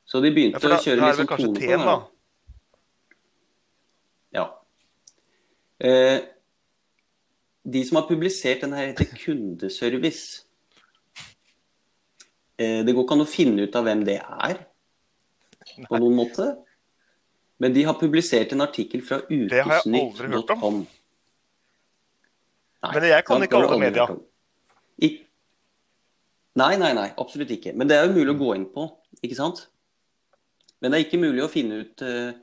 Så 0.06 0.20
de 0.22 0.30
begynte 0.30 0.60
ja, 0.60 0.68
da, 0.68 0.76
å 0.76 0.84
kjøre 0.84 1.00
litt 1.02 1.16
sånn 1.16 1.26
tone 1.26 1.58
på 1.58 1.60
det. 1.60 2.06
Ja. 4.36 4.44
Eh, 5.80 6.20
de 7.66 7.82
som 7.86 7.98
har 7.98 8.06
publisert 8.08 8.62
denne 8.62 8.78
her 8.78 8.92
heter 8.92 9.08
Kundeservice. 9.18 10.44
Eh, 12.56 12.82
det 12.86 12.94
går 12.94 13.04
ikke 13.04 13.16
an 13.18 13.24
å 13.24 13.28
finne 13.28 13.66
ut 13.66 13.78
av 13.78 13.86
hvem 13.88 14.04
det 14.06 14.20
er, 14.22 14.60
på 15.88 15.98
noen 15.98 16.16
måte. 16.16 16.52
Men 17.62 17.74
de 17.74 17.82
har 17.88 17.96
publisert 17.98 18.52
en 18.52 18.64
artikkel 18.64 19.02
fra 19.04 19.22
har 19.64 19.80
jeg 19.80 20.02
aldri 20.04 20.30
hørt 20.34 20.52
om. 20.56 20.82
Nei, 22.84 22.90
Men 22.92 23.06
jeg 23.08 23.26
kan 23.26 23.44
ikke 23.44 23.60
det 23.60 23.68
alle 23.70 23.80
media. 23.82 24.06
Ik 25.02 25.22
nei, 26.56 26.74
nei, 26.80 26.92
nei, 26.96 27.08
absolutt 27.18 27.50
ikke. 27.52 27.72
Men 27.76 27.88
det 27.90 27.96
er 27.96 28.06
jo 28.06 28.14
mulig 28.14 28.34
å 28.36 28.40
gå 28.40 28.52
inn 28.56 28.68
på, 28.72 28.86
ikke 29.24 29.38
sant? 29.38 29.66
Men 30.80 30.92
det 30.92 30.98
er 30.98 31.06
ikke 31.08 31.20
mulig 31.20 31.42
å 31.44 31.50
finne 31.50 31.80
ut 31.82 32.04
uh, 32.04 32.36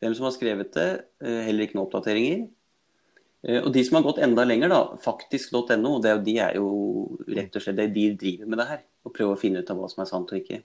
hvem 0.00 0.16
som 0.16 0.26
har 0.30 0.34
skrevet 0.38 0.72
det, 0.78 0.90
Uh, 1.20 1.42
heller 1.44 1.66
ikke 1.66 1.76
noen 1.76 1.84
oppdateringer. 1.84 2.46
Eh, 3.46 3.60
og 3.62 3.70
de 3.72 3.84
som 3.86 3.98
har 3.98 4.04
gått 4.06 4.20
enda 4.24 4.44
lenger, 4.44 4.72
da, 4.72 4.80
faktisk.no, 5.04 5.96
det 6.02 6.10
er 6.10 6.18
jo, 6.18 6.24
de 6.26 6.36
er 6.44 6.58
jo 6.58 6.68
rett 7.30 7.56
og 7.56 7.64
slett 7.64 7.80
det 7.80 7.88
de 7.94 8.10
driver 8.20 8.50
med 8.50 8.60
det 8.60 8.68
her. 8.74 8.84
Og 9.06 9.14
prøver 9.16 9.36
å 9.36 9.40
finne 9.40 9.62
ut 9.62 9.72
av 9.72 9.80
hva 9.80 9.88
som 9.92 10.04
er 10.04 10.10
sant 10.10 10.32
og 10.32 10.40
ikke. 10.40 10.62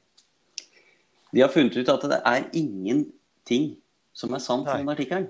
De 1.36 1.44
har 1.44 1.52
funnet 1.52 1.76
ut 1.76 1.92
at 1.92 2.08
det 2.12 2.22
er 2.22 2.48
ingenting 2.56 3.74
som 4.16 4.36
er 4.36 4.44
sant 4.44 4.68
i 4.72 4.78
den 4.80 4.92
artikkelen. 4.92 5.30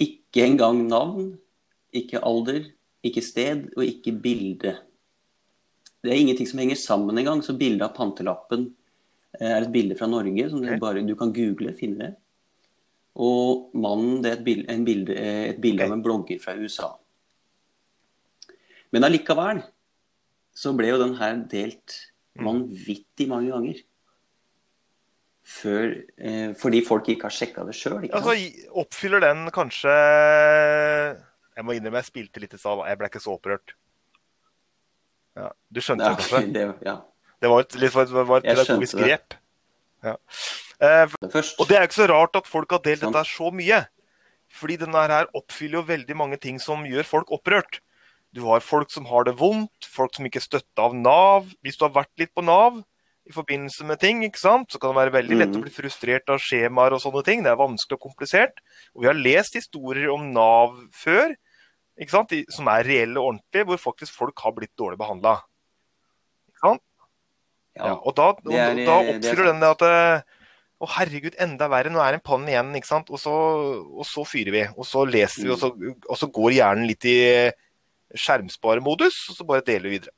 Ikke 0.00 0.46
engang 0.46 0.84
navn, 0.88 1.34
ikke 1.94 2.22
alder, 2.26 2.64
ikke 3.06 3.22
sted 3.24 3.68
og 3.76 3.84
ikke 3.86 4.14
bilde. 4.22 4.74
Det 6.00 6.12
er 6.12 6.22
ingenting 6.22 6.48
som 6.48 6.62
henger 6.62 6.78
sammen 6.80 7.18
engang, 7.20 7.42
så 7.44 7.54
bildet 7.58 7.84
av 7.86 7.94
pantelappen 7.96 8.70
eh, 9.38 9.50
er 9.50 9.60
et 9.60 9.72
bilde 9.74 9.98
fra 9.98 10.08
Norge 10.10 10.48
som 10.50 10.62
du, 10.64 10.70
bare, 10.80 11.04
du 11.04 11.14
kan 11.18 11.34
google, 11.36 11.74
finne 11.76 12.06
det. 12.06 12.12
Og 13.16 13.70
mannen 13.74 14.20
det 14.22 14.30
er 14.30 14.38
et 14.38 14.44
bilde, 14.46 14.68
en 14.70 14.84
bilde, 14.86 15.16
eh, 15.16 15.48
et 15.50 15.60
bilde 15.60 15.84
av 15.84 15.92
en 15.96 16.02
blogger 16.04 16.38
fra 16.42 16.54
USA. 16.54 16.92
Men 18.92 19.06
allikevel 19.06 19.64
så 20.54 20.72
ble 20.76 20.92
jo 20.92 21.02
den 21.02 21.16
her 21.18 21.42
delt 21.50 22.10
Mm. 22.38 22.46
vanvittig 22.46 23.28
mange 23.28 23.50
ganger. 23.50 23.80
Før, 25.50 25.96
eh, 26.16 26.52
fordi 26.54 26.80
folk 26.86 27.08
ikke 27.10 27.26
har 27.26 27.34
sjekka 27.34 27.64
det 27.66 27.74
sjøl. 27.74 28.06
Altså, 28.14 28.36
oppfyller 28.70 29.20
den 29.24 29.50
kanskje 29.50 29.90
Jeg 31.56 31.66
må 31.66 31.74
innrømme 31.74 32.00
jeg 32.00 32.06
spilte 32.06 32.40
litt 32.40 32.54
i 32.54 32.56
stad. 32.56 32.78
Jeg 32.86 32.96
ble 32.96 33.08
ikke 33.10 33.20
så 33.20 33.34
opprørt. 33.34 33.74
Ja, 35.36 35.50
du 35.70 35.80
skjønte 35.80 36.06
det 36.06 36.22
kanskje? 36.22 36.52
det, 36.56 36.62
ja. 36.86 36.94
Det 37.40 37.50
var 37.50 37.60
et, 37.60 37.74
litt, 37.74 37.92
var 37.92 38.38
et 38.38 38.46
pedagogisk 38.46 38.96
grep. 38.96 39.34
Ja. 40.04 40.14
Eh. 40.80 41.06
Og 41.60 41.68
det 41.68 41.76
er 41.76 41.82
jo 41.84 41.88
ikke 41.90 41.98
så 42.00 42.08
rart 42.08 42.36
at 42.40 42.46
folk 42.48 42.70
har 42.72 42.80
delt 42.84 43.02
dette 43.04 43.20
her 43.20 43.28
så 43.28 43.50
mye. 43.52 43.82
Fordi 44.50 44.76
denne 44.80 45.02
her 45.06 45.28
oppfyller 45.36 45.78
jo 45.80 45.88
veldig 45.90 46.16
mange 46.16 46.38
ting 46.40 46.58
som 46.58 46.82
gjør 46.88 47.04
folk 47.06 47.30
opprørt. 47.30 47.80
Du 48.34 48.44
har 48.46 48.60
folk 48.62 48.90
som 48.90 49.04
har 49.10 49.24
det 49.26 49.36
vondt, 49.38 49.86
folk 49.90 50.14
som 50.14 50.24
ikke 50.26 50.38
er 50.40 50.46
støtta 50.46 50.86
av 50.86 50.94
Nav. 50.94 51.50
Hvis 51.62 51.76
du 51.78 51.84
har 51.84 51.92
vært 51.94 52.10
litt 52.18 52.32
på 52.34 52.42
Nav 52.46 52.80
i 53.28 53.32
forbindelse 53.34 53.84
med 53.86 54.00
ting, 54.02 54.22
ikke 54.26 54.38
sant? 54.40 54.70
så 54.72 54.78
kan 54.80 54.90
det 54.94 54.98
være 55.02 55.14
veldig 55.22 55.36
lett 55.38 55.52
å 55.54 55.58
Mhm. 55.60 55.62
bli 55.66 55.70
frustrert 55.70 56.28
av 56.30 56.38
skjemaer 56.40 56.92
og 56.92 57.00
sånne 57.02 57.24
ting. 57.24 57.42
Det 57.42 57.50
er 57.52 57.56
vanskelig 57.60 57.98
og 57.98 58.00
komplisert. 58.08 58.58
Og 58.94 59.02
vi 59.02 59.06
har 59.06 59.14
lest 59.14 59.54
historier 59.54 60.08
om 60.10 60.32
Nav 60.32 60.74
før, 60.90 61.34
ikke 62.00 62.10
sant? 62.10 62.32
som 62.50 62.66
er 62.68 62.82
reelle 62.84 63.18
og 63.20 63.34
ordentlige, 63.34 63.66
hvor 63.66 63.78
faktisk 63.92 64.14
folk 64.16 64.38
har 64.40 64.52
blitt 64.52 64.74
dårlig 64.78 64.98
behandla. 64.98 65.42
Ja, 66.64 66.76
Ja. 67.76 67.94
og 67.94 68.14
da, 68.16 68.22
og, 68.30 68.44
da 68.44 68.50
er 68.52 69.14
oppfyller 69.14 69.44
den 69.52 69.60
det 69.60 69.70
at 69.70 69.82
eh, 69.82 70.22
Å, 70.80 70.88
herregud, 70.96 71.34
enda 71.36 71.66
verre. 71.68 71.90
Nå 71.92 72.00
er 72.00 72.14
det 72.14 72.20
en 72.22 72.24
pann 72.24 72.46
igjen, 72.48 72.70
ikke 72.78 72.88
sant. 72.88 73.10
Og 73.12 73.20
så, 73.20 73.32
og 74.00 74.06
så 74.08 74.24
fyrer 74.24 74.54
vi. 74.54 74.62
Og 74.80 74.86
så 74.88 75.02
leser 75.04 75.44
vi, 75.44 75.50
og 75.52 75.58
så, 75.60 75.68
og 76.08 76.16
så 76.16 76.28
går 76.32 76.54
hjernen 76.56 76.88
litt 76.88 77.04
i 77.04 77.18
skjermsparemodus, 78.16 79.18
og 79.30 79.36
så 79.36 79.44
bare 79.46 79.64
deler 79.66 79.90
vi 79.90 79.98
videre. 79.98 80.14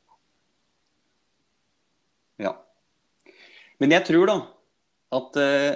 Ja. 2.42 2.54
Men 3.82 3.92
jeg 3.96 4.06
tror 4.06 4.30
da 4.30 4.36
at 5.12 5.36
eh, 5.42 5.74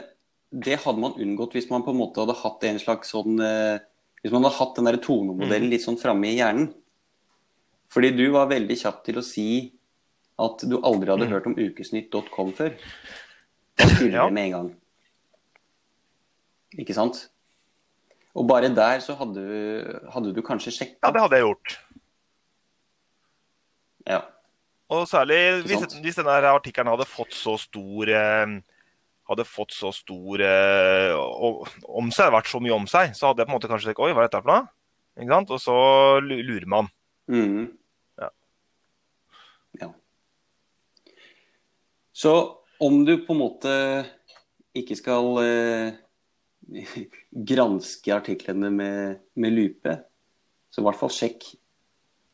det 0.57 0.79
hadde 0.87 1.03
man 1.03 1.18
unngått 1.20 1.53
hvis 1.59 1.66
man 1.68 1.83
på 1.85 1.92
en 1.92 1.99
måte 2.01 2.22
hadde 2.22 2.38
hatt 2.38 2.62
en 2.64 2.79
slags 2.81 3.11
sånn 3.12 3.37
eh, 3.42 3.83
Hvis 4.22 4.33
man 4.33 4.46
hadde 4.46 4.57
hatt 4.57 4.79
den 4.79 4.88
der 4.88 4.96
tonemodellen 5.03 5.68
litt 5.70 5.85
sånn 5.85 5.99
framme 6.01 6.31
i 6.31 6.38
hjernen. 6.38 6.70
Fordi 7.92 8.09
du 8.16 8.25
var 8.35 8.49
veldig 8.51 8.75
kjapp 8.81 9.03
til 9.07 9.20
å 9.20 9.22
si 9.22 9.49
at 10.42 10.64
du 10.66 10.79
aldri 10.81 11.12
hadde 11.12 11.29
Mm. 11.29 11.33
hørt 11.35 11.46
om 11.46 11.55
ukesnytt.com 11.55 12.51
før. 12.57 12.72
Da 13.76 13.86
skulle 13.88 14.12
Ja. 14.12 14.24
det 14.26 14.32
med 14.32 14.44
en 14.46 14.52
gang. 14.52 14.68
Ikke 16.78 16.94
sant? 16.94 17.28
Og 18.36 18.46
bare 18.48 18.68
der 18.74 19.00
så 19.00 19.14
hadde, 19.16 19.34
du- 19.34 20.10
hadde 20.12 20.32
du 20.34 20.42
kanskje 20.42 20.72
sjekka. 20.72 20.98
Ja, 21.04 21.10
det 21.12 21.20
hadde 21.22 21.36
jeg 21.36 21.44
gjort. 21.46 21.78
Ja. 24.06 24.20
Og 24.88 25.06
særlig 25.08 25.62
hvis, 25.66 25.96
hvis 26.00 26.14
denne 26.20 26.36
artikkelen 26.52 26.86
hadde 26.92 27.06
fått 27.08 27.32
så 27.34 27.56
stor 27.58 28.08
eh, 28.08 28.60
hadde 29.28 29.44
fått 29.44 29.72
så 29.74 29.90
stor 29.92 30.38
eh, 30.40 31.12
om 31.88 32.10
seg, 32.14 32.30
vært 32.30 32.46
så 32.46 32.60
mye 32.62 32.76
om 32.76 32.86
seg, 32.86 33.10
så 33.18 33.26
hadde 33.32 33.42
jeg 33.42 33.48
på 33.48 33.50
en 33.50 33.56
måte 33.58 33.68
kanskje 33.72 33.88
tenkt 33.90 34.04
Oi, 34.04 34.12
hva 34.14 34.22
er 34.22 34.28
dette 34.28 34.42
for 34.44 34.52
noe? 34.52 34.68
Ikke 35.18 35.32
sant? 35.32 35.50
Og 35.50 35.60
så 35.64 35.76
lurer 36.22 36.66
man. 36.70 36.88
Mhm. 37.26 37.64
Ja. 38.20 38.28
Ja. 39.80 39.88
Så 42.12 42.32
om 42.82 43.04
du 43.06 43.14
på 43.26 43.34
en 43.34 43.40
måte 43.40 43.72
ikke 44.76 44.96
skal 44.98 45.30
eh, 45.42 45.96
granske 47.52 48.12
artiklene 48.14 48.70
med, 48.74 49.22
med 49.38 49.54
lupe, 49.56 49.96
så 50.70 50.82
i 50.82 50.86
hvert 50.88 51.00
fall 51.00 51.14
sjekk. 51.14 51.46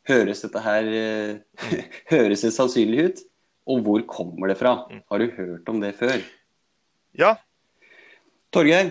Høres 0.08 0.40
dette 0.42 0.58
her 0.64 0.88
eh, 0.90 1.66
Høres 2.12 2.42
det 2.42 2.50
sannsynlig 2.56 3.04
ut? 3.06 3.20
Og 3.70 3.84
hvor 3.86 4.02
kommer 4.10 4.50
det 4.50 4.56
fra? 4.58 4.72
Har 4.90 5.22
du 5.22 5.28
hørt 5.36 5.68
om 5.70 5.78
det 5.78 5.92
før? 5.94 6.18
Ja, 7.14 7.36
Torgeir, 8.52 8.90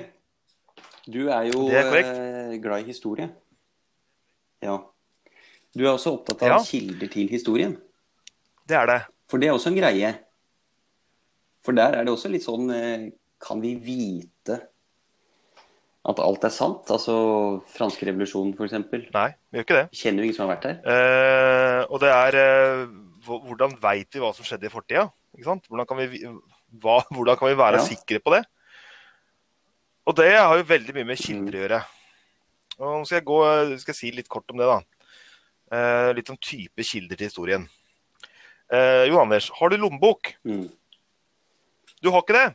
du 1.05 1.27
er 1.29 1.49
jo 1.51 1.67
er 1.69 1.97
eh, 1.99 2.55
glad 2.61 2.81
i 2.81 2.89
historie. 2.89 3.27
Ja. 4.63 4.79
Du 5.77 5.83
er 5.85 5.91
også 5.91 6.15
opptatt 6.15 6.41
av 6.41 6.55
Ja. 6.55 6.57
kilder 6.65 7.11
til 7.13 7.29
historien. 7.29 7.77
det 8.67 8.77
er 8.77 8.85
det. 8.89 9.01
For 9.29 9.37
det 9.37 9.47
er 9.49 9.53
også 9.53 9.69
en 9.69 9.77
greie. 9.77 10.09
For 11.61 11.77
der 11.77 11.93
er 11.99 12.05
det 12.07 12.13
også 12.13 12.29
litt 12.33 12.45
sånn 12.45 12.69
eh, 12.73 13.09
Kan 13.41 13.61
vi 13.61 13.75
vite 13.81 14.59
at 16.09 16.17
alt 16.17 16.45
er 16.47 16.49
sant? 16.53 16.87
Altså 16.89 17.13
franske 17.75 18.07
revolusjonen, 18.09 18.55
f.eks. 18.57 18.73
Nei, 19.13 19.27
vi 19.53 19.59
gjør 19.59 19.65
ikke 19.67 19.75
det. 19.77 19.83
Kjenner 19.99 20.23
jo 20.23 20.29
ingen 20.29 20.37
som 20.39 20.47
har 20.47 20.55
vært 20.55 20.63
der. 20.65 20.79
Eh, 20.89 21.81
og 21.93 21.99
det 22.01 22.09
er 22.15 22.37
eh, 22.41 22.85
Hvordan 23.27 23.75
veit 23.83 24.09
vi 24.17 24.23
hva 24.23 24.31
som 24.33 24.47
skjedde 24.47 24.65
i 24.65 24.73
fortida? 24.73 25.03
Hvordan 25.37 25.85
kan 25.85 25.99
vi, 26.01 26.07
vi- 26.15 26.23
hva, 26.81 26.95
hvordan 27.13 27.37
kan 27.37 27.51
vi 27.51 27.59
være 27.59 27.77
Ja. 27.83 27.85
sikre 27.85 28.17
på 28.25 28.33
det? 28.33 28.41
Og 30.09 30.15
det 30.17 30.31
har 30.33 30.57
jo 30.57 30.65
veldig 30.65 30.95
mye 30.97 31.05
med 31.11 31.21
kilder 31.21 31.53
å 31.59 31.61
gjøre. 31.61 31.81
Og 32.81 32.87
nå 32.95 33.05
skal 33.05 33.19
jeg, 33.19 33.27
gå, 33.29 33.37
skal 33.83 33.93
jeg 33.93 33.99
si 33.99 34.09
litt 34.17 34.29
kort 34.33 34.49
om 34.49 34.57
det, 34.57 34.65
da. 34.65 34.79
Eh, 35.71 36.09
litt 36.17 36.31
om 36.33 36.39
type 36.41 36.81
kilder 36.83 37.19
til 37.19 37.29
historien. 37.29 37.67
Eh, 38.73 39.05
Jon 39.11 39.21
Anders, 39.27 39.51
har 39.59 39.69
du 39.69 39.77
lommebok? 39.77 40.33
Mm. 40.49 40.65
Du 42.01 42.09
har 42.11 42.23
ikke 42.23 42.37
det? 42.37 42.47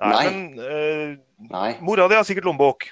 Nei. 0.00 0.24
Men 0.24 0.40
uh, 0.62 1.14
Nei. 1.50 1.70
mora 1.84 2.08
di 2.08 2.16
har 2.18 2.26
sikkert 2.26 2.46
lommebok. 2.48 2.88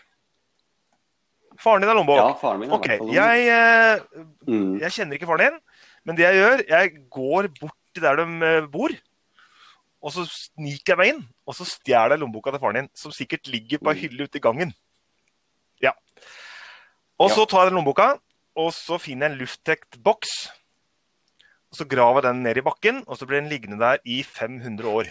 Faren 1.59 1.83
din 1.83 1.91
har 1.91 1.99
lommebok. 1.99 2.21
Ja, 2.21 2.33
faren 2.39 2.63
min 2.63 2.71
har 2.71 2.79
okay. 2.79 2.99
lommebok. 3.01 3.17
jeg, 3.17 4.01
uh, 4.15 4.27
mm. 4.47 4.73
jeg 4.83 4.97
kjenner 4.97 5.19
ikke 5.19 5.31
faren 5.31 5.47
din, 5.47 5.61
men 6.07 6.19
det 6.19 6.27
jeg 6.27 6.41
gjør, 6.43 6.65
jeg 6.69 6.93
går 7.13 7.51
bort 7.61 7.79
til 7.95 8.05
der 8.05 8.21
de 8.21 8.27
eh, 8.47 8.67
bor, 8.71 8.93
og 9.99 10.13
så 10.15 10.23
sniker 10.31 10.93
jeg 10.93 10.99
meg 11.01 11.11
inn, 11.13 11.23
og 11.49 11.57
så 11.59 11.67
stjeler 11.67 12.15
jeg 12.15 12.23
lommeboka 12.23 12.53
til 12.55 12.63
faren 12.63 12.83
din, 12.83 12.91
som 12.97 13.15
sikkert 13.15 13.51
ligger 13.51 13.83
på 13.83 13.91
ei 13.91 13.97
Mm. 13.97 14.03
hylle 14.05 14.29
ute 14.29 14.39
i 14.39 14.45
gangen. 14.45 14.75
Ja. 15.83 15.93
Og 17.19 17.31
så 17.35 17.45
tar 17.49 17.65
jeg 17.65 17.73
den 17.73 17.81
lommeboka, 17.81 18.21
og 18.55 18.71
så 18.75 18.99
finner 19.01 19.27
jeg 19.27 19.35
en 19.35 19.41
lufttekt 19.43 19.99
boks. 20.03 20.51
Og 21.73 21.81
så 21.81 21.85
graver 21.89 22.23
jeg 22.23 22.35
den 22.35 22.43
ned 22.43 22.57
i 22.57 22.65
bakken, 22.65 23.03
og 23.07 23.19
så 23.19 23.27
blir 23.27 23.41
den 23.41 23.51
liggende 23.51 23.79
der 23.79 23.99
i 24.05 24.23
500 24.23 24.87
år. 24.87 25.11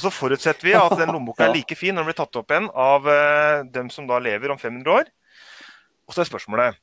Og 0.00 0.06
så 0.06 0.12
forutsetter 0.16 0.64
vi 0.64 0.72
at 0.72 0.94
den 0.96 1.10
lommeboka 1.12 1.44
er 1.44 1.52
like 1.58 1.76
fin 1.76 1.92
når 1.92 2.06
den 2.06 2.08
blir 2.08 2.16
tatt 2.22 2.38
opp 2.40 2.54
igjen 2.54 2.70
av 2.72 3.04
uh, 3.04 3.60
dem 3.68 3.90
som 3.92 4.06
da 4.08 4.16
lever 4.22 4.54
om 4.54 4.60
500 4.60 4.94
år. 4.96 5.10
Og 6.08 6.16
så 6.16 6.24
er 6.24 6.30
spørsmålet 6.32 6.80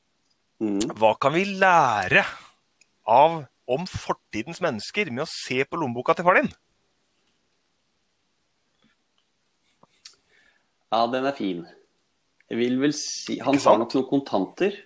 Mm. 0.58 0.80
hva 0.98 1.12
kan 1.22 1.36
vi 1.36 1.44
lære 1.46 2.24
av 3.06 3.44
om 3.70 3.84
fortidens 3.86 4.58
mennesker 4.58 5.12
med 5.14 5.22
å 5.22 5.30
se 5.30 5.60
på 5.70 5.78
lommeboka 5.78 6.16
til 6.18 6.26
far 6.26 6.40
din? 6.40 6.50
Ja, 10.90 11.04
den 11.12 11.28
er 11.30 11.36
fin. 11.38 11.66
Jeg 12.50 12.58
vil 12.62 12.78
vel 12.82 12.96
si 12.96 13.38
Han 13.44 13.60
har 13.60 13.78
nok 13.84 13.94
noen 13.98 14.08
kontanter. 14.10 14.78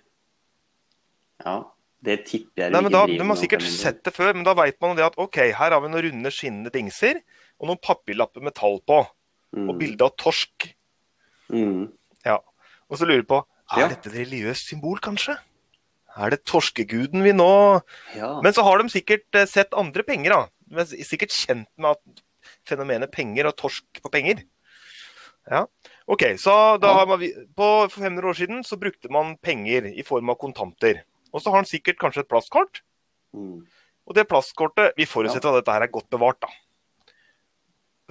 Ja, 1.40 1.56
det 2.04 2.18
tipper 2.26 2.66
jeg 2.66 2.74
Nei, 2.74 2.82
men 2.84 2.92
da, 2.92 3.06
Du 3.06 3.16
har 3.16 3.38
sikkert 3.40 3.62
om 3.62 3.70
500 3.70 3.72
år. 3.72 3.80
sett 3.80 4.04
det 4.04 4.12
før, 4.12 4.34
men 4.34 4.44
da 4.44 4.54
veit 4.58 4.76
man 4.82 4.98
det 4.98 5.06
at 5.06 5.16
ok, 5.16 5.38
her 5.56 5.70
har 5.72 5.80
vi 5.80 5.88
noen 5.88 6.04
runde, 6.10 6.34
skinnende 6.34 6.74
dingser 6.74 7.22
og 7.62 7.68
noen 7.70 7.78
papirlapper 7.82 8.42
med 8.42 8.54
tall 8.58 8.80
på, 8.86 8.98
og 9.52 9.74
Mm. 9.74 9.78
bilde 9.78 10.02
av 10.04 10.16
torsk. 10.16 10.72
Mm. 11.52 11.92
Ja. 12.24 12.38
Og 12.90 12.98
så 12.98 13.06
lurer 13.06 13.20
jeg 13.22 13.28
på 13.28 13.42
er 13.72 13.80
Ja. 13.80 13.88
dette 13.88 14.08
et 14.10 14.14
religiøst 14.26 14.68
symbol, 14.68 14.98
kanskje? 14.98 15.38
Er 16.16 16.30
det 16.30 16.44
torskeguden 16.44 17.22
vi 17.22 17.32
nå 17.32 17.82
Ja. 18.16 18.40
Men 18.42 18.52
så 18.52 18.62
har 18.64 18.78
de 18.78 18.88
sikkert 18.88 19.24
eh, 19.34 19.46
sett 19.46 19.72
andre 19.72 20.02
penger, 20.02 20.30
da. 20.30 20.46
De 20.68 20.80
er 20.80 21.04
sikkert 21.04 21.30
kjent 21.30 21.68
med 21.78 21.90
at 21.96 22.22
fenomenet 22.66 23.10
penger 23.12 23.46
og 23.46 23.56
torsk 23.56 23.84
på 24.02 24.10
penger. 24.10 24.42
Ja. 25.50 25.66
OK, 26.08 26.22
så 26.38 26.78
da 26.80 26.88
Ja. 26.88 26.94
har 26.94 27.06
man, 27.06 27.18
på, 27.20 27.90
for 27.90 28.00
500 28.00 28.24
år 28.24 28.34
siden 28.34 28.62
så 28.64 28.76
brukte 28.78 29.10
man 29.10 29.36
penger 29.38 29.86
i 29.86 30.02
form 30.02 30.30
av 30.30 30.38
kontanter. 30.38 31.02
Og 31.32 31.40
så 31.40 31.50
har 31.50 31.56
han 31.56 31.64
sikkert 31.64 31.98
kanskje 31.98 32.20
et 32.20 32.28
plastkort. 32.28 32.80
Mm. 33.34 33.66
Og 34.06 34.14
det 34.14 34.28
plastkortet 34.28 34.92
Vi 34.96 35.04
forutsetter 35.06 35.48
at 35.56 35.64
dette 35.64 35.72
her 35.72 35.82
er 35.82 35.86
godt 35.88 36.10
bevart, 36.10 36.40
da. 36.40 36.48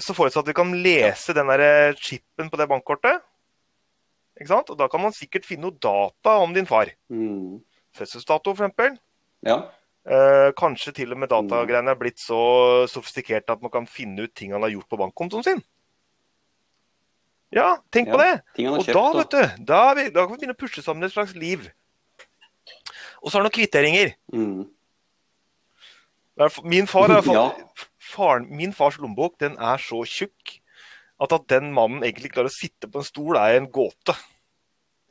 Så 0.02 0.16
forutsatt 0.18 0.46
at 0.46 0.50
vi 0.50 0.58
kan 0.58 0.72
lese 0.84 1.36
den 1.38 1.50
der 1.52 1.94
chipen 2.00 2.50
på 2.50 2.58
det 2.60 2.68
bankkortet. 2.72 3.22
Ikke 4.40 4.50
sant? 4.50 4.72
Og 4.74 4.80
da 4.80 4.88
kan 4.90 5.04
man 5.04 5.14
sikkert 5.14 5.46
finne 5.46 5.68
noe 5.68 5.78
data 5.78 6.40
om 6.42 6.56
din 6.56 6.66
far. 6.70 6.90
Mm. 7.14 7.60
Fødselsdato, 7.98 8.56
eksempel. 8.56 8.96
Ja. 9.46 9.60
Eh, 10.02 10.50
kanskje 10.58 10.96
til 10.98 11.14
og 11.14 11.20
med 11.22 11.30
datagreiene 11.30 11.94
er 11.94 12.00
blitt 12.00 12.18
så 12.18 12.40
sofistikerte 12.90 13.54
at 13.54 13.62
man 13.62 13.74
kan 13.74 13.86
finne 13.86 14.26
ut 14.26 14.34
ting 14.34 14.56
han 14.56 14.64
har 14.66 14.74
gjort 14.74 14.90
på 14.90 14.98
bankkontoen 14.98 15.46
sin. 15.46 15.62
Ja, 17.54 17.76
tenk 17.92 18.10
på 18.10 18.18
det! 18.18 18.32
Og 18.64 18.86
kjøpt. 18.86 18.96
da, 18.96 19.06
vet 19.20 19.34
du, 19.34 19.66
da, 19.68 19.82
er 19.92 19.98
vi, 20.00 20.06
da 20.16 20.24
kan 20.24 20.34
vi 20.34 20.40
begynne 20.40 20.56
å 20.56 20.62
pushe 20.62 20.82
sammen 20.82 21.06
et 21.06 21.14
slags 21.14 21.36
liv. 21.36 21.68
Og 23.22 23.28
så 23.28 23.36
har 23.38 23.44
det 23.44 23.50
noen 23.50 23.58
kvitteringer. 23.60 24.14
Mm. 24.34 24.62
Er 26.42 26.62
Min, 26.64 26.88
far, 26.90 27.12
har 27.12 27.26
fått 27.28 27.36
Ja. 27.36 27.90
Faren, 28.12 28.48
min 28.52 28.74
fars 28.76 28.98
lommebok 29.02 29.38
den 29.42 29.56
er 29.58 29.82
så 29.82 30.04
tjukk 30.08 30.58
at 31.22 31.34
at 31.38 31.46
den 31.52 31.70
mannen 31.76 32.02
egentlig 32.04 32.32
klarer 32.34 32.50
å 32.50 32.54
sitte 32.56 32.90
på 32.90 33.02
en 33.02 33.06
stol, 33.08 33.38
er 33.38 33.60
en 33.60 33.68
gåte. 33.72 34.16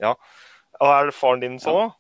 Ja. 0.03 0.15
Og 0.81 0.89
er 0.91 1.11
det 1.11 1.15
faren 1.15 1.43
din 1.45 1.59
så? 1.63 1.77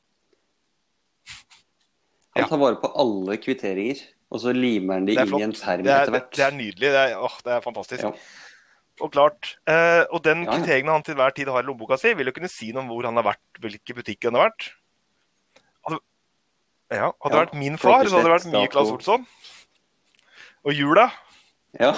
Han 2.34 2.44
Ja. 2.44 2.48
tar 2.50 2.60
vare 2.62 2.78
på 2.82 2.90
alle 2.98 3.36
kvitteringer, 3.42 4.02
og 4.30 4.38
så 4.42 4.52
limer 4.54 5.00
han 5.00 5.06
de 5.08 5.16
inn 5.18 5.32
i 5.34 5.42
en 5.42 5.52
perm 5.56 5.82
Det 5.82 5.90
er, 5.90 6.04
etter 6.04 6.14
hvert. 6.14 6.30
det 6.36 6.44
er 6.46 6.54
nydelig. 6.54 6.90
Det 6.94 7.00
er, 7.00 7.16
åh, 7.18 7.36
det 7.44 7.52
er 7.56 7.64
fantastisk. 7.64 8.04
Ja. 8.06 8.12
Og 9.00 9.10
klart, 9.14 9.54
eh, 9.66 10.04
og 10.12 10.22
den 10.22 10.44
Ja, 10.44 10.52
ja. 10.52 10.58
kvitteringen 10.58 10.92
han 10.92 11.02
til 11.02 11.16
hver 11.18 11.32
tid 11.34 11.48
har 11.50 11.62
i 11.62 11.66
lommeboka 11.66 11.98
si, 11.98 12.12
vil 12.14 12.26
jo 12.30 12.34
kunne 12.36 12.50
si 12.52 12.70
noe 12.72 12.82
om 12.84 12.88
hvor 12.92 13.04
han 13.08 13.16
har 13.18 13.26
vært, 13.32 13.42
hvilke 13.60 13.96
butikker 13.96 14.30
han 14.30 14.38
har 14.38 14.50
vært. 14.50 14.68
Hadde, 15.86 15.98
ja, 16.92 17.08
hadde 17.10 17.34
det 17.34 17.42
vært 17.46 17.58
min 17.58 17.76
far, 17.80 18.04
så 18.04 18.20
hadde 18.20 18.28
det 18.28 18.36
vært 18.36 18.50
mye 18.54 18.68
Claes. 18.70 18.92
Olsson. 18.94 19.26
Og 20.66 20.76
jula. 20.76 21.08
Ja. 21.78 21.92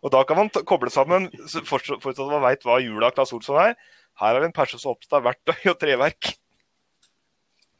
Og 0.00 0.12
da 0.14 0.22
kan 0.24 0.38
man 0.38 0.50
koble 0.68 0.90
sammen, 0.92 1.28
fortsatt 1.66 2.02
fortsatt 2.02 2.26
at 2.26 2.34
man 2.34 2.44
veit 2.44 2.62
hva 2.66 2.78
jula 2.82 3.10
og 3.10 3.16
Claes 3.16 3.34
Olsson 3.36 3.58
er. 3.60 3.74
Her 4.20 4.34
har 4.34 4.42
vi 4.42 4.48
en 4.50 4.54
perse 4.56 4.78
som 4.80 4.94
oppstår 4.94 5.24
verktøy 5.24 5.72
og 5.72 5.78
treverk. 5.80 6.34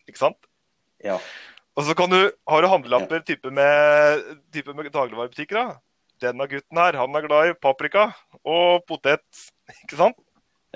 Ikke 0.09 0.21
sant? 0.21 0.41
ja. 1.05 1.21
Og 1.79 1.87
så 1.87 1.95
kan 1.97 2.11
du, 2.11 2.19
har 2.51 2.61
du 2.61 2.69
handlelapper 2.69 3.23
type 3.25 3.51
med, 3.55 4.25
type 4.53 4.75
med 4.75 4.91
dagligvarebutikker. 4.93 5.57
da. 5.57 5.79
Denne 6.21 6.45
gutten 6.51 6.77
her, 6.77 6.99
han 6.99 7.15
er 7.17 7.25
glad 7.25 7.53
i 7.53 7.55
paprika 7.57 8.11
og 8.43 8.83
potet. 8.91 9.23
Ikke 9.87 9.97
sant? 9.97 10.19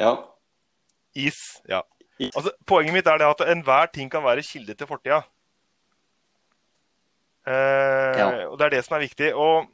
Ja. 0.00 0.14
Is. 1.18 1.40
Ja. 1.68 1.82
Altså, 2.30 2.54
poenget 2.64 2.94
mitt 2.96 3.10
er 3.10 3.20
det 3.20 3.26
at 3.26 3.42
enhver 3.52 3.90
ting 3.92 4.08
kan 4.08 4.24
være 4.24 4.46
kilde 4.46 4.78
til 4.78 4.88
fortida. 4.88 5.20
Eh, 7.46 8.18
Ja. 8.18 8.48
Og 8.48 8.58
det 8.58 8.66
er 8.66 8.70
det 8.76 8.84
som 8.86 8.96
er 8.96 9.04
viktig. 9.06 9.34
Og 9.34 9.66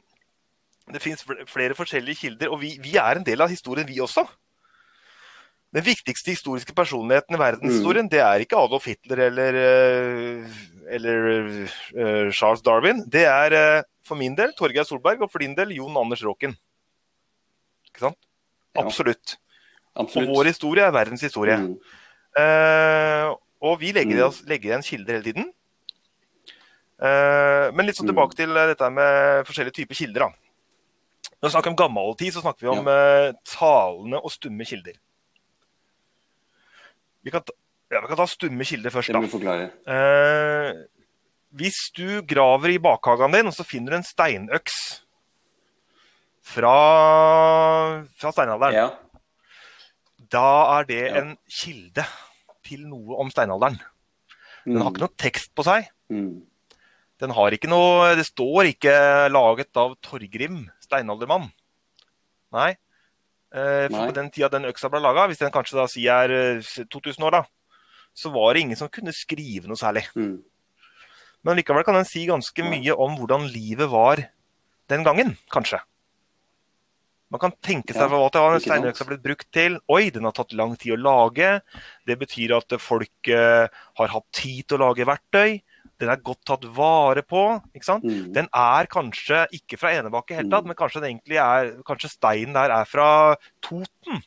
det 0.91 1.01
fins 1.01 1.23
flere 1.47 1.75
forskjellige 1.77 2.15
kilder, 2.25 2.49
og 2.51 2.59
vi, 2.61 2.77
vi 2.81 2.95
er 2.97 3.15
en 3.19 3.23
del 3.25 3.41
av 3.41 3.49
historien, 3.49 3.87
vi 3.87 3.99
også. 4.03 4.25
Den 5.71 5.85
viktigste 5.85 6.33
historiske 6.33 6.73
personligheten 6.75 7.35
i 7.35 7.39
verdenshistorien, 7.39 8.09
det 8.11 8.19
er 8.19 8.43
ikke 8.43 8.57
Adolf 8.59 8.89
Hitler 8.89 9.21
eller, 9.29 9.55
eh, 9.55 10.57
eller 10.97 11.29
uh, 11.95 12.31
Charles 12.35 12.61
Darwin. 12.61 13.05
Det 13.07 13.23
er 13.23 13.55
uh, 13.55 13.83
for 14.03 14.19
min 14.19 14.35
del 14.35 14.51
Torgeir 14.57 14.83
Solberg, 14.83 15.21
og 15.23 15.31
for 15.31 15.39
din 15.39 15.55
del 15.55 15.71
Jon 15.77 15.95
Anders 15.95 16.25
Råken. 16.27 16.57
Ikke 17.87 18.03
sant? 18.03 18.19
Ja. 18.75 18.83
Absolutt. 18.83 19.37
Og 19.95 20.11
vår 20.11 20.49
historie 20.51 20.83
er 20.83 20.91
verdens 20.91 21.21
historie. 21.23 21.55
Mm. 21.55 21.79
Uh, 22.35 23.31
og 23.61 23.79
vi 23.79 23.93
legger, 23.95 24.27
Mm. 24.27 24.47
legger 24.51 24.69
igjen 24.71 24.83
kilder 24.83 25.13
hele 25.13 25.23
tiden. 25.23 25.53
Eh, 27.01 27.71
men 27.73 27.85
litt 27.87 27.95
sånn 27.97 28.05
Mm. 28.07 28.13
tilbake 28.13 28.35
til 28.37 28.55
eh, 28.57 28.67
dette 28.67 28.89
med 28.93 29.45
forskjellige 29.47 29.73
typer 29.73 29.95
kilder. 29.95 30.19
da. 30.19 30.29
Når 31.41 31.49
vi 31.49 31.53
snakker 31.55 31.69
om 31.71 31.75
gammel 31.75 32.15
tid, 32.17 32.33
så 32.33 32.41
snakker 32.43 32.61
vi 32.61 32.67
om 32.69 32.85
ja. 32.85 33.31
talende 33.45 34.19
og 34.23 34.29
stumme 34.31 34.65
kilder. 34.65 34.93
Vi 37.23 37.31
kan, 37.31 37.41
ta, 37.41 37.53
ja, 37.91 38.01
vi 38.01 38.07
kan 38.07 38.17
ta 38.17 38.25
stumme 38.27 38.63
kilder 38.65 38.89
først. 38.93 39.07
Det 39.13 39.15
må 39.21 39.29
forklare. 39.29 39.71
Eh, 39.85 40.73
hvis 41.53 41.91
du 41.97 42.21
graver 42.21 42.69
i 42.75 42.77
bakhagen 42.81 43.31
din, 43.33 43.47
og 43.47 43.53
så 43.53 43.65
finner 43.65 43.91
du 43.91 43.95
en 43.97 44.03
steinøks 44.03 45.01
fra, 46.41 48.03
fra 48.17 48.31
steinalderen, 48.31 48.73
Ja. 48.73 48.89
da 50.31 50.79
er 50.79 50.83
det 50.85 51.01
Ja. 51.11 51.17
en 51.21 51.37
kilde 51.49 52.05
til 52.63 52.85
noe 52.87 53.17
om 53.19 53.29
steinalderen. 53.29 53.79
Den 54.65 54.77
har 54.81 54.89
Mm. 54.91 54.93
ikke 54.95 54.99
noe 55.01 55.17
tekst 55.17 55.55
på 55.55 55.63
seg. 55.63 55.89
Mm. 56.09 56.45
Den 57.21 57.33
har 57.37 57.53
ikke 57.53 57.69
noe 57.69 58.15
Det 58.17 58.25
står 58.25 58.71
ikke 58.73 58.93
'laget 59.29 59.77
av 59.77 59.95
Torgrim, 60.01 60.63
steinaldermann'. 60.81 61.51
Nei. 62.51 62.71
Eh, 63.51 63.87
for 63.91 63.99
Nei. 63.99 64.07
på 64.09 64.15
den 64.15 64.29
tida 64.31 64.49
den 64.49 64.65
øksa 64.65 64.89
ble 64.89 65.01
laga, 65.03 65.27
hvis 65.27 65.41
den 65.41 65.51
kanskje 65.51 65.75
da 65.75 65.85
sier 65.91 66.31
er 66.31 66.57
eh, 66.57 66.87
2000 66.87 67.25
år, 67.27 67.31
da, 67.31 67.43
så 68.15 68.31
var 68.31 68.53
det 68.53 68.61
ingen 68.63 68.79
som 68.79 68.89
kunne 68.89 69.11
skrive 69.11 69.67
noe 69.67 69.79
særlig. 69.79 70.07
Mm. 70.15 70.39
Men 71.43 71.57
likevel 71.57 71.83
kan 71.83 71.97
den 71.97 72.07
si 72.07 72.25
ganske 72.29 72.63
mye 72.63 72.95
om 72.95 73.17
hvordan 73.19 73.47
livet 73.51 73.89
var 73.91 74.23
den 74.91 75.03
gangen, 75.03 75.35
kanskje. 75.51 75.81
Man 77.31 77.39
kan 77.39 77.53
tenke 77.63 77.95
seg 77.95 78.03
Ja, 78.03 78.11
hva 78.11 78.27
det 78.27 78.41
var 78.43 78.55
en 78.57 78.63
steinøks 78.63 78.99
har 78.99 79.07
blitt 79.07 79.23
brukt 79.23 79.47
til. 79.55 79.77
Oi, 79.87 80.09
den 80.11 80.27
har 80.27 80.35
tatt 80.35 80.51
lang 80.51 80.75
tid 80.75 80.97
å 80.97 80.99
lage. 80.99 81.61
Det 82.07 82.17
betyr 82.19 82.57
at 82.57 82.75
folk 82.83 83.31
eh, 83.31 83.67
har 83.71 84.11
hatt 84.11 84.27
tid 84.35 84.67
til 84.67 84.79
å 84.79 84.89
lage 84.89 85.07
verktøy. 85.07 85.61
Den 86.01 86.09
er 86.09 86.17
godt 86.25 86.41
tatt 86.49 86.63
vare 86.75 87.21
på. 87.21 87.41
ikke 87.75 87.85
sant? 87.87 88.03
Mm. 88.07 88.31
Den 88.33 88.47
er 88.57 88.87
kanskje 88.89 89.43
ikke 89.53 89.77
fra 89.79 89.91
Enebakk 89.93 90.31
i 90.33 90.39
hele 90.39 90.49
tatt, 90.49 90.63
Mm. 90.65 90.71
men 90.73 90.75
kanskje, 90.79 91.01
den 91.03 91.11
egentlig 91.13 91.37
er, 91.37 91.71
kanskje 91.87 92.09
steinen 92.09 92.53
der 92.57 92.73
er 92.73 92.85
fra 92.89 93.35
Toten. 93.61 94.23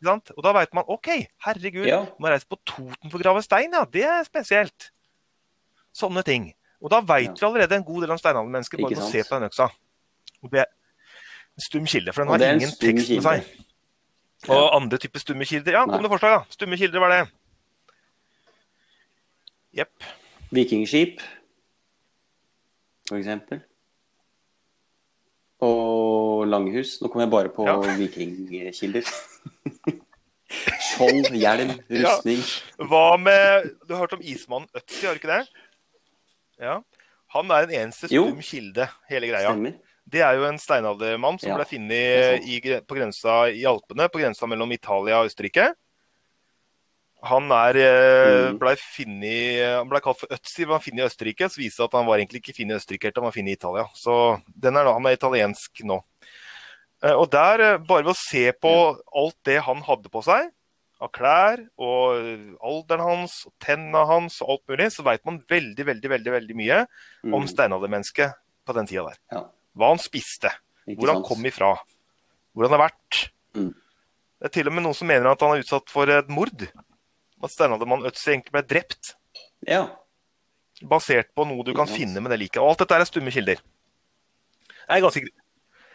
Ikke 0.00 0.06
sant? 0.08 0.30
Og 0.36 0.42
da 0.46 0.52
veit 0.56 0.72
man 0.72 0.84
OK, 0.88 1.10
herregud, 1.44 1.86
Ja. 1.86 2.04
må 2.18 2.30
reise 2.30 2.46
på 2.48 2.56
Toten 2.64 3.10
for 3.10 3.18
å 3.18 3.22
grave 3.22 3.42
stein, 3.42 3.72
ja. 3.72 3.84
Det 3.84 4.04
er 4.04 4.22
spesielt. 4.24 4.90
Sånne 5.92 6.22
ting. 6.24 6.54
Og 6.80 6.88
da 6.90 7.00
veit 7.02 7.26
Ja. 7.34 7.34
vi 7.34 7.46
allerede 7.46 7.76
en 7.76 7.84
god 7.84 8.00
del 8.02 8.10
om 8.12 8.18
steinaldermennesker 8.18 8.78
bare 8.80 8.94
ved 8.94 8.98
å 9.04 9.10
se 9.10 9.22
på 9.26 9.38
den 9.40 9.48
øksa. 9.50 9.70
Og 10.42 10.50
det 10.50 10.60
er 10.60 10.66
en 10.70 11.60
stum 11.60 11.84
kilde, 11.84 12.12
for 12.14 12.24
den 12.24 12.30
har 12.40 12.54
ingen 12.54 12.70
tekst 12.70 13.10
med 13.10 13.22
seg. 13.22 13.44
Og 14.48 14.70
andre 14.72 14.96
typer 14.96 15.18
stumme 15.20 15.44
kilder. 15.44 15.72
Ja, 15.72 15.84
kom 15.84 16.00
det 16.00 16.08
forslag, 16.10 16.38
da. 16.38 16.44
Stumme 16.48 16.78
kilder, 16.78 16.98
hva 16.98 17.10
er 17.12 17.24
det? 17.24 17.32
Jepp. 19.76 20.02
Vikingskip, 20.50 21.20
for 23.08 23.18
eksempel. 23.20 23.60
Og 25.62 26.46
langhus. 26.48 26.96
Nå 27.02 27.08
kommer 27.10 27.26
jeg 27.26 27.32
bare 27.34 27.52
på 27.54 27.66
Ja. 27.68 27.76
vikingkilder. 27.98 29.04
Skjold, 30.80 31.28
hjelm, 31.36 31.74
Ja. 31.90 32.16
rustning. 32.16 32.40
Hva 32.78 33.16
med 33.20 33.70
Du 33.86 33.94
har 33.94 34.00
hørt 34.06 34.12
om 34.16 34.22
ismannen 34.22 34.68
Øtzi, 34.74 35.06
har 35.06 35.14
du 35.14 35.20
ikke 35.20 35.36
det? 35.38 35.48
Ja. 36.60 36.80
Han 37.34 37.50
er 37.50 37.62
en 37.68 37.70
eneste 37.70 38.08
stum 38.08 38.40
kilde, 38.42 38.88
hele 39.08 39.28
greia. 39.30 39.52
Stemmer. 39.52 39.76
Det 40.10 40.20
er 40.20 40.34
jo 40.34 40.44
en 40.48 40.58
steinaldermann 40.58 41.38
som 41.38 41.50
Ja, 41.50 41.56
ble 41.56 41.64
funnet 41.64 42.86
på 42.88 42.96
grensa 42.98 43.46
i 43.54 43.62
Alpene, 43.64 44.08
på 44.10 44.18
grensa 44.18 44.46
mellom 44.48 44.72
Italia 44.72 45.20
og 45.20 45.26
Østerrike. 45.30 45.68
Han 47.22 47.50
er, 47.52 47.76
eh, 47.76 48.50
Mm. 48.52 48.58
ble, 48.58 48.76
finnet, 48.76 49.76
han 49.78 49.88
ble 49.88 50.00
kalt 50.00 50.18
for 50.20 50.26
Øtzi, 50.32 50.64
var 50.66 50.80
funnet 50.80 51.02
i 51.04 51.08
Østerrike. 51.08 51.48
Så 51.50 51.58
viste 51.60 51.76
det 51.82 51.84
at 51.90 51.92
han 51.98 52.06
var 52.06 52.16
egentlig 52.18 52.40
ikke 52.42 52.54
funnet 52.56 52.72
i 52.72 52.80
Østerrike, 52.80 53.12
han 53.14 53.24
var 53.24 53.32
funnet 53.32 53.48
i 53.52 53.58
Italia. 53.58 53.84
Så 53.94 54.42
den 54.58 54.76
er, 54.76 54.84
han 54.92 55.04
er 55.06 55.16
italiensk 55.16 55.82
nå. 55.84 56.02
Eh, 57.02 57.12
Og 57.12 57.30
der, 57.30 57.60
eh, 57.60 57.76
bare 57.78 58.04
ved 58.04 58.14
å 58.14 58.16
se 58.16 58.52
på 58.52 58.72
alt 59.14 59.36
det 59.44 59.60
han 59.62 59.82
hadde 59.82 60.08
på 60.10 60.22
seg, 60.24 60.50
av 61.00 61.10
klær, 61.12 61.66
og 61.78 62.56
alderen 62.62 63.00
hans, 63.00 63.46
og 63.46 63.52
tenna 63.58 64.04
hans 64.06 64.40
og 64.42 64.48
alt 64.50 64.66
mulig, 64.68 64.90
så 64.92 65.02
veit 65.02 65.24
man 65.24 65.38
veldig, 65.48 65.84
veldig, 65.86 66.08
veldig, 66.10 66.32
veldig 66.32 66.56
mye 66.56 66.86
om 67.24 67.42
Mm. 67.42 67.48
steinaldermennesket 67.48 68.34
på 68.66 68.74
den 68.74 68.86
tida 68.86 69.06
der. 69.08 69.16
Ja, 69.32 69.44
Hva 69.76 69.88
han 69.88 69.98
spiste, 69.98 70.50
hvor 70.86 71.06
han 71.12 71.22
kom 71.22 71.42
ifra, 71.44 71.78
hvor 72.54 72.68
han 72.68 72.78
har 72.78 72.88
vært. 72.90 73.30
Mm. 73.54 73.72
Det 74.40 74.44
er 74.44 74.48
til 74.48 74.66
og 74.68 74.72
med 74.74 74.82
noen 74.84 74.94
som 74.94 75.08
mener 75.08 75.26
at 75.30 75.40
han 75.40 75.52
er 75.56 75.62
utsatt 75.62 75.88
for 75.88 76.04
et 76.10 76.28
mord. 76.28 76.68
At 77.42 77.50
steinaldermann 77.54 78.04
Øtzi 78.04 78.34
egentlig 78.34 78.52
ble 78.52 78.62
drept, 78.68 79.14
Ja. 79.66 79.86
basert 80.82 81.30
på 81.36 81.46
noe 81.48 81.64
du 81.64 81.72
kan 81.74 81.86
Ikke 81.86 81.96
finne 82.02 82.20
med 82.20 82.30
det 82.32 82.38
liket. 82.40 82.60
Og 82.60 82.70
alt 82.70 82.78
dette 82.84 82.94
er 82.98 83.04
stumme 83.08 83.30
kilder. 83.32 83.60
Jeg 84.88 84.98
er 84.98 85.00
ganske 85.04 85.28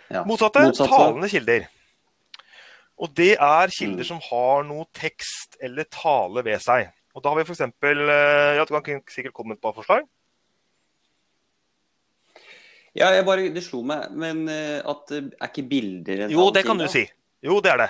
ja. 0.09 0.23
Motsatte, 0.23 0.61
Motsatte. 0.65 0.89
talende 0.91 1.29
kilder. 1.29 1.67
Og 2.97 3.13
det 3.13 3.33
er 3.37 3.67
kilder 3.67 4.03
Mm. 4.03 4.07
som 4.07 4.19
har 4.21 4.63
noe 4.63 4.85
tekst 4.93 5.57
eller 5.61 5.83
tale 5.83 6.43
ved 6.43 6.59
seg. 6.61 6.91
Og 7.15 7.21
da 7.23 7.29
har 7.29 7.35
vi 7.37 7.43
for 7.45 7.53
eksempel 7.53 8.09
eh, 8.09 8.55
Ja, 8.57 8.65
du 8.65 8.79
kan 8.81 9.01
sikkert 9.07 9.33
komme 9.33 9.49
med 9.49 9.57
et 9.57 9.61
par 9.61 9.73
forslag. 9.73 10.03
Ja, 12.95 13.09
jeg 13.11 13.25
bare, 13.27 13.49
det 13.51 13.63
slo 13.65 13.81
meg, 13.83 14.11
men 14.15 14.47
eh, 14.47 14.79
at 14.87 15.11
er 15.11 15.49
ikke 15.49 15.65
bilder 15.67 16.25
en 16.25 16.31
Jo, 16.31 16.49
det 16.55 16.63
kan 16.65 16.77
du 16.79 16.87
si. 16.87 17.03
Jo, 17.43 17.59
det 17.59 17.71
er 17.73 17.77
det. 17.83 17.89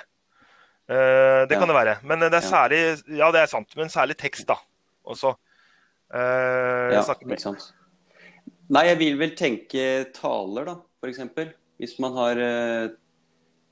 Eh, 0.88 1.46
det 1.46 1.52
Ja. 1.56 1.58
kan 1.58 1.68
det 1.68 1.74
være. 1.76 1.96
Men 2.04 2.20
det 2.20 2.32
er 2.34 2.40
særlig 2.46 3.02
Ja, 3.18 3.30
det 3.32 3.40
er 3.42 3.46
sant, 3.46 3.74
men 3.76 3.88
særlig 3.88 4.16
tekst, 4.16 4.46
da. 4.46 4.54
Også. 5.04 5.34
Eh, 6.14 6.92
Ja, 6.94 7.00
ikke 7.02 7.40
sant. 7.40 7.72
Nei, 8.70 8.84
jeg 8.86 8.98
vil 8.98 9.18
vel 9.18 9.30
tenke 9.36 10.12
taler, 10.14 10.64
da, 10.64 10.76
eksempel. 11.06 11.52
Hvis 11.78 11.98
man 12.00 12.12
har 12.16 12.34
uh, 12.40 12.88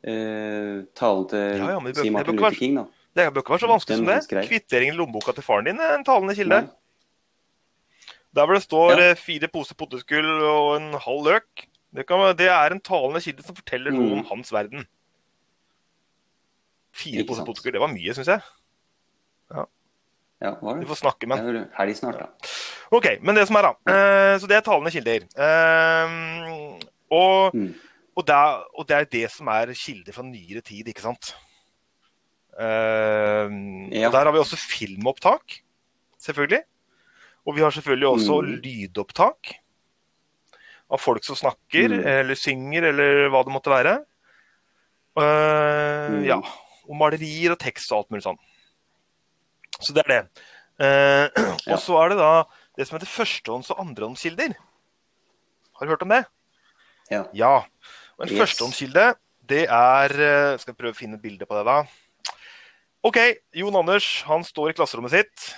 uh, 0.07 0.83
talen 0.94 1.29
til 1.29 1.59
Ja, 1.59 1.68
ja, 1.70 1.79
bør- 1.81 1.94
si 2.03 2.11
Martin 2.11 2.37
Luther 2.37 2.55
King, 2.55 2.74
da. 2.77 2.85
Det 3.14 3.33
bør 3.33 3.42
ikke 3.42 3.55
være 3.55 3.64
så 3.64 3.70
vanskelig 3.70 3.96
Den 3.96 4.22
som 4.22 4.40
det. 4.40 4.48
Kvitteringen 4.48 4.94
i 4.94 4.98
lommeboka 4.98 5.33
til 5.35 5.42
faren 5.42 5.64
din 5.64 5.79
er 5.81 5.94
en 5.96 6.05
talende 6.05 6.35
kilde. 6.35 6.61
Nei. 6.62 6.70
Der 8.35 8.46
hvor 8.46 8.55
det 8.55 8.62
står 8.64 8.90
Ja. 8.98 9.11
eh, 9.11 9.14
fire 9.14 9.48
poser 9.48 9.74
potetgull 9.74 10.42
og 10.42 10.77
en 10.77 10.92
halv 10.98 11.24
løk. 11.24 11.66
Det, 11.94 12.07
kan, 12.07 12.37
det 12.37 12.48
er 12.50 12.72
en 12.72 12.81
talende 12.81 13.20
kilde 13.22 13.42
som 13.46 13.55
forteller 13.55 13.92
noe 13.92 14.11
Mm. 14.11 14.18
om 14.18 14.24
hans 14.24 14.50
verden. 14.53 14.87
Fire 16.94 17.20
Ikke 17.22 17.28
poser 17.33 17.46
potetgull, 17.48 17.72
det 17.74 17.80
var 17.83 17.90
mye, 17.90 18.14
syns 18.14 18.28
jeg. 18.30 18.40
Ja, 20.44 20.50
var 20.61 20.74
Vi 20.76 20.80
det? 20.85 20.88
får 20.90 20.98
snakke 21.00 21.26
med 21.30 21.40
den. 21.46 21.68
helg 21.78 21.94
snart, 21.96 22.18
da. 22.20 22.26
OK, 22.92 23.07
men 23.22 23.35
det 23.38 23.46
som 23.48 23.57
er, 23.57 23.62
da. 23.62 23.72
eh, 23.90 24.38
Så 24.38 24.46
det 24.50 24.57
er 24.59 24.61
talende 24.66 24.90
kilder. 24.92 25.24
Eh, 25.35 26.78
og, 27.11 27.54
Mm. 27.54 27.74
og, 28.16 28.26
det 28.26 28.35
er, 28.35 28.64
og 28.78 28.87
det 28.87 28.96
er 28.96 29.04
det 29.04 29.30
som 29.30 29.48
er 29.48 29.72
kilder 29.74 30.12
fra 30.12 30.22
nyere 30.22 30.61
tid, 30.61 30.87
ikke 30.87 31.00
sant? 31.00 31.35
Eh, 32.59 33.48
Ja. 33.90 34.07
og 34.09 34.12
Der 34.12 34.24
har 34.24 34.33
vi 34.33 34.38
også 34.38 34.57
filmopptak, 34.57 35.61
selvfølgelig. 36.20 36.62
Og 37.46 37.54
vi 37.57 37.61
har 37.62 37.70
selvfølgelig 37.70 38.09
også 38.09 38.40
Mm. 38.42 38.61
lydopptak 38.62 39.54
av 40.90 40.98
folk 41.00 41.24
som 41.24 41.37
snakker 41.37 41.88
Mm. 41.88 42.07
eller 42.07 42.35
synger 42.35 42.83
eller 42.88 43.28
hva 43.30 43.42
det 43.44 43.52
måtte 43.52 43.70
være. 43.70 44.04
Uh, 45.16 46.11
Mm. 46.11 46.24
Ja. 46.26 46.40
Og 46.88 46.97
malerier 47.01 47.55
og 47.55 47.61
tekst 47.62 47.92
og 47.92 48.03
alt 48.03 48.12
mulig 48.12 48.25
sånn. 48.27 48.38
Så 49.81 49.94
det 49.97 50.05
er 50.05 50.12
det. 50.12 50.44
Eh, 50.85 51.42
Og 51.73 51.79
så 51.83 51.97
er 52.03 52.12
det 52.12 52.20
da 52.20 52.33
det 52.77 52.87
som 52.88 52.97
heter 52.99 53.11
førstehånds- 53.11 53.70
og 53.75 53.81
andrehåndskilder. 53.85 54.55
Har 55.79 55.87
du 55.87 55.92
hørt 55.92 56.03
om 56.07 56.11
det? 56.14 56.25
Ja. 57.11 57.25
Ja. 57.37 57.55
Og 58.18 58.25
en 58.27 58.33
Yes. 58.33 58.40
førstehåndskilde, 58.42 59.05
det 59.47 59.64
er 59.68 60.14
eh, 60.14 60.57
Skal 60.59 60.73
jeg 60.73 60.79
prøve 60.81 60.94
å 60.94 60.99
finne 60.99 61.18
et 61.18 61.23
bilde 61.25 61.47
på 61.47 61.55
det, 61.59 61.64
da. 61.68 61.83
OK, 63.05 63.18
Jon 63.53 63.77
Anders 63.77 64.07
han 64.25 64.44
står 64.47 64.70
i 64.73 64.77
klasserommet 64.79 65.12
sitt. 65.12 65.49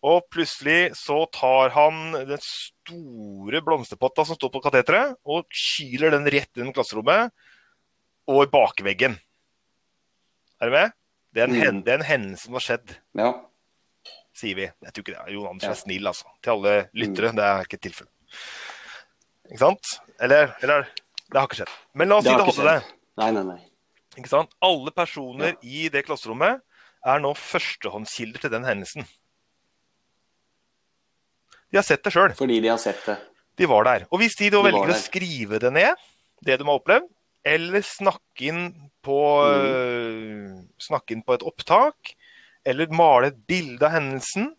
Og 0.00 0.22
plutselig 0.32 0.94
så 0.96 1.26
tar 1.34 1.74
han 1.74 2.14
den 2.24 2.40
store 2.40 3.60
blomsterpotta 3.60 4.24
som 4.24 4.38
står 4.38 4.48
på 4.54 4.62
kateteret, 4.64 5.18
og 5.28 5.44
kyler 5.52 6.14
den 6.14 6.24
rett 6.32 6.56
inn 6.56 6.70
i 6.70 6.72
klasserommet 6.72 7.34
og 8.30 8.46
i 8.46 8.50
bakveggen. 8.50 9.18
Er 10.60 10.66
du 10.70 10.74
med? 10.74 10.92
Det 11.32 11.40
er 11.42 11.46
en, 11.48 11.54
Mm. 11.54 11.62
hen, 11.62 11.82
det 11.86 11.92
er 11.92 11.98
en 12.00 12.04
hendelse 12.08 12.44
som 12.44 12.52
har 12.58 12.60
skjedd, 12.64 12.96
ja. 13.16 13.28
sier 14.34 14.54
vi. 14.58 14.62
Jeg 14.66 14.92
tror 14.92 15.02
ikke 15.04 15.14
det 15.14 15.20
er 15.28 15.32
Jon 15.32 15.46
Anders 15.48 15.62
Ja. 15.62 15.68
Mm. 15.68 15.76
er 15.76 15.80
snill, 15.82 16.06
altså. 16.10 16.24
Til 16.42 16.50
alle 16.50 16.74
lyttere. 16.94 17.32
Det 17.36 17.44
er 17.44 17.60
ikke 17.64 17.74
et 17.78 17.84
tilfelle. 17.86 18.10
Ikke 19.50 19.58
sant? 19.58 19.86
Eller, 20.20 20.54
eller 20.62 20.86
Det 21.30 21.38
har 21.38 21.46
ikke 21.46 21.60
skjedd. 21.60 21.74
Men 21.94 22.08
la 22.08 22.16
oss 22.18 22.24
si 22.24 22.30
det 22.34 22.44
hadde 22.44 22.64
det. 22.66 22.94
Nei, 23.18 23.30
nei, 23.30 23.42
nei. 23.44 23.58
Ikke 24.18 24.28
sant? 24.28 24.50
Alle 24.60 24.90
personer 24.90 25.54
i 25.62 25.88
det 25.88 26.04
klasserommet 26.06 26.60
er 27.06 27.20
nå 27.22 27.30
førstehåndskilder 27.38 28.40
til 28.40 28.50
den 28.50 28.64
hendelsen. 28.66 29.06
De 31.70 31.78
har 31.78 31.84
sett 31.86 32.02
det 32.02 32.12
sjøl. 32.12 32.34
Fordi 32.34 32.58
de 32.60 32.68
har 32.72 32.78
sett 32.82 32.98
det. 33.06 33.16
De 33.60 33.66
var 33.70 33.84
der. 33.86 34.06
Og 34.10 34.18
hvis 34.18 34.34
de 34.40 34.50
da 34.50 34.58
De 34.62 34.66
velger 34.72 34.90
å 34.90 34.98
skrive 34.98 35.60
det 35.62 35.70
ned, 35.72 35.94
det 36.42 36.58
de 36.58 36.64
har 36.66 36.78
opplevd, 36.80 37.06
eller 37.44 37.80
snakke 37.86 38.48
inn 38.50 38.90
på, 39.02 39.18
Mm. 39.44 39.64
øh, 39.64 40.64
snakke 40.78 41.14
inn 41.14 41.22
på 41.22 41.34
et 41.34 41.42
opptak, 41.42 42.14
eller 42.64 42.90
male 42.92 43.26
et 43.28 43.46
bilde 43.46 43.82
av 43.86 43.92
hendelsen, 43.96 44.54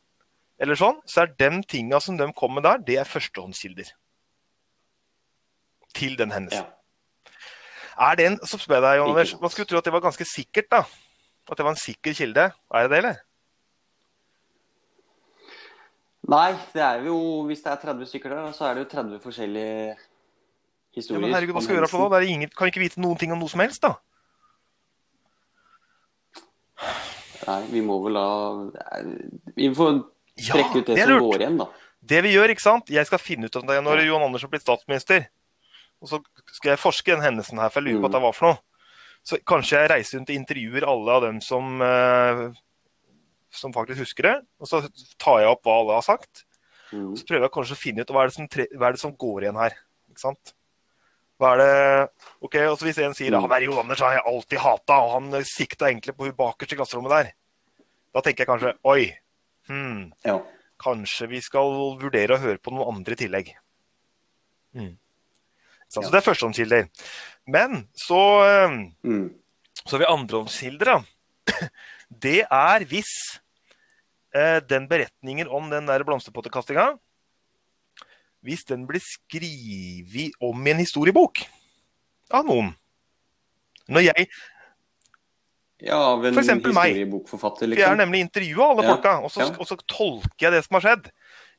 eller 0.60 0.76
sånn, 0.76 1.02
så 1.06 1.22
er 1.24 1.34
de 1.38 1.62
tinga 1.64 2.00
som 2.02 2.18
de 2.18 2.28
kommer 2.34 2.62
der, 2.62 2.78
det 2.78 2.98
er 2.98 3.04
førstehåndskilder. 3.04 3.92
Til 5.94 6.16
den 6.18 6.32
hendelsen. 6.32 6.66
Ja. 6.66 6.78
Er 8.00 8.16
det 8.16 8.26
en, 8.26 8.38
så 8.46 8.58
spør 8.58 8.80
jeg 8.80 8.84
deg, 8.84 8.98
Jon 8.98 9.10
Anders, 9.10 9.34
man 9.42 9.50
skulle 9.50 9.68
tro 9.68 9.78
at 9.78 9.86
det 9.86 9.94
var 9.94 10.02
ganske 10.02 10.26
sikkert, 10.26 10.70
da. 10.72 10.84
At 11.52 11.58
det 11.58 11.66
var 11.66 11.72
en 11.72 11.82
sikker 11.82 12.14
kilde. 12.14 12.52
Er 12.74 12.88
det 12.88 12.90
det, 12.90 12.98
eller? 12.98 13.16
Nei, 16.32 16.52
det 16.74 16.82
er 16.82 17.02
jo 17.06 17.18
Hvis 17.50 17.64
det 17.66 17.72
er 17.74 17.82
30 17.82 18.06
stykker 18.08 18.30
der, 18.30 18.52
så 18.56 18.66
er 18.70 18.78
det 18.78 18.86
jo 18.86 18.90
30 18.94 19.20
forskjellige 19.24 19.98
Ja, 20.92 21.20
men 21.20 21.32
herregud, 21.32 21.56
hva 21.56 21.62
skal 21.64 21.76
vi 21.76 21.80
gjøre 21.80 21.92
for 21.92 22.04
noe? 22.04 22.20
Det 22.20 22.32
ingen, 22.34 22.50
kan 22.52 22.68
ikke 22.68 22.82
vite 22.84 23.00
noen 23.00 23.20
ting 23.20 23.32
om 23.32 23.40
noe 23.40 23.52
som 23.52 23.64
helst, 23.64 23.86
da. 23.86 23.96
Nei, 27.48 27.62
vi 27.72 27.84
må 27.86 27.98
vel 28.04 28.18
la 28.18 28.26
Vi 29.56 29.70
får 29.76 29.94
Ja, 30.42 30.58
trekke 30.58 30.82
ut 30.82 30.90
det, 30.90 30.98
det 30.98 31.06
som 31.08 31.24
går 31.26 31.46
igjen, 31.46 31.62
da. 31.62 31.70
Det 32.12 32.20
vi 32.26 32.34
gjør, 32.34 32.52
ikke 32.54 32.64
sant? 32.64 32.90
Jeg 32.92 33.08
skal 33.08 33.22
finne 33.22 33.48
ut 33.48 33.56
av 33.60 33.68
det 33.70 33.78
når 33.86 34.04
Johan 34.08 34.26
Andersen 34.26 34.52
blitt 34.52 34.66
statsminister. 34.66 35.28
Og 36.02 36.10
så 36.10 36.20
skal 36.56 36.74
jeg 36.74 36.82
forske 36.82 37.14
den 37.14 37.24
hendelsen 37.24 37.62
her, 37.62 37.70
for 37.70 37.80
jeg 37.80 37.92
lurer 37.92 38.02
på 38.02 38.08
hva 38.08 38.14
det 38.16 38.24
var 38.24 38.36
for 38.36 38.50
noe. 38.50 38.62
Så 39.22 39.38
kanskje 39.46 39.84
jeg 39.84 39.92
reiser 39.92 40.18
rundt 40.18 40.32
og 40.34 40.40
intervjuer 40.40 40.88
alle 40.90 41.18
av 41.18 41.26
dem 41.28 41.38
som, 41.46 41.76
eh, 41.86 42.42
som 43.54 43.76
faktisk 43.76 44.02
husker 44.02 44.28
det. 44.28 44.38
Og 44.58 44.70
så 44.72 44.82
tar 45.22 45.44
jeg 45.44 45.52
opp 45.54 45.62
hva 45.68 45.78
alle 45.84 46.00
har 46.00 46.08
sagt. 46.08 46.44
Mm. 46.90 47.14
Så 47.16 47.28
prøver 47.30 47.46
jeg 47.46 47.54
kanskje 47.54 47.78
å 47.78 47.84
finne 47.84 48.02
ut 48.02 48.16
hva 48.16 48.24
er 48.24 48.32
det 48.32 48.36
som, 48.40 48.50
tre, 48.50 48.66
hva 48.74 48.90
er 48.90 48.98
det 48.98 49.04
som 49.04 49.14
går 49.14 49.46
igjen 49.46 49.62
her. 49.62 49.78
Ikke 50.10 50.26
sant? 50.26 50.56
Hva 51.42 51.56
er 51.56 51.62
det 51.62 52.28
Ok, 52.46 52.56
og 52.70 52.76
så 52.78 52.86
Hvis 52.86 53.00
en 53.02 53.16
sier 53.18 53.34
han 53.34 53.52
er 53.56 53.64
Johan 53.66 53.86
Anders, 53.88 54.02
har 54.04 54.14
jeg 54.20 54.26
alltid 54.30 54.62
hata, 54.62 54.98
og 55.02 55.12
han 55.16 55.44
sikta 55.48 55.90
egentlig 55.90 56.14
på 56.18 56.28
hun 56.28 56.36
bakerst 56.38 56.74
i 56.74 56.78
klasserommet 56.80 57.14
der, 57.16 57.32
da 58.14 58.22
tenker 58.22 58.44
jeg 58.46 58.50
kanskje 58.52 58.74
oi. 58.86 59.18
Hmm, 59.70 60.12
Ja. 60.26 60.40
kanskje 60.82 61.28
vi 61.30 61.40
skal 61.42 61.98
vurdere 62.02 62.36
å 62.36 62.42
høre 62.42 62.58
på 62.58 62.72
noen 62.74 62.96
andre 62.96 63.14
i 63.14 63.20
tillegg. 63.22 63.52
Mm. 64.76 64.98
Så 65.90 66.02
Ja. 66.02 66.10
det 66.10 66.18
er 66.22 66.32
førstehåndskilder. 66.32 66.90
Men 67.48 67.88
så, 67.94 68.20
eh, 68.46 68.92
Mm. 69.04 69.36
så 69.86 69.98
har 69.98 70.00
vi 70.00 70.14
andrehåndskilder, 70.14 70.86
da. 70.86 71.04
Det 72.12 72.42
er 72.52 72.86
hvis 72.86 73.40
eh, 74.34 74.60
den 74.62 74.88
beretningen 74.88 75.48
om 75.50 75.70
den 75.70 75.86
der 75.86 76.04
blomsterpottekastinga 76.04 76.98
Hvis 78.44 78.64
den 78.66 78.88
blir 78.90 79.02
skrevet 79.04 80.32
om 80.42 80.66
i 80.68 80.72
en 80.74 80.82
historiebok 80.82 81.44
av 82.34 82.46
noen. 82.48 82.74
Når 83.92 84.08
jeg, 84.08 84.28
Ja, 85.82 85.98
av 86.14 86.24
en 86.26 86.36
meg. 86.76 86.94
for 87.28 87.40
jeg 87.66 87.88
har 87.88 87.96
liksom. 87.96 87.98
nemlig 87.98 88.20
intervjua 88.22 88.68
alle 88.72 88.84
Ja, 88.86 88.96
folka, 88.96 89.14
og 89.26 89.32
så, 89.34 89.40
ja. 89.42 89.56
og 89.60 89.66
så 89.68 89.78
tolker 89.90 90.46
jeg 90.46 90.52
det 90.54 90.64
som 90.66 90.78
har 90.78 90.82
skjedd. 90.86 91.08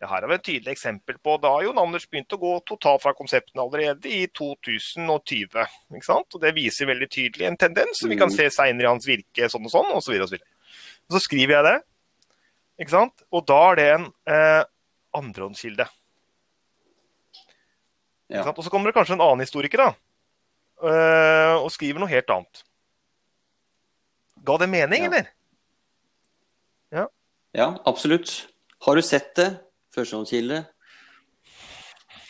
Ja, 0.00 0.06
her 0.08 0.20
har 0.22 0.28
vi 0.28 0.34
et 0.34 0.44
tydelig 0.46 0.72
eksempel 0.76 1.18
på 1.22 1.40
Da 1.42 1.50
har 1.50 1.62
Jon 1.62 1.78
Anders 1.78 2.06
begynt 2.10 2.32
å 2.34 2.38
gå 2.38 2.52
totalt 2.66 3.02
fra 3.02 3.12
konseptene 3.14 3.62
allerede 3.62 4.06
i 4.10 4.26
2020. 4.28 5.66
Ikke 5.94 6.04
sant? 6.06 6.34
Og 6.34 6.40
Det 6.40 6.54
viser 6.54 6.86
veldig 6.86 7.08
tydelig 7.10 7.46
en 7.46 7.56
tendens 7.56 7.98
som 7.98 8.10
vi 8.10 8.16
kan 8.16 8.28
Mm. 8.28 8.36
se 8.36 8.48
seinere 8.50 8.82
i 8.86 8.92
hans 8.94 9.06
virke, 9.06 9.46
sånn 9.50 9.64
og 9.66 9.70
sånn, 9.70 9.92
osv. 9.94 10.20
Og 10.22 10.28
så. 10.28 10.38
Og 11.10 11.18
så 11.18 11.20
skriver 11.20 11.54
jeg 11.58 11.64
det, 11.64 11.82
ikke 12.80 12.90
sant? 12.90 13.22
og 13.32 13.46
da 13.46 13.72
er 13.72 13.74
det 13.76 13.88
en 13.94 14.12
eh, 14.26 14.64
andrehåndskilde. 15.14 15.88
Ja. 18.32 18.46
Og 18.48 18.64
så 18.64 18.70
kommer 18.72 18.88
det 18.90 18.96
kanskje 18.96 19.14
en 19.18 19.24
annen 19.24 19.44
historiker 19.44 19.82
da, 19.82 19.88
eh, 20.88 21.54
og 21.60 21.68
skriver 21.74 22.00
noe 22.00 22.08
helt 22.10 22.30
annet. 22.32 22.62
Ga 24.42 24.56
det 24.62 24.68
mening, 24.72 25.04
Ja. 25.04 25.10
eller? 25.12 25.28
ja, 27.54 27.66
absolutt. 27.86 28.48
Har 28.80 28.96
du 28.96 29.02
sett 29.04 29.34
det? 29.36 29.50
Førstehåndskilde. 29.94 30.62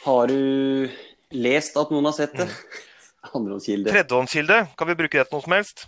Har 0.02 0.26
du 0.26 0.90
lest 1.30 1.76
at 1.78 1.92
noen 1.94 2.04
har 2.10 2.16
sett 2.16 2.34
det? 2.34 2.48
Mm. 2.50 2.80
Andrehåndskilde. 3.38 3.92
Tredjehåndskilde, 3.94 4.56
kan 4.76 4.88
vi 4.90 4.96
bruke 4.98 5.20
det 5.20 5.28
til 5.30 5.36
noe 5.38 5.44
som 5.46 5.54
helst? 5.54 5.84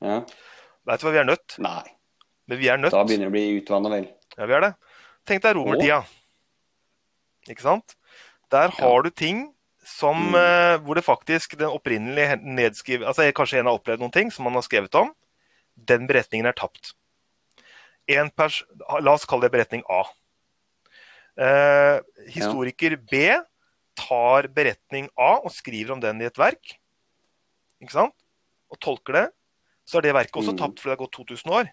Ja. 0.00 0.22
Vet 0.88 1.02
du 1.02 1.06
hva 1.06 1.12
vi 1.12 1.20
er 1.20 1.28
nødt? 1.28 1.58
Nei, 1.60 1.84
Men 2.48 2.58
vi 2.62 2.68
er 2.72 2.80
nødt. 2.80 2.94
da 2.96 3.04
begynner 3.04 3.28
det 3.28 3.32
å 3.34 3.36
bli 3.36 3.44
utvanna, 3.60 3.90
vel. 3.92 4.08
Ja, 4.38 4.46
vi 4.48 4.56
er 4.56 4.64
det. 4.64 4.72
Tenk 5.28 5.44
deg 5.44 5.58
romertida. 5.58 6.00
Ikke 7.52 7.66
sant? 7.66 7.97
Der 8.50 8.70
har 8.72 9.02
du 9.04 9.10
ting 9.10 9.54
som 9.84 10.30
Mm. 10.30 10.34
eh, 10.34 10.78
Hvor 10.84 10.94
det 10.94 11.04
faktisk 11.04 11.56
den 11.58 11.68
opprinnelige 11.68 12.36
nedskriv... 12.42 13.02
Altså 13.06 13.30
kanskje 13.32 13.58
en 13.60 13.66
har 13.66 13.78
opplevd 13.78 14.00
noen 14.00 14.12
ting 14.12 14.30
som 14.32 14.44
man 14.44 14.54
har 14.54 14.62
skrevet 14.62 14.94
om. 14.94 15.12
Den 15.76 16.06
beretningen 16.06 16.46
er 16.46 16.52
tapt. 16.56 16.94
En 18.08 18.30
pers... 18.30 18.62
La 19.00 19.12
oss 19.12 19.26
kalle 19.28 19.48
det 19.48 19.52
beretning 19.52 19.82
A. 19.88 20.02
Eh, 21.38 22.00
historiker 22.34 22.96
B 22.96 23.36
tar 23.98 24.48
beretning 24.54 25.08
A 25.18 25.38
og 25.42 25.52
skriver 25.54 25.92
om 25.94 26.00
den 26.00 26.20
i 26.22 26.28
et 26.28 26.38
verk. 26.38 26.76
Ikke 27.82 27.94
sant? 27.94 28.14
Og 28.70 28.78
tolker 28.80 29.12
det. 29.12 29.26
Så 29.88 29.98
er 29.98 30.02
det 30.08 30.14
verket 30.14 30.36
også 30.36 30.52
Mm. 30.52 30.58
tapt 30.58 30.80
fordi 30.80 30.90
det 30.92 30.98
har 30.98 31.04
gått 31.06 31.16
2000 31.16 31.52
år. 31.52 31.70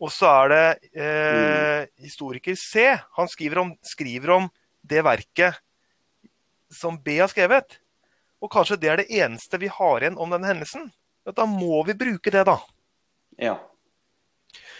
Og 0.00 0.10
så 0.12 0.26
er 0.44 0.48
det 0.48 0.90
eh, 0.94 1.86
historiker 2.04 2.54
C. 2.54 2.98
Han 3.16 3.28
skriver 3.28 3.58
om, 3.58 3.76
skriver 3.82 4.30
om 4.30 4.50
det 4.84 5.02
verket 5.02 5.56
som 6.72 6.98
B 7.02 7.18
har 7.20 7.30
skrevet. 7.32 7.78
Og 8.42 8.52
kanskje 8.52 8.78
det 8.80 8.90
er 8.92 9.02
det 9.02 9.10
eneste 9.22 9.60
vi 9.60 9.70
har 9.72 10.02
igjen 10.02 10.18
om 10.20 10.32
den 10.34 10.44
hendelsen. 10.46 10.90
Da 11.26 11.46
må 11.48 11.82
vi 11.86 11.96
bruke 11.98 12.30
det, 12.30 12.44
da. 12.46 12.60
Ja. 13.42 13.56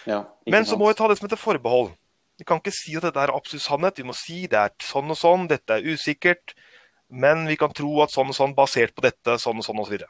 ja 0.07 0.21
Men 0.47 0.67
så 0.69 0.79
må 0.79 0.91
vi 0.91 0.99
ta 0.99 1.09
det 1.09 1.19
som 1.19 1.27
heter 1.27 1.41
forbehold. 1.41 1.91
Vi 2.37 2.45
kan 2.45 2.61
ikke 2.61 2.75
si 2.75 2.95
at 2.99 3.07
dette 3.07 3.23
er 3.23 3.33
absolutt 3.35 3.65
sannhet. 3.65 3.99
Vi 3.99 4.07
må 4.07 4.15
si 4.17 4.45
det 4.51 4.61
er 4.61 4.75
sånn 4.85 5.11
og 5.11 5.19
sånn, 5.19 5.49
dette 5.51 5.79
er 5.79 5.89
usikkert. 5.89 6.55
Men 7.09 7.47
vi 7.49 7.57
kan 7.59 7.73
tro 7.75 8.03
at 8.05 8.13
sånn 8.13 8.31
og 8.31 8.37
sånn 8.37 8.55
basert 8.57 8.95
på 8.95 9.05
dette, 9.07 9.39
sånn 9.41 9.63
og 9.63 9.67
sånn 9.67 9.81
osv. 9.83 10.05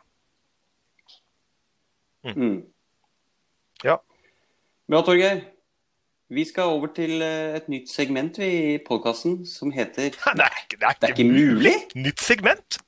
Mm. 2.26 2.64
Ja. 3.84 4.00
Bra, 4.90 5.02
Torgeir. 5.06 5.44
Vi 6.28 6.44
skal 6.44 6.62
over 6.62 6.86
til 6.96 7.22
eh, 7.22 7.56
et 7.56 7.68
nytt 7.70 7.90
segment 7.92 8.38
i 8.42 8.78
podkasten 8.88 9.38
som 9.46 9.70
heter 9.74 10.10
Det 10.40 10.46
er 10.48 10.58
ikke, 10.64 10.78
det 10.80 10.88
er 10.90 10.98
Det 11.00 11.10
er 11.10 11.14
ikke 11.14 11.28
mulig? 11.32 11.74
Nytt 11.94 12.20
segment. 12.30 12.80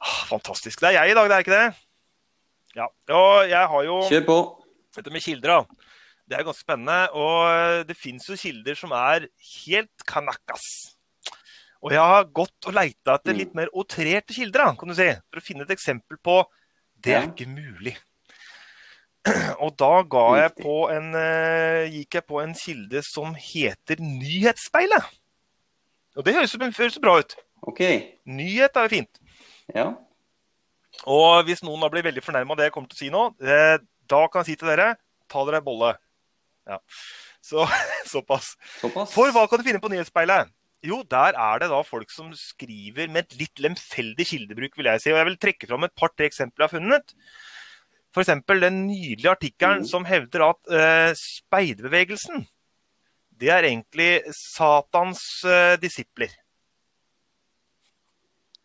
Ah, 0.00 0.22
Fantastisk. 0.30 0.80
Det 0.80 0.88
er 0.92 0.96
jeg 1.02 1.12
i 1.12 1.16
dag, 1.18 1.28
det 1.28 1.36
er 1.36 1.44
ikke 1.44 1.56
det? 1.56 1.68
Ja. 2.78 2.86
Og 3.16 3.48
jeg 3.50 3.64
har 3.72 3.82
jo 3.86 3.96
Kjør 4.08 4.26
på. 4.28 4.38
dette 4.96 5.12
med 5.14 5.24
kilder, 5.24 5.54
da. 5.54 5.86
Det 6.28 6.36
er 6.38 6.44
ganske 6.46 6.62
spennende. 6.64 6.98
Og 7.16 7.88
det 7.88 7.96
fins 7.96 8.28
jo 8.28 8.36
kilder 8.38 8.76
som 8.78 8.92
er 8.96 9.26
helt 9.64 10.06
kanakas. 10.08 10.94
Og 11.82 11.92
jeg 11.94 12.02
har 12.02 12.24
gått 12.34 12.66
og 12.66 12.74
leita 12.74 13.14
etter 13.16 13.32
Mm. 13.34 13.38
litt 13.38 13.54
mer 13.54 13.68
outrerte 13.72 14.34
kilder, 14.34 14.64
da, 14.64 14.74
kan 14.74 14.88
du 14.88 14.94
si, 14.94 15.06
for 15.30 15.38
å 15.40 15.44
finne 15.44 15.62
et 15.62 15.70
eksempel 15.70 16.18
på 16.18 16.40
det 17.04 17.14
er 17.14 17.26
ikke 17.28 17.48
mulig. 17.50 17.94
Og 19.64 19.74
da 19.78 19.90
jeg 20.38 20.54
på 20.62 20.76
en, 20.92 21.12
eh, 21.18 21.88
gikk 21.92 22.18
jeg 22.18 22.26
på 22.28 22.40
en 22.42 22.54
kilde 22.56 23.02
som 23.06 23.34
heter 23.34 24.00
Nyhetsspeilet. 24.02 25.06
Og 26.18 26.26
det 26.26 26.34
høres, 26.34 26.56
høres 26.78 26.98
bra 27.02 27.18
ut. 27.20 27.36
OK. 27.68 27.82
Nyhet 28.26 28.76
er 28.76 28.86
jo 28.86 28.94
fint. 28.94 29.20
Ja. 29.74 29.92
Og 31.06 31.44
hvis 31.46 31.62
noen 31.62 31.82
da 31.82 31.90
blir 31.92 32.06
veldig 32.06 32.24
fornærma 32.24 32.54
av 32.54 32.60
det 32.60 32.68
jeg 32.68 32.74
kommer 32.74 32.90
til 32.90 32.98
å 32.98 33.02
si 33.04 33.10
nå, 33.12 33.24
eh, 33.44 33.78
da 34.08 34.22
kan 34.26 34.42
jeg 34.42 34.52
si 34.52 34.60
til 34.60 34.72
dere 34.72 34.94
ta 35.30 35.44
dere 35.46 35.60
en 35.60 35.66
bolle. 35.66 35.92
Ja. 36.68 36.80
Så 37.44 37.66
såpass. 38.12 38.54
Såpass. 38.80 39.12
For 39.14 39.30
hva 39.34 39.46
kan 39.50 39.60
du 39.60 39.66
finne 39.66 39.82
på 39.82 39.90
Nyhetsspeilet? 39.92 40.50
Jo, 40.86 41.00
der 41.02 41.34
er 41.34 41.58
det 41.58 41.70
da 41.72 41.80
folk 41.82 42.12
som 42.14 42.28
skriver 42.38 43.08
med 43.10 43.26
et 43.26 43.38
litt 43.40 43.62
lemfeldig 43.62 44.26
kildebruk, 44.30 44.76
vil 44.78 44.90
jeg 44.92 45.02
si. 45.02 45.10
Og 45.10 45.18
jeg 45.18 45.28
vil 45.30 45.40
trekke 45.42 45.70
fram 45.70 45.86
et 45.88 45.96
par-tre 45.98 46.28
eksempler 46.30 46.64
jeg 46.64 46.70
har 46.70 46.76
funnet. 46.76 47.16
F.eks. 48.14 48.30
den 48.62 48.78
nydelige 48.86 49.32
artikkelen 49.32 49.82
mm. 49.82 49.88
som 49.90 50.06
hevder 50.08 50.46
at 50.46 50.70
eh, 50.72 51.10
speiderbevegelsen 51.18 52.46
det 53.38 53.50
er 53.54 53.66
egentlig 53.68 54.10
Satans 54.34 55.22
eh, 55.46 55.74
disipler. 55.80 56.32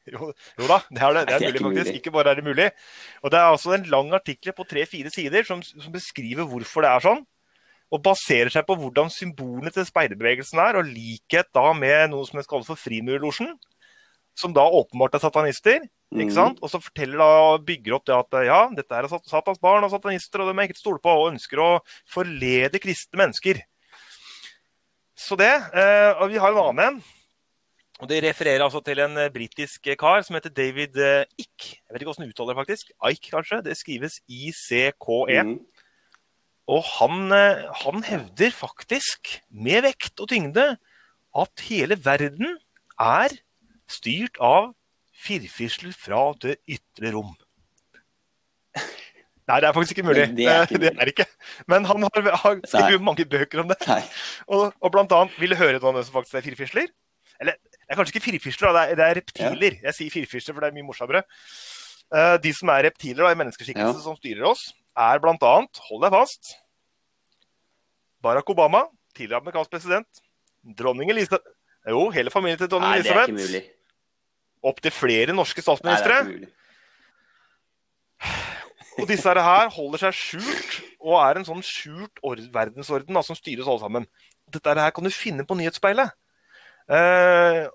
Jo, 0.10 0.34
jo 0.60 0.68
da, 0.68 0.82
det 0.90 1.00
er 1.00 1.14
det. 1.16 1.22
Det 1.28 1.36
er 1.36 1.40
det 1.40 1.48
er 1.48 1.52
mulig, 1.52 1.62
faktisk. 1.64 1.92
mulig. 1.92 2.00
Ikke 2.00 2.12
bare 2.12 2.32
er 2.32 2.40
det 2.40 2.44
mulig. 2.44 2.70
Og 3.22 3.32
det 3.32 3.40
er 3.40 3.52
altså 3.52 3.76
en 3.76 3.86
lang 3.94 4.10
artikkel 4.18 4.56
på 4.58 4.66
tre-fire 4.68 5.12
sider 5.14 5.46
som, 5.48 5.62
som 5.64 5.94
beskriver 5.94 6.50
hvorfor 6.50 6.84
det 6.84 6.92
er 6.92 7.06
sånn. 7.06 7.24
Og 7.94 8.02
baserer 8.02 8.50
seg 8.50 8.66
på 8.66 8.76
hvordan 8.80 9.12
symbolene 9.14 9.70
til 9.74 9.86
speiderbevegelsen 9.86 10.58
er, 10.64 10.80
og 10.80 10.88
likhet 10.90 11.52
da 11.54 11.68
med 11.78 12.10
noe 12.10 12.26
som 12.26 12.40
jeg 12.40 12.48
kaller 12.50 12.66
for 12.66 12.80
Frimurlosjen. 12.82 13.52
Som 14.36 14.54
da 14.56 14.64
åpenbart 14.66 15.14
er 15.14 15.22
satanister. 15.22 15.84
ikke 16.14 16.30
Mhm. 16.30 16.34
sant? 16.34 16.60
Og 16.62 16.70
så 16.70 16.80
forteller 16.82 17.18
da, 17.22 17.58
bygger 17.58 17.94
opp 17.96 18.06
det 18.06 18.16
at 18.16 18.46
ja, 18.46 18.68
dette 18.70 18.92
er 18.98 19.08
Satans 19.08 19.60
barn 19.62 19.84
og 19.84 19.90
satanister, 19.94 20.42
og 20.42 20.50
de 20.50 20.60
er 20.60 20.68
ikke 20.68 20.74
til 20.78 20.82
å 20.82 20.86
stole 20.86 21.02
på, 21.02 21.10
og 21.10 21.32
ønsker 21.34 21.58
å 21.62 21.70
forlede 22.10 22.82
kristne 22.82 23.18
mennesker. 23.18 23.62
Så 25.16 25.38
det. 25.38 25.54
eh, 25.74 26.14
Og 26.22 26.30
vi 26.30 26.38
har 26.38 26.52
en 26.52 26.58
annen 26.58 26.80
en. 26.96 27.04
Og 28.02 28.08
Det 28.10 28.24
refererer 28.24 28.62
altså 28.66 28.84
til 28.84 29.00
en 29.00 29.16
eh, 29.18 29.30
britisk 29.30 29.86
kar 29.98 30.22
som 30.24 30.36
heter 30.36 30.50
David 30.50 30.98
Icke, 30.98 31.26
Ick. 31.38 31.62
Jeg 31.88 31.94
vet 31.94 32.02
ikke 32.02 32.10
hvordan 32.14 32.26
han 32.26 32.34
uttaler 32.34 32.54
det, 32.54 32.62
faktisk. 32.62 32.92
Ike, 33.10 33.30
kanskje. 33.32 33.64
Det 33.64 33.78
skrives 33.78 34.20
ICKE. 34.28 35.44
Mhm. 35.44 35.60
Og 36.72 36.84
han, 37.00 37.32
eh, 37.36 37.64
han 37.84 38.04
hevder 38.08 38.54
faktisk, 38.56 39.40
med 39.52 39.84
vekt 39.84 40.20
og 40.24 40.30
tyngde, 40.32 40.78
at 41.36 41.66
hele 41.68 41.98
verden 42.06 42.58
er 43.02 43.34
styrt 43.90 44.38
av 44.40 44.72
firfisler 45.24 45.92
fra 45.98 46.30
det 46.40 46.58
ytre 46.70 47.12
rom. 47.16 47.34
Nei, 49.44 49.58
det 49.60 49.68
er 49.68 49.76
faktisk 49.76 49.98
ikke 49.98 50.08
mulig. 50.08 50.28
Det 50.38 50.46
er 50.48 50.64
ikke 50.64 50.80
det 50.86 50.92
er 50.96 51.10
ikke. 51.12 51.26
Men 51.68 51.84
han 51.90 52.06
har, 52.08 52.28
har 52.46 52.60
skrevet 52.64 53.04
mange 53.04 53.26
bøker 53.28 53.60
om 53.64 53.68
det. 53.74 53.78
Og, 54.48 54.70
og 54.80 54.94
blant 54.94 55.12
annet, 55.12 55.36
vil 55.42 55.52
du 55.52 55.60
høre 55.60 55.82
noen 55.84 56.00
som 56.06 56.16
faktisk 56.16 56.40
er 56.40 56.46
firfisler? 56.48 56.88
Eller, 57.44 57.58
det 57.60 57.92
er 57.92 58.00
kanskje 58.00 58.16
ikke 58.16 58.30
firfisler, 58.30 58.72
det 58.72 58.84
er, 58.86 58.96
det 58.96 59.06
er 59.10 59.18
reptiler. 59.20 59.76
Jeg 59.84 59.98
sier 59.98 60.14
firfisler, 60.14 60.56
for 60.56 60.64
det 60.64 60.70
er 60.72 60.78
mye 60.78 60.88
morsommere. 60.88 61.26
Eh, 62.14 62.38
de 62.46 62.54
som 62.56 62.72
er 62.72 62.88
reptiler 62.88 63.28
er 63.28 63.40
menneskeskikkelse 63.42 64.00
Ja. 64.00 64.06
som 64.06 64.16
styrer 64.16 64.48
oss, 64.54 64.70
er 64.98 65.20
annet, 65.26 65.80
hold 65.90 66.04
deg 66.06 66.12
fast, 66.14 66.54
Barack 68.24 68.50
Obama, 68.50 68.86
tidligere 69.16 69.42
amerikansk 69.42 69.72
president, 69.74 70.22
dronning 70.64 71.10
Elisabeth 71.12 71.44
Jo, 71.92 72.06
hele 72.16 72.32
familien 72.32 72.58
til 72.62 72.70
dronning 72.72 72.94
Nei, 72.94 73.02
det 73.04 73.12
er 73.12 73.26
ikke 73.26 73.34
Elisabeth. 73.34 73.52
mulig. 73.52 73.64
Opptil 74.64 74.92
flere 74.96 75.34
norske 75.36 75.60
Nei, 75.60 75.66
det 75.66 75.68
er 75.68 75.76
statsministre. 75.76 76.20
ikke 76.20 76.32
mulig. 76.38 76.52
Og 79.02 79.08
disse 79.10 79.34
her 79.34 79.70
holder 79.74 80.04
seg 80.06 80.16
skjult, 80.16 80.76
og 81.02 81.18
er 81.20 81.40
en 81.40 81.48
sånn 81.48 81.64
skjult 81.66 82.22
verdensorden 82.54 83.18
da, 83.18 83.24
som 83.26 83.36
styrer 83.36 83.66
oss 83.66 83.72
alle 83.74 83.84
sammen. 83.84 84.08
Dette 84.54 84.76
her 84.80 84.94
kan 84.96 85.04
du 85.04 85.10
finne 85.12 85.44
på 85.50 85.58
nyhetsspeilet. 85.58 86.14
Eh, 86.94 87.66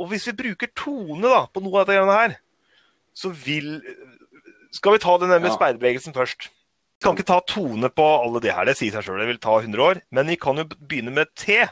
og 0.00 0.08
hvis 0.08 0.28
vi 0.30 0.36
bruker 0.38 0.70
tone 0.72 1.26
da, 1.26 1.42
på 1.50 1.60
noe 1.60 1.82
av 1.82 1.90
dette 1.90 1.98
her, 2.14 2.38
så 3.12 3.32
vil 3.34 3.80
Skal 4.72 4.92
vi 4.94 4.98
ta 5.02 5.16
denne 5.18 5.40
med 5.40 5.50
Ja. 5.50 5.56
speiderbevegelsen 5.56 6.14
først? 6.14 6.48
Vi 7.00 7.02
kan 7.02 7.16
ikke 7.16 7.26
ta 7.26 7.40
tone 7.40 7.88
på 7.90 8.04
alle 8.22 8.40
de 8.40 8.52
her, 8.52 8.64
det 8.68 8.76
sier 8.76 8.92
seg 8.92 9.04
sjøl. 9.04 9.18
Det 9.18 9.26
vil 9.26 9.38
ta 9.38 9.58
100 9.58 9.80
år. 9.82 10.02
Men 10.12 10.26
vi 10.28 10.36
kan 10.36 10.56
jo 10.56 10.64
begynne 10.64 11.12
med 11.12 11.26
T. 11.34 11.62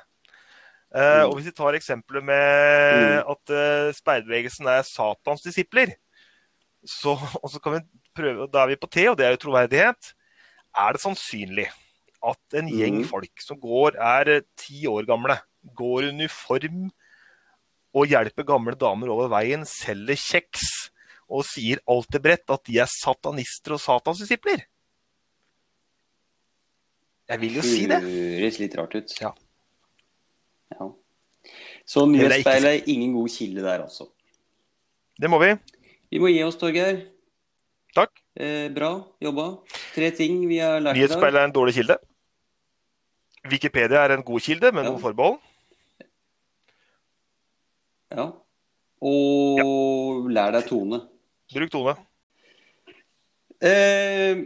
Uh, 0.89 1.21
Mm. 1.21 1.29
og 1.29 1.35
hvis 1.37 1.45
vi 1.45 1.53
tar 1.53 1.75
eksempelet 1.77 2.25
med 2.25 3.19
at 3.29 3.51
uh, 3.53 3.93
speiderbevegelsen 3.93 4.67
er 4.67 4.83
Satans 4.89 5.43
disipler, 5.45 5.93
så, 6.87 7.13
og 7.45 7.51
så 7.51 7.61
kan 7.61 7.75
vi 7.77 7.81
prøve, 8.17 8.49
da 8.51 8.63
er 8.65 8.69
vi 8.73 8.77
på 8.81 8.89
T, 8.91 9.05
og 9.11 9.19
det 9.19 9.27
er 9.27 9.31
jo 9.37 9.43
troverdighet. 9.45 10.15
Er 10.79 10.93
det 10.97 11.03
sannsynlig 11.03 11.69
at 12.25 12.57
en 12.57 12.69
gjeng 12.73 13.03
Mm. 13.03 13.05
folk 13.05 13.31
som 13.45 13.61
går, 13.61 13.97
er 14.01 14.29
eh, 14.39 14.41
ti 14.57 14.87
år 14.89 15.05
gamle, 15.07 15.37
går 15.77 16.05
i 16.05 16.09
uniform 16.09 16.91
og 17.95 18.07
hjelper 18.09 18.45
gamle 18.49 18.75
damer 18.75 19.09
over 19.13 19.29
veien, 19.29 19.65
selger 19.69 20.17
kjeks 20.17 20.91
og 21.29 21.45
sier 21.45 21.81
alt 21.89 22.09
til 22.11 22.21
bredt 22.25 22.51
at 22.51 22.65
de 22.65 22.79
er 22.81 22.89
satanister 22.89 23.75
og 23.77 23.81
Satans 23.83 24.19
disipler? 24.23 24.63
Jeg 27.29 27.41
vil 27.43 27.59
jo 27.59 27.63
si 27.63 27.83
det. 27.91 27.99
Høres 28.01 28.59
litt 28.63 28.77
rart 28.79 28.95
ut. 28.97 29.13
Ja. 29.21 29.35
Ja. 30.73 30.87
Så 31.85 32.01
er 32.01 32.07
ikke- 32.07 32.13
nyhetsspeilet 32.15 32.71
er 32.71 32.89
ingen 32.89 33.13
god 33.13 33.29
kilde 33.29 33.63
der, 33.63 33.83
altså. 33.85 34.09
Det 35.21 35.29
må 35.31 35.39
vi. 35.39 35.55
Vi 36.11 36.19
må 36.19 36.29
gi 36.33 36.43
oss, 36.43 36.57
Torgeir. 36.57 37.03
Takk. 37.95 38.11
Eh, 38.37 38.69
bra 38.69 39.05
jobba. 39.21 39.59
Tre 39.95 40.11
ting 40.11 40.47
vi 40.49 40.59
har 40.59 40.81
lært 40.81 40.97
i 40.97 41.01
dag. 41.01 41.09
Nyhetsspeilet 41.09 41.41
er 41.41 41.45
en 41.45 41.53
dårlig 41.53 41.75
kilde. 41.75 41.97
Wikipedia 43.51 44.05
er 44.05 44.17
en 44.17 44.23
god 44.23 44.41
kilde, 44.41 44.73
med 44.73 44.85
Ja. 44.85 44.91
noen 44.91 45.01
forbehold. 45.01 45.39
Ja. 48.11 48.33
Og 49.03 50.29
lær 50.31 50.51
deg 50.53 50.67
tone. 50.69 51.09
Bruk 51.55 51.73
tone. 51.73 51.95
Eh, 53.65 54.45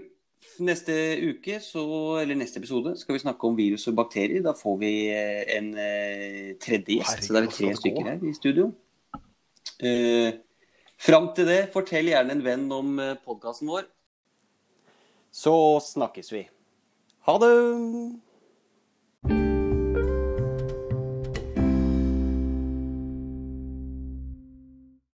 neste 0.62 0.94
uke, 1.32 1.58
så, 1.60 1.82
eller 2.22 2.38
neste 2.38 2.60
episode, 2.62 2.94
skal 3.00 3.16
vi 3.16 3.22
snakke 3.24 3.48
om 3.48 3.58
virus 3.58 3.88
og 3.90 3.98
bakterier. 3.98 4.42
Da 4.44 4.54
får 4.56 4.78
vi 4.80 4.92
eh, 5.10 5.42
en 5.56 5.72
eh, 5.74 6.54
tredje 6.62 7.00
gjest. 7.00 7.10
Herregud, 7.10 7.26
så 7.26 7.34
da 7.34 7.42
er 7.42 7.48
vi 7.48 7.54
tre 7.58 7.74
stykker 7.80 8.10
her 8.12 8.22
i 8.22 8.34
studio. 8.38 8.70
Eh, 9.82 10.30
fram 11.02 11.32
til 11.36 11.50
det, 11.50 11.60
fortell 11.74 12.12
gjerne 12.12 12.36
en 12.36 12.44
venn 12.46 12.66
om 12.72 12.98
eh, 13.02 13.16
podkasten 13.26 13.70
vår. 13.72 13.88
Så 15.32 15.54
snakkes 15.82 16.30
vi. 16.34 16.46
Ha 17.26 17.38
det! 17.42 17.52